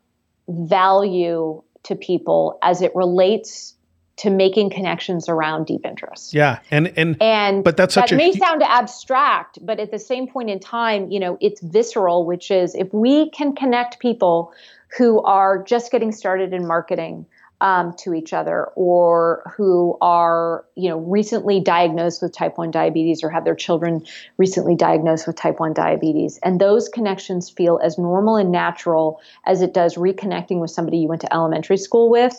value 0.48 1.64
to 1.84 1.96
people 1.96 2.60
as 2.62 2.82
it 2.82 2.96
relates 2.96 3.76
to 4.18 4.30
making 4.30 4.70
connections 4.70 5.28
around 5.28 5.66
deep 5.66 5.84
interest. 5.84 6.34
Yeah, 6.34 6.60
and 6.70 6.94
and 6.96 7.20
and 7.20 7.64
but 7.64 7.76
that's 7.76 7.96
such 7.96 8.12
that 8.12 8.16
a 8.16 8.18
may 8.18 8.34
sound 8.34 8.62
abstract, 8.62 9.58
but 9.66 9.80
at 9.80 9.90
the 9.90 9.98
same 9.98 10.28
point 10.28 10.52
in 10.52 10.60
time, 10.60 11.10
you 11.10 11.20
know, 11.20 11.40
it's 11.42 11.60
visceral, 11.62 12.26
which 12.26 12.52
is 12.52 12.76
if 12.76 12.94
we 12.94 13.32
can 13.32 13.56
connect 13.56 14.00
people 14.00 14.54
who 14.96 15.24
are 15.24 15.64
just 15.64 15.92
getting 15.92 16.12
started 16.12 16.54
in 16.54 16.68
marketing, 16.68 17.26
um, 17.62 17.94
to 17.94 18.14
each 18.14 18.34
other 18.34 18.66
or 18.76 19.54
who 19.56 19.96
are 20.02 20.66
you 20.76 20.90
know 20.90 20.98
recently 20.98 21.60
diagnosed 21.60 22.22
with 22.22 22.34
type 22.34 22.58
1 22.58 22.72
diabetes 22.72 23.24
or 23.24 23.30
have 23.30 23.46
their 23.46 23.56
children 23.56 24.04
recently 24.38 24.76
diagnosed 24.76 25.28
with 25.28 25.36
type 25.36 25.60
1 25.60 25.74
diabetes. 25.74 26.40
And 26.44 26.60
those 26.60 26.90
connections 26.90 27.50
feel 27.50 27.80
as 27.84 27.98
normal 27.98 28.36
and 28.36 28.52
natural 28.52 29.22
as 29.46 29.62
it 29.62 29.74
does 29.74 29.96
reconnecting 29.96 30.60
with 30.60 30.72
somebody 30.72 30.98
you 30.98 31.08
went 31.08 31.22
to 31.22 31.34
elementary 31.34 31.78
school 31.78 32.10
with. 32.10 32.36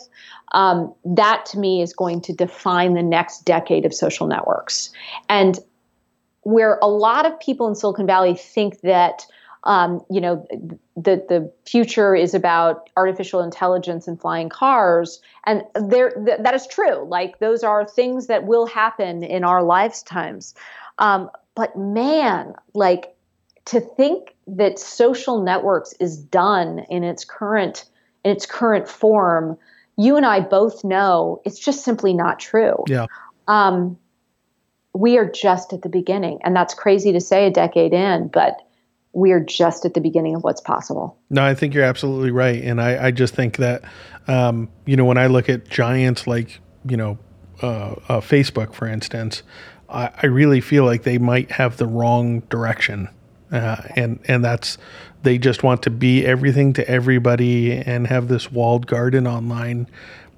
Um, 0.51 0.93
that 1.05 1.45
to 1.47 1.59
me 1.59 1.81
is 1.81 1.93
going 1.93 2.21
to 2.21 2.33
define 2.33 2.93
the 2.93 3.01
next 3.01 3.45
decade 3.45 3.85
of 3.85 3.93
social 3.93 4.27
networks. 4.27 4.91
And 5.29 5.57
where 6.41 6.77
a 6.81 6.87
lot 6.87 7.25
of 7.25 7.39
people 7.39 7.67
in 7.69 7.75
silicon 7.75 8.05
valley 8.05 8.35
think 8.35 8.81
that 8.81 9.25
um, 9.65 10.01
you 10.09 10.19
know, 10.19 10.45
the 10.95 11.23
the 11.27 11.51
future 11.65 12.15
is 12.15 12.33
about 12.33 12.89
artificial 12.97 13.41
intelligence 13.41 14.07
and 14.07 14.19
flying 14.19 14.49
cars, 14.49 15.21
and 15.45 15.63
there 15.75 16.11
th- 16.11 16.39
that 16.41 16.53
is 16.53 16.67
true. 16.67 17.05
Like 17.07 17.39
those 17.39 17.63
are 17.63 17.85
things 17.85 18.27
that 18.27 18.45
will 18.45 18.65
happen 18.65 19.23
in 19.23 19.43
our 19.43 19.63
lifetimes. 19.63 20.53
Um, 20.99 21.29
but 21.55 21.77
man, 21.77 22.55
like 22.73 23.15
to 23.65 23.79
think 23.79 24.35
that 24.47 24.79
social 24.79 25.41
networks 25.41 25.93
is 25.99 26.17
done 26.17 26.79
in 26.89 27.03
its 27.03 27.23
current 27.23 27.85
in 28.25 28.31
its 28.31 28.45
current 28.45 28.89
form, 28.89 29.57
you 29.97 30.17
and 30.17 30.25
I 30.25 30.41
both 30.41 30.83
know 30.83 31.41
it's 31.45 31.59
just 31.59 31.85
simply 31.85 32.13
not 32.13 32.39
true. 32.39 32.83
Yeah. 32.87 33.05
Um, 33.47 33.97
we 34.93 35.17
are 35.17 35.29
just 35.29 35.71
at 35.71 35.83
the 35.83 35.89
beginning, 35.89 36.39
and 36.43 36.53
that's 36.53 36.73
crazy 36.73 37.13
to 37.13 37.21
say 37.21 37.47
a 37.47 37.51
decade 37.51 37.93
in, 37.93 38.27
but 38.27 38.61
we're 39.13 39.39
just 39.39 39.85
at 39.85 39.93
the 39.93 40.01
beginning 40.01 40.35
of 40.35 40.43
what's 40.43 40.61
possible. 40.61 41.17
No, 41.29 41.43
I 41.43 41.53
think 41.53 41.73
you're 41.73 41.83
absolutely 41.83 42.31
right. 42.31 42.61
And 42.63 42.81
I, 42.81 43.07
I 43.07 43.11
just 43.11 43.35
think 43.35 43.57
that, 43.57 43.83
um, 44.27 44.69
you 44.85 44.97
know, 44.97 45.05
when 45.05 45.17
I 45.17 45.27
look 45.27 45.49
at 45.49 45.69
giants 45.69 46.25
like, 46.27 46.59
you 46.87 46.97
know, 46.97 47.17
uh, 47.61 47.95
uh, 48.09 48.21
Facebook, 48.21 48.73
for 48.73 48.87
instance, 48.87 49.43
I, 49.87 50.09
I 50.21 50.25
really 50.25 50.61
feel 50.61 50.83
like 50.83 51.03
they 51.03 51.19
might 51.19 51.51
have 51.51 51.77
the 51.77 51.85
wrong 51.85 52.41
direction. 52.41 53.09
Uh, 53.51 53.83
and 53.95 54.19
and 54.27 54.43
that's 54.43 54.79
they 55.21 55.37
just 55.37 55.61
want 55.61 55.83
to 55.83 55.91
be 55.91 56.25
everything 56.25 56.73
to 56.73 56.89
everybody 56.89 57.71
and 57.71 58.07
have 58.07 58.27
this 58.27 58.51
walled 58.51 58.87
garden 58.87 59.27
online 59.27 59.87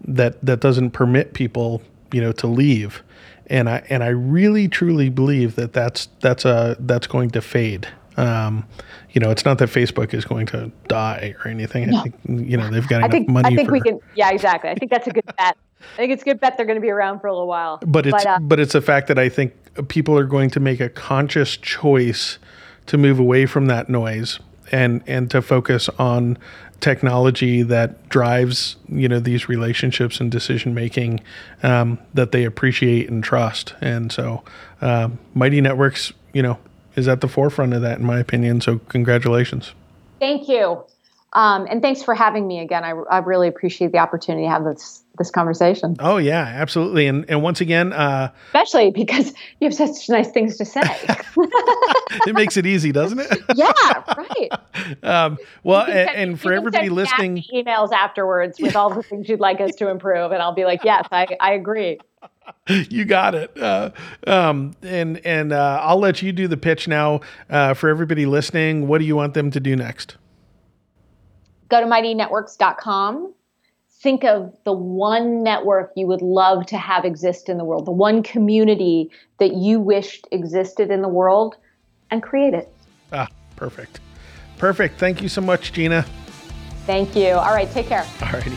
that 0.06 0.46
that 0.46 0.60
doesn't 0.60 0.92
permit 0.92 1.34
people 1.34 1.82
you 2.12 2.20
know 2.20 2.34
to 2.34 2.46
leave 2.46 3.02
and 3.48 3.70
I 3.70 3.84
and 3.90 4.04
I 4.04 4.10
really 4.10 4.68
truly 4.68 5.10
believe 5.10 5.56
that 5.56 5.74
that's 5.74 6.10
that's 6.22 6.46
a 6.46 6.76
that's 6.80 7.08
going 7.08 7.32
to 7.32 7.42
fade. 7.42 7.88
Um, 8.18 8.66
you 9.12 9.20
know, 9.20 9.32
it's 9.32 9.46
not 9.46 9.58
that 9.60 9.70
Facebook 9.70 10.14
is 10.14 10.26
going 10.26 10.46
to 10.48 10.72
die 10.88 11.36
or 11.44 11.50
anything. 11.50 11.90
No. 11.90 12.00
I 12.00 12.04
think 12.04 12.16
you 12.50 12.58
know 12.58 12.70
they've 12.70 12.88
got 12.88 12.98
I 12.98 13.06
enough 13.06 13.12
think, 13.12 13.30
money. 13.30 13.54
I 13.54 13.56
think 13.56 13.70
for, 13.70 13.74
we 13.74 13.82
can. 13.82 14.00
Yeah, 14.16 14.32
exactly. 14.32 14.70
I 14.70 14.76
think 14.76 14.92
that's 14.92 15.08
a 15.08 15.12
good 15.12 15.26
bet. 15.38 15.58
I 15.94 15.98
think 15.98 16.12
it's 16.12 16.22
a 16.22 16.26
good 16.26 16.40
bet 16.40 16.58
they're 16.58 16.66
going 16.66 16.78
to 16.78 16.82
be 16.82 16.90
around 16.90 17.20
for 17.20 17.28
a 17.28 17.34
little 17.34 17.48
while. 17.48 17.80
But 17.86 18.06
it's 18.06 18.24
but, 18.24 18.28
uh, 18.28 18.40
but 18.40 18.60
it's 18.60 18.76
a 18.76 18.82
fact 18.82 19.08
that 19.08 19.20
I 19.20 19.30
think 19.30 19.54
people 19.88 20.18
are 20.18 20.26
going 20.26 20.50
to 20.52 20.60
make 20.60 20.80
a 20.80 20.90
conscious 20.90 21.58
choice 21.58 22.40
to 22.88 22.98
move 22.98 23.20
away 23.20 23.46
from 23.46 23.68
that 23.68 23.90
noise 23.90 24.40
and 24.72 25.04
and 25.08 25.30
to 25.32 25.42
focus 25.42 25.90
on 26.00 26.38
technology 26.82 27.64
that 27.64 28.10
drives 28.10 28.76
you 28.90 29.08
know 29.08 29.20
these 29.20 29.48
relationships 29.48 30.20
and 30.20 30.32
decision 30.32 30.74
making 30.74 31.22
um, 31.64 31.98
that 32.14 32.32
they 32.32 32.44
appreciate 32.44 33.10
and 33.10 33.24
trust 33.24 33.74
and 33.82 34.12
so 34.12 34.44
um, 34.82 35.18
mighty 35.34 35.62
networks 35.62 36.12
you 36.34 36.42
know 36.42 36.58
is 36.96 37.08
at 37.08 37.22
the 37.22 37.28
forefront 37.28 37.74
of 37.74 37.82
that 37.82 38.00
in 38.00 38.06
my 38.06 38.20
opinion 38.20 38.62
so 38.62 38.80
congratulations 38.90 39.74
thank 40.20 40.48
you 40.48 40.84
um, 41.36 41.68
and 41.70 41.82
thanks 41.82 42.02
for 42.02 42.16
having 42.16 42.48
me 42.48 42.60
again. 42.60 42.86
I, 42.86 42.92
I 42.92 43.18
really 43.18 43.50
appreciate 43.50 43.92
the 43.92 43.98
opportunity 43.98 44.46
to 44.46 44.50
have 44.50 44.64
this 44.64 45.04
this 45.18 45.30
conversation. 45.30 45.98
Oh 46.00 46.16
yeah, 46.16 46.40
absolutely. 46.40 47.08
And 47.08 47.30
and 47.30 47.44
once 47.44 47.60
again, 47.60 47.92
uh, 47.92 48.32
especially 48.48 48.92
because 48.92 49.34
you 49.60 49.68
have 49.68 49.74
such 49.74 50.08
nice 50.08 50.32
things 50.32 50.58
to 50.58 50.66
say. 50.66 50.82
it 52.26 52.36
makes 52.36 52.56
it 52.56 52.66
easy, 52.66 52.94
doesn't 52.94 53.20
it? 53.20 53.38
yeah, 53.56 53.72
right. 54.18 54.50
Um, 55.04 55.38
well, 55.64 55.86
and, 55.86 56.10
and, 56.10 56.42
for 56.42 56.54
everybody 56.54 56.88
listening, 56.88 57.44
emails 57.54 57.92
afterwards 57.92 58.58
with 58.62 58.78
all 58.78 58.90
the 58.90 59.04
things 59.04 59.28
you'd 59.28 59.42
like 59.42 59.60
us 59.60 59.76
to 59.76 59.90
improve, 59.90 60.32
and 60.32 60.42
I'll 60.42 60.56
be 60.56 60.64
like, 60.64 60.86
yes, 60.86 61.06
I, 61.12 61.28
I 61.42 61.52
agree. 61.54 62.00
You 62.68 63.06
got 63.06 63.36
it. 63.36 63.56
Uh, 63.58 63.92
um, 64.26 64.76
and 64.82 65.24
and 65.26 65.54
uh, 65.54 65.80
I'll 65.84 66.00
let 66.00 66.22
you 66.22 66.32
do 66.32 66.48
the 66.48 66.58
pitch 66.58 66.88
now 66.88 67.22
uh, 67.50 67.76
for 67.76 67.90
everybody 67.90 68.26
listening. 68.26 68.88
What 68.88 68.98
do 68.98 69.06
you 69.06 69.16
want 69.16 69.36
them 69.36 69.52
to 69.52 69.60
do 69.60 69.76
next? 69.76 70.18
go 71.70 71.82
to 71.82 71.88
mightynetworks.com. 71.88 73.34
Think 74.02 74.24
of 74.24 74.56
the 74.66 74.72
one 74.72 75.42
network 75.42 75.92
you 75.96 76.06
would 76.08 76.22
love 76.22 76.66
to 76.68 76.78
have 76.78 77.06
exist 77.06 77.50
in 77.50 77.58
the 77.58 77.66
world, 77.66 77.86
the 77.86 77.92
one 77.92 78.22
community 78.22 79.10
that 79.40 79.54
you 79.54 79.80
wished 79.80 80.28
existed 80.32 80.92
in 80.92 81.02
the 81.02 81.08
world, 81.08 81.56
and 82.12 82.22
create 82.22 82.54
it. 82.54 82.72
Ah, 83.12 83.28
perfect. 83.56 84.00
Perfect. 84.58 85.00
Thank 85.00 85.22
you 85.22 85.30
so 85.30 85.42
much, 85.42 85.74
Gina. 85.74 86.06
Thank 86.86 87.16
you. 87.16 87.30
All 87.30 87.54
right, 87.54 87.70
take 87.72 87.88
care. 87.88 88.06
All 88.22 88.32
righty. 88.32 88.56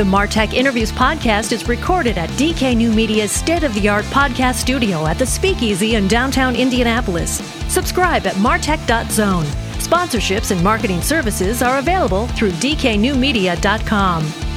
The 0.00 0.06
Martech 0.06 0.54
Interviews 0.54 0.90
podcast 0.90 1.52
is 1.52 1.68
recorded 1.68 2.16
at 2.16 2.30
DK 2.30 2.74
New 2.74 2.90
Media's 2.90 3.30
state 3.30 3.64
of 3.64 3.74
the 3.74 3.86
art 3.86 4.06
podcast 4.06 4.54
studio 4.54 5.06
at 5.06 5.18
the 5.18 5.26
Speakeasy 5.26 5.96
in 5.96 6.08
downtown 6.08 6.56
Indianapolis. 6.56 7.32
Subscribe 7.68 8.26
at 8.26 8.32
martech.zone. 8.36 9.44
Sponsorships 9.76 10.52
and 10.52 10.64
marketing 10.64 11.02
services 11.02 11.60
are 11.60 11.80
available 11.80 12.28
through 12.28 12.52
dknewmedia.com. 12.52 14.49